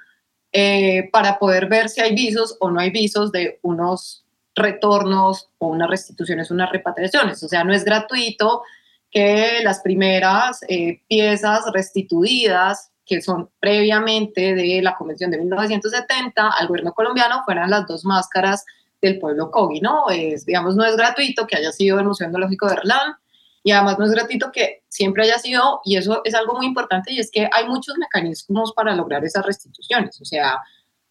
[0.52, 4.24] eh, para poder ver si hay visos o no hay visos de unos
[4.55, 7.42] retornos o unas restituciones, unas repatriaciones.
[7.42, 8.62] O sea, no es gratuito
[9.10, 16.68] que las primeras eh, piezas restituidas, que son previamente de la Convención de 1970 al
[16.68, 18.64] gobierno colombiano, fueran las dos máscaras
[19.01, 20.09] del pueblo Kogi, ¿no?
[20.10, 23.16] Es, digamos, no es gratuito que haya sido el Museo Etnológico de Erlán
[23.62, 27.12] y además no es gratuito que siempre haya sido, y eso es algo muy importante,
[27.12, 30.59] y es que hay muchos mecanismos para lograr esas restituciones, o sea,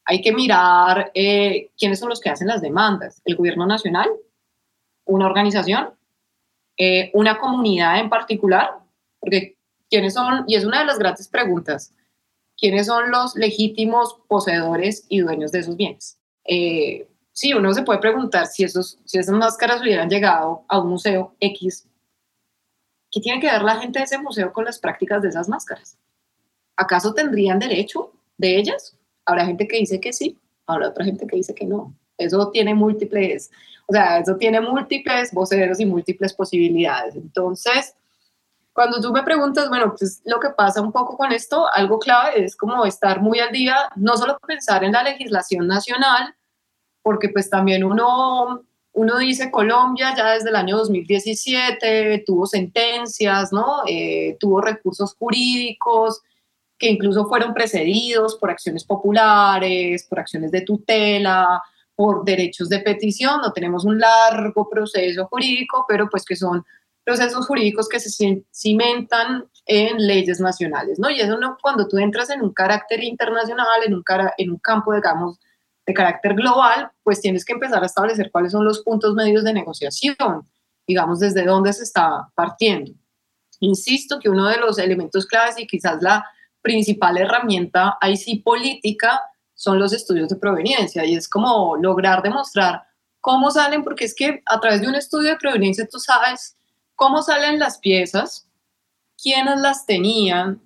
[0.05, 4.07] hay que mirar eh, quiénes son los que hacen las demandas, el gobierno nacional,
[5.05, 5.95] una organización,
[6.77, 8.71] eh, una comunidad en particular,
[9.19, 9.57] porque
[9.93, 11.93] quiénes son, y es una de las grandes preguntas,
[12.57, 16.17] quiénes son los legítimos poseedores y dueños de esos bienes.
[16.45, 20.89] Eh, sí, uno se puede preguntar si, esos, si esas máscaras hubieran llegado a un
[20.89, 21.87] museo X,
[23.11, 25.95] ¿qué tiene que ver la gente de ese museo con las prácticas de esas máscaras?
[26.75, 28.97] ¿Acaso tendrían derecho de ellas?
[29.25, 31.95] Habrá gente que dice que sí, habrá otra gente que dice que no.
[32.17, 33.51] Eso tiene múltiples,
[33.85, 37.15] o sea, eso tiene múltiples voceros y múltiples posibilidades.
[37.15, 37.95] Entonces,
[38.73, 42.43] cuando tú me preguntas, bueno, pues lo que pasa un poco con esto, algo clave
[42.43, 46.35] es como estar muy al día, no solo pensar en la legislación nacional,
[47.03, 48.63] porque pues también uno,
[48.93, 53.83] uno dice Colombia ya desde el año 2017 tuvo sentencias, ¿no?
[53.87, 56.21] Eh, tuvo recursos jurídicos
[56.79, 61.61] que incluso fueron precedidos por acciones populares, por acciones de tutela,
[61.95, 66.65] por derechos de petición, no tenemos un largo proceso jurídico, pero pues que son
[67.03, 71.09] procesos jurídicos que se cimentan en leyes nacionales, ¿no?
[71.09, 74.57] Y eso no, cuando tú entras en un carácter internacional, en un, cara, en un
[74.57, 75.39] campo, digamos,
[75.85, 79.53] de carácter global, pues tienes que empezar a establecer cuáles son los puntos medios de
[79.53, 80.47] negociación,
[80.87, 82.93] digamos, desde dónde se está partiendo.
[83.59, 86.25] Insisto que uno de los elementos claves y quizás la
[86.61, 89.21] principal herramienta ahí sí política
[89.53, 92.83] son los estudios de proveniencia y es como lograr demostrar
[93.21, 96.57] cómo salen, porque es que a través de un estudio de proveniencia tú sabes
[96.95, 98.47] cómo salen las piezas,
[99.21, 100.61] quiénes las tenían,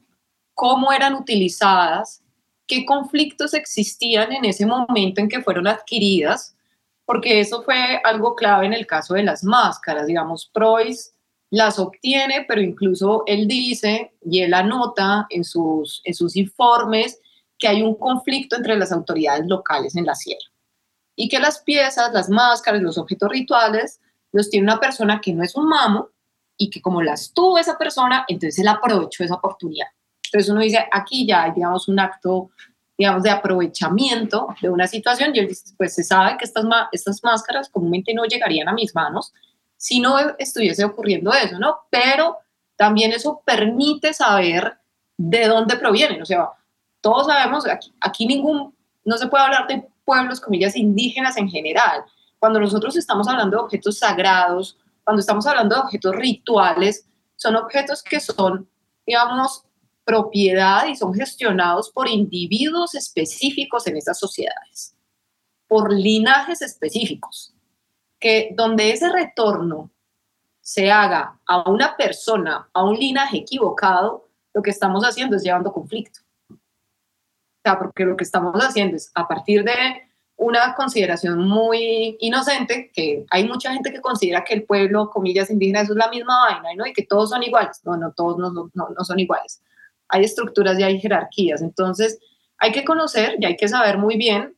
[0.53, 2.23] cómo eran utilizadas
[2.67, 6.55] qué conflictos existían en ese momento en que fueron adquiridas,
[7.05, 10.05] porque eso fue algo clave en el caso de las máscaras.
[10.05, 11.13] Digamos, Preuss
[11.49, 17.19] las obtiene, pero incluso él dice y él anota en sus, en sus informes
[17.57, 20.51] que hay un conflicto entre las autoridades locales en la sierra.
[21.15, 24.01] Y que las piezas, las máscaras, los objetos rituales
[24.33, 26.09] los tiene una persona que no es un mamo
[26.57, 29.87] y que como las tuvo esa persona, entonces él aprovechó esa oportunidad.
[30.25, 32.49] Entonces uno dice, aquí ya hay, digamos, un acto,
[32.97, 37.23] digamos, de aprovechamiento de una situación y él dice, pues se sabe que estas, estas
[37.23, 39.33] máscaras comúnmente no llegarían a mis manos
[39.77, 41.77] si no estuviese ocurriendo eso, ¿no?
[41.91, 42.37] Pero
[42.75, 44.77] también eso permite saber
[45.15, 46.49] de dónde provienen, o sea,
[47.01, 48.75] todos sabemos, aquí, aquí ningún,
[49.05, 52.03] no se puede hablar de pueblos, comillas, indígenas en general.
[52.39, 54.77] Cuando nosotros estamos hablando de objetos sagrados,
[55.07, 57.07] cuando estamos hablando de objetos rituales,
[57.37, 58.69] son objetos que son,
[59.05, 59.63] digamos,
[60.03, 64.97] propiedad y son gestionados por individuos específicos en esas sociedades,
[65.65, 67.55] por linajes específicos,
[68.19, 69.91] que donde ese retorno
[70.59, 75.71] se haga a una persona, a un linaje equivocado, lo que estamos haciendo es llevando
[75.71, 76.19] conflicto.
[76.51, 76.57] O
[77.63, 80.06] sea, porque lo que estamos haciendo es a partir de
[80.37, 85.81] una consideración muy inocente, que hay mucha gente que considera que el pueblo, comillas, indígena,
[85.81, 86.85] eso es la misma vaina, ¿no?
[86.85, 87.81] Y que todos son iguales.
[87.83, 89.61] No, no, todos no, no, no son iguales
[90.09, 91.61] hay estructuras y hay jerarquías.
[91.61, 92.19] Entonces,
[92.57, 94.55] hay que conocer y hay que saber muy bien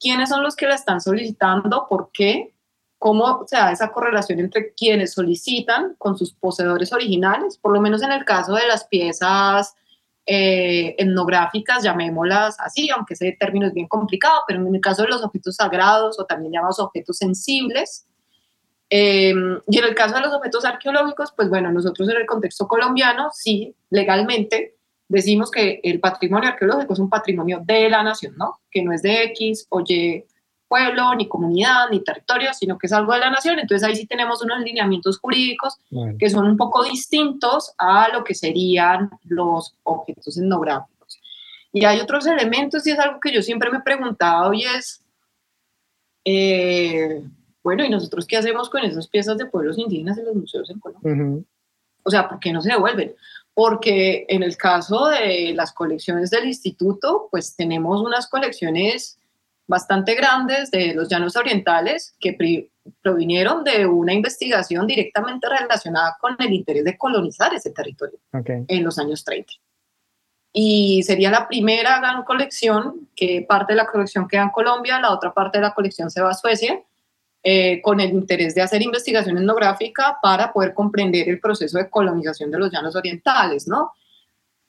[0.00, 2.54] quiénes son los que la están solicitando, por qué,
[2.98, 8.02] cómo se da esa correlación entre quienes solicitan con sus poseedores originales, por lo menos
[8.02, 9.74] en el caso de las piezas
[10.28, 15.08] eh, etnográficas, llamémoslas así, aunque ese término es bien complicado, pero en el caso de
[15.08, 18.06] los objetos sagrados o también llamados objetos sensibles,
[18.90, 22.66] Em, y en el caso de los objetos arqueológicos, pues bueno, nosotros en el contexto
[22.66, 24.76] colombiano, sí, legalmente
[25.08, 28.60] decimos que el patrimonio arqueológico es un patrimonio de la nación, ¿no?
[28.70, 30.24] Que no es de X o Y
[30.68, 33.58] pueblo, ni comunidad, ni territorio, sino que es algo de la nación.
[33.58, 35.78] Entonces ahí sí tenemos unos lineamientos jurídicos
[36.18, 41.18] que son un poco distintos a lo que serían los objetos etnográficos.
[41.72, 45.02] Y hay otros elementos y es algo que yo siempre me he preguntado y es,
[46.24, 47.22] eh,
[47.62, 50.80] bueno, ¿y nosotros qué hacemos con esas piezas de pueblos indígenas en los museos en
[50.80, 51.44] Colombia?
[52.02, 53.14] O sea, ¿por qué no se devuelven?
[53.52, 59.17] Porque en el caso de las colecciones del instituto, pues tenemos unas colecciones
[59.68, 62.68] bastante grandes de los llanos orientales que
[63.00, 68.98] provinieron de una investigación directamente relacionada con el interés de colonizar ese territorio en los
[68.98, 69.52] años 30
[70.52, 75.12] y sería la primera gran colección, que parte de la colección queda en Colombia, la
[75.12, 76.82] otra parte de la colección se va a Suecia,
[77.42, 82.50] eh, con el interés de hacer investigación etnográfica para poder comprender el proceso de colonización
[82.50, 83.92] de los llanos orientales, ¿no?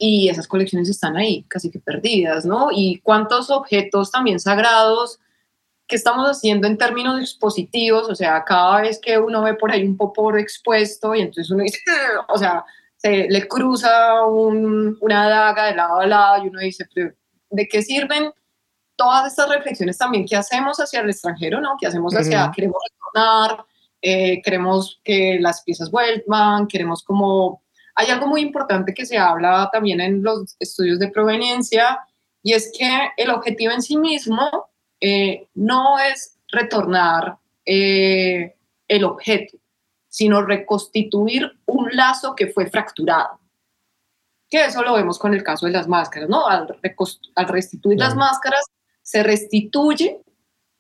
[0.02, 2.70] Y esas colecciones están ahí, casi que perdidas, ¿no?
[2.72, 5.20] Y cuántos objetos también sagrados
[5.88, 9.84] que estamos haciendo en términos expositivos, o sea, cada vez que uno ve por ahí
[9.84, 11.80] un popor expuesto y entonces uno dice,
[12.30, 12.64] o sea,
[12.96, 16.88] se le cruza una daga de lado a lado y uno dice,
[17.50, 18.32] ¿de qué sirven
[18.96, 21.76] todas estas reflexiones también que hacemos hacia el extranjero, ¿no?
[21.80, 23.66] Que hacemos hacia, queremos retornar,
[24.02, 27.64] eh, queremos que las piezas vuelvan, queremos como...
[28.00, 32.00] Hay algo muy importante que se habla también en los estudios de proveniencia
[32.42, 34.70] y es que el objetivo en sí mismo
[35.02, 38.56] eh, no es retornar eh,
[38.88, 39.58] el objeto,
[40.08, 43.42] sino reconstituir un lazo que fue fracturado.
[44.50, 46.48] Que eso lo vemos con el caso de las máscaras, ¿no?
[46.48, 46.70] Al,
[47.50, 48.64] restituir las máscaras,
[49.02, 50.22] se restituye,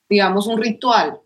[0.08, 1.20] digamos, un ritual,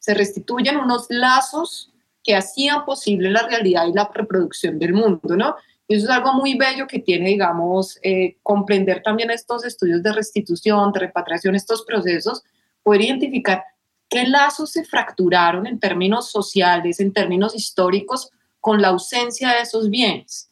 [0.00, 1.92] se restituyen unos lazos
[2.26, 5.54] que hacían posible la realidad y la reproducción del mundo, ¿no?
[5.86, 10.12] Y eso es algo muy bello que tiene, digamos, eh, comprender también estos estudios de
[10.12, 12.42] restitución, de repatriación, estos procesos,
[12.82, 13.62] poder identificar
[14.08, 18.30] ¿Qué lazos se fracturaron en términos sociales, en términos históricos,
[18.60, 20.50] con la ausencia de esos bienes?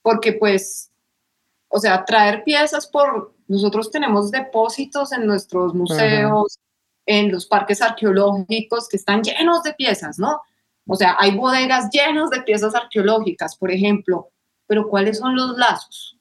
[0.00, 0.90] Porque pues,
[1.68, 6.58] o sea, traer piezas por, nosotros tenemos depósitos en nuestros museos,
[7.04, 10.40] en los parques arqueológicos que están llenos de piezas, ¿no?
[10.86, 14.30] O sea, hay bodegas llenas de piezas arqueológicas, por ejemplo,
[14.66, 16.18] pero ¿cuáles son los lazos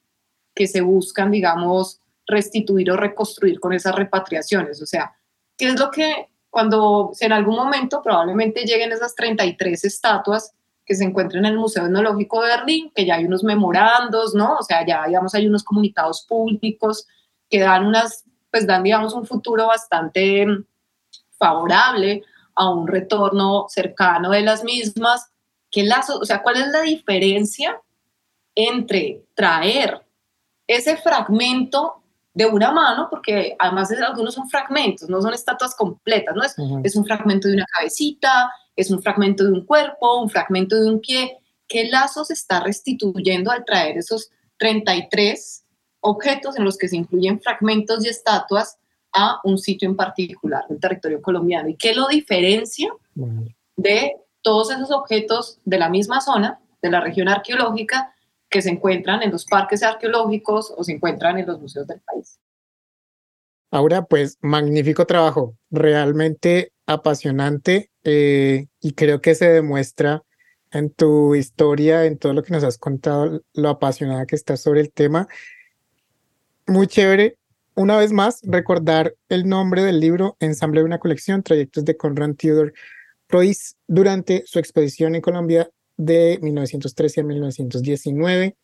[0.53, 4.81] que se buscan, digamos, restituir o reconstruir con esas repatriaciones?
[4.81, 5.13] O sea,
[5.57, 10.53] ¿qué es lo que cuando en algún momento probablemente lleguen esas 33 estatuas
[10.85, 14.57] que se encuentran en el Museo Etnológico de Berlín, que ya hay unos memorandos, ¿no?
[14.57, 17.07] O sea, ya digamos hay unos comunicados públicos
[17.49, 20.45] que dan unas, pues dan digamos un futuro bastante
[21.38, 22.23] favorable
[22.56, 25.32] a un retorno cercano de las mismas.
[25.69, 27.82] ¿Qué lazo, o sea, cuál es la diferencia
[28.56, 30.06] entre traer
[30.68, 32.03] ese fragmento
[32.34, 36.44] de una mano, porque además algunos son fragmentos, no son estatuas completas, ¿no?
[36.44, 40.76] Es, es un fragmento de una cabecita, es un fragmento de un cuerpo, un fragmento
[40.76, 41.38] de un pie.
[41.68, 44.30] ¿Qué lazo se está restituyendo al traer esos
[44.60, 45.65] 33
[46.02, 48.78] objetos en los que se incluyen fragmentos y estatuas
[49.13, 51.69] a un sitio en particular del territorio colombiano?
[51.69, 52.91] ¿Y qué lo diferencia
[53.75, 58.13] de todos esos objetos de la misma zona, de la región arqueológica,
[58.49, 62.39] que se encuentran en los parques arqueológicos o se encuentran en los museos del país.
[63.71, 70.23] Ahora, pues magnífico trabajo, realmente apasionante eh, y creo que se demuestra
[70.71, 74.81] en tu historia, en todo lo que nos has contado, lo apasionada que estás sobre
[74.81, 75.27] el tema.
[76.67, 77.38] Muy chévere.
[77.73, 82.35] Una vez más, recordar el nombre del libro, Ensamble de una colección, trayectos de Conrad
[82.35, 82.73] Theodor
[83.30, 88.57] Royce durante su expedición en Colombia de 1913 a 1919.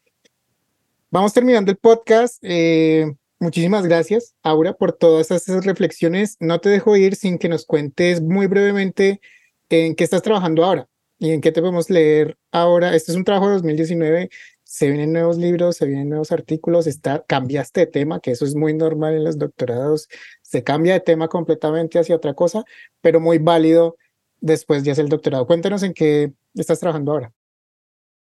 [1.10, 2.38] Vamos terminando el podcast.
[2.42, 3.06] Eh,
[3.40, 6.36] muchísimas gracias, Aura, por todas esas reflexiones.
[6.42, 9.22] No te dejo ir sin que nos cuentes muy brevemente
[9.70, 12.94] en qué estás trabajando ahora y en qué te podemos leer ahora.
[12.94, 14.30] Este es un trabajo de 2019.
[14.70, 18.54] Se vienen nuevos libros, se vienen nuevos artículos, está, cambiaste de tema, que eso es
[18.54, 20.10] muy normal en los doctorados,
[20.42, 22.66] se cambia de tema completamente hacia otra cosa,
[23.00, 23.96] pero muy válido
[24.42, 25.48] después de hacer el doctorado.
[25.48, 27.32] Cuéntanos en qué estás trabajando ahora?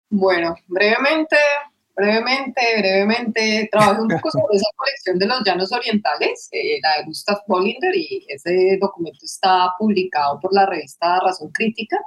[0.09, 1.37] Bueno, brevemente,
[1.97, 7.07] brevemente, brevemente, trabajé un poco sobre esa colección de los llanos orientales, eh, la de
[7.07, 11.99] Gustav Bollinger, y ese documento está publicado por la revista Razón Crítica.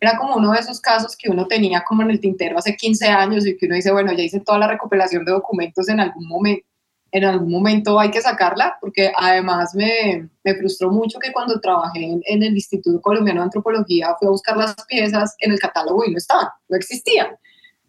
[0.00, 3.06] Era como uno de esos casos que uno tenía como en el tintero hace 15
[3.06, 6.28] años y que uno dice, bueno, ya hice toda la recopilación de documentos en algún
[6.28, 6.66] momento,
[7.12, 12.04] en algún momento hay que sacarla, porque además me, me frustró mucho que cuando trabajé
[12.04, 16.04] en, en, el Instituto Colombiano de Antropología fui a buscar las piezas en el catálogo
[16.04, 17.28] y no estaban, no existían.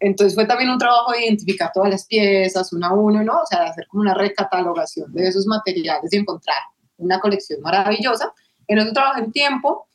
[0.00, 3.34] Entonces fue también un trabajo de identificar todas las piezas, una a uno, ¿no?
[3.34, 6.56] O sea, de hacer como una recatalogación de esos materiales y encontrar
[6.98, 8.32] una colección maravillosa.
[8.68, 9.87] En eso trabajé en tiempo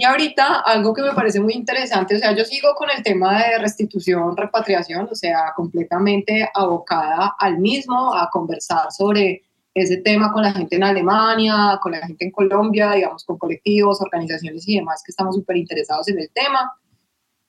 [0.00, 3.36] Y ahorita algo que me parece muy interesante, o sea, yo sigo con el tema
[3.42, 9.42] de restitución, repatriación, o sea, completamente abocada al mismo, a conversar sobre
[9.74, 14.00] ese tema con la gente en Alemania, con la gente en Colombia, digamos, con colectivos,
[14.00, 16.72] organizaciones y demás que estamos súper interesados en el tema.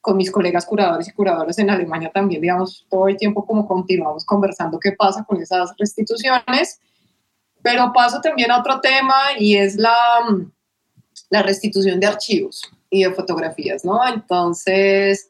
[0.02, 4.26] Con mis colegas curadores y curadoras en Alemania también, digamos, todo el tiempo como continuamos
[4.26, 6.80] conversando qué pasa con esas restituciones.
[7.62, 9.94] Pero paso también a otro tema y es la,
[11.30, 14.00] la restitución de archivos y de fotografías, ¿no?
[14.08, 15.30] Entonces,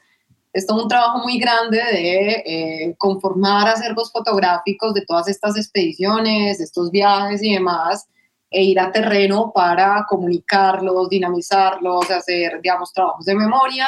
[0.53, 6.59] es todo un trabajo muy grande de eh, conformar acervos fotográficos de todas estas expediciones,
[6.59, 8.07] estos viajes y demás,
[8.49, 13.87] e ir a terreno para comunicarlos, dinamizarlos, hacer, digamos, trabajos de memoria.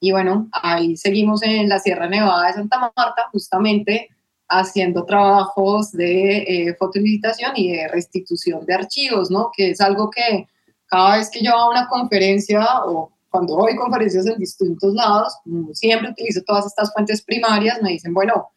[0.00, 4.08] Y bueno, ahí seguimos en la Sierra Nevada de Santa Marta, justamente
[4.48, 6.76] haciendo trabajos de eh,
[7.56, 9.50] y de restitución de archivos, ¿no?
[9.56, 10.48] Que es algo que
[10.92, 15.32] cada vez que yo hago una conferencia o cuando doy conferencias en distintos lados,
[15.72, 18.50] siempre utilizo todas estas fuentes primarias, me dicen, bueno,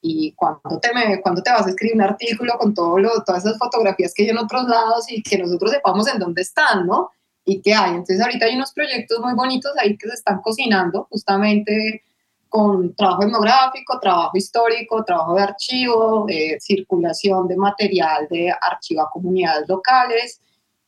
[0.00, 3.44] ¿y cuándo te, me, cuando te vas a escribir un artículo con todo lo, todas
[3.44, 7.10] esas fotografías que hay en otros lados y que nosotros sepamos en dónde están, ¿no?
[7.44, 7.90] Y qué hay.
[7.90, 12.02] Entonces ahorita hay unos proyectos muy bonitos ahí que se están cocinando justamente
[12.48, 19.10] con trabajo etnográfico, trabajo histórico, trabajo de archivo, de circulación de material de archivo a
[19.10, 20.40] comunidades locales,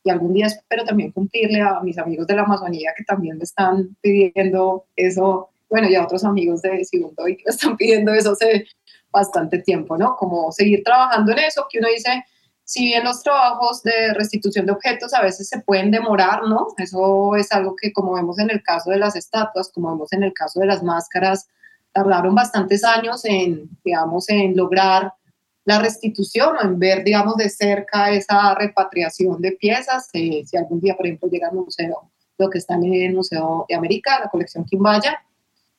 [0.07, 3.43] y algún día espero también cumplirle a mis amigos de la Amazonía que también me
[3.43, 8.13] están pidiendo eso, bueno, y a otros amigos de Segundo y que me están pidiendo
[8.13, 8.65] eso hace
[9.11, 10.15] bastante tiempo, ¿no?
[10.15, 12.23] Como seguir trabajando en eso, que uno dice,
[12.63, 16.67] si bien los trabajos de restitución de objetos a veces se pueden demorar, ¿no?
[16.77, 20.23] Eso es algo que como vemos en el caso de las estatuas, como vemos en
[20.23, 21.49] el caso de las máscaras,
[21.91, 25.11] tardaron bastantes años en, digamos, en lograr
[25.67, 30.09] la restitución o en ver, digamos, de cerca esa repatriación de piezas.
[30.13, 33.65] Eh, si algún día, por ejemplo, llega al museo, lo que está en el Museo
[33.67, 35.21] de América, la colección Quimbaya,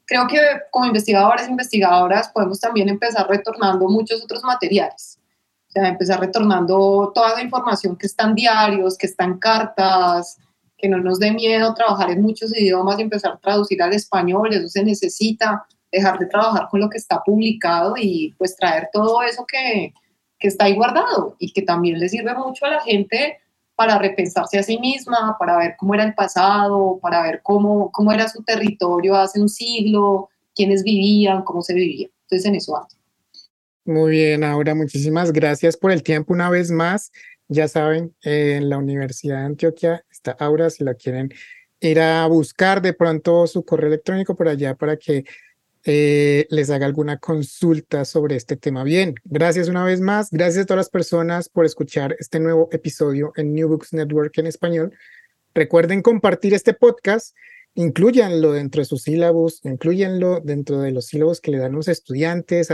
[0.05, 0.39] creo que
[0.71, 5.19] como investigadores e investigadoras podemos también empezar retornando muchos otros materiales.
[5.69, 10.37] O sea, empezar retornando toda la información que está en diarios, que está en cartas,
[10.77, 14.53] que no nos dé miedo trabajar en muchos idiomas y empezar a traducir al español,
[14.53, 19.23] eso se necesita dejar de trabajar con lo que está publicado y pues traer todo
[19.23, 19.93] eso que,
[20.39, 23.39] que está ahí guardado y que también le sirve mucho a la gente
[23.75, 28.13] para repensarse a sí misma, para ver cómo era el pasado, para ver cómo, cómo
[28.13, 32.09] era su territorio hace un siglo, quiénes vivían, cómo se vivía.
[32.23, 32.89] Entonces en eso ando.
[33.85, 37.13] Muy bien, Aura, muchísimas gracias por el tiempo una vez más.
[37.47, 41.33] Ya saben, en la Universidad de Antioquia está Aura, si la quieren
[41.81, 45.25] ir a buscar de pronto su correo electrónico por allá para que
[45.91, 48.85] eh, les haga alguna consulta sobre este tema.
[48.85, 50.29] Bien, gracias una vez más.
[50.31, 54.49] Gracias a todas las personas por escuchar este nuevo episodio en New Books Network en
[54.49, 54.93] español.
[55.55, 57.35] Recuerden compartir este podcast,
[57.75, 62.71] incluyanlo dentro de sus sílabos, incluyanlo dentro de los sílabos que le dan los estudiantes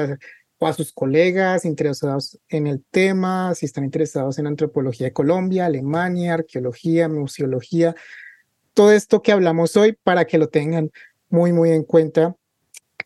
[0.59, 5.66] o a sus colegas interesados en el tema, si están interesados en antropología de Colombia,
[5.66, 7.95] Alemania, arqueología, museología,
[8.73, 10.91] todo esto que hablamos hoy para que lo tengan
[11.28, 12.35] muy, muy en cuenta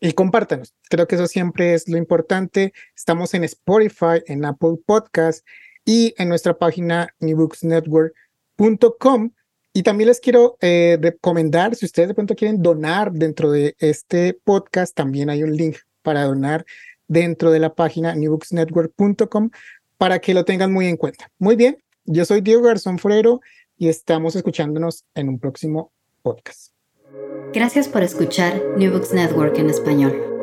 [0.00, 0.74] y compártanos.
[0.88, 2.72] Creo que eso siempre es lo importante.
[2.96, 5.46] Estamos en Spotify, en Apple Podcast
[5.84, 9.30] y en nuestra página newbooksnetwork.com.
[9.72, 14.34] Y también les quiero eh, recomendar, si ustedes de pronto quieren donar dentro de este
[14.34, 16.66] podcast, también hay un link para donar
[17.06, 19.50] dentro de la página newbooksnetwork.com
[19.96, 21.30] para que lo tengan muy en cuenta.
[21.38, 23.40] Muy bien, yo soy Diego Garzón Forero
[23.76, 25.92] y estamos escuchándonos en un próximo
[26.22, 26.77] podcast.
[27.52, 30.37] Gracias por escuchar New Books Network en español.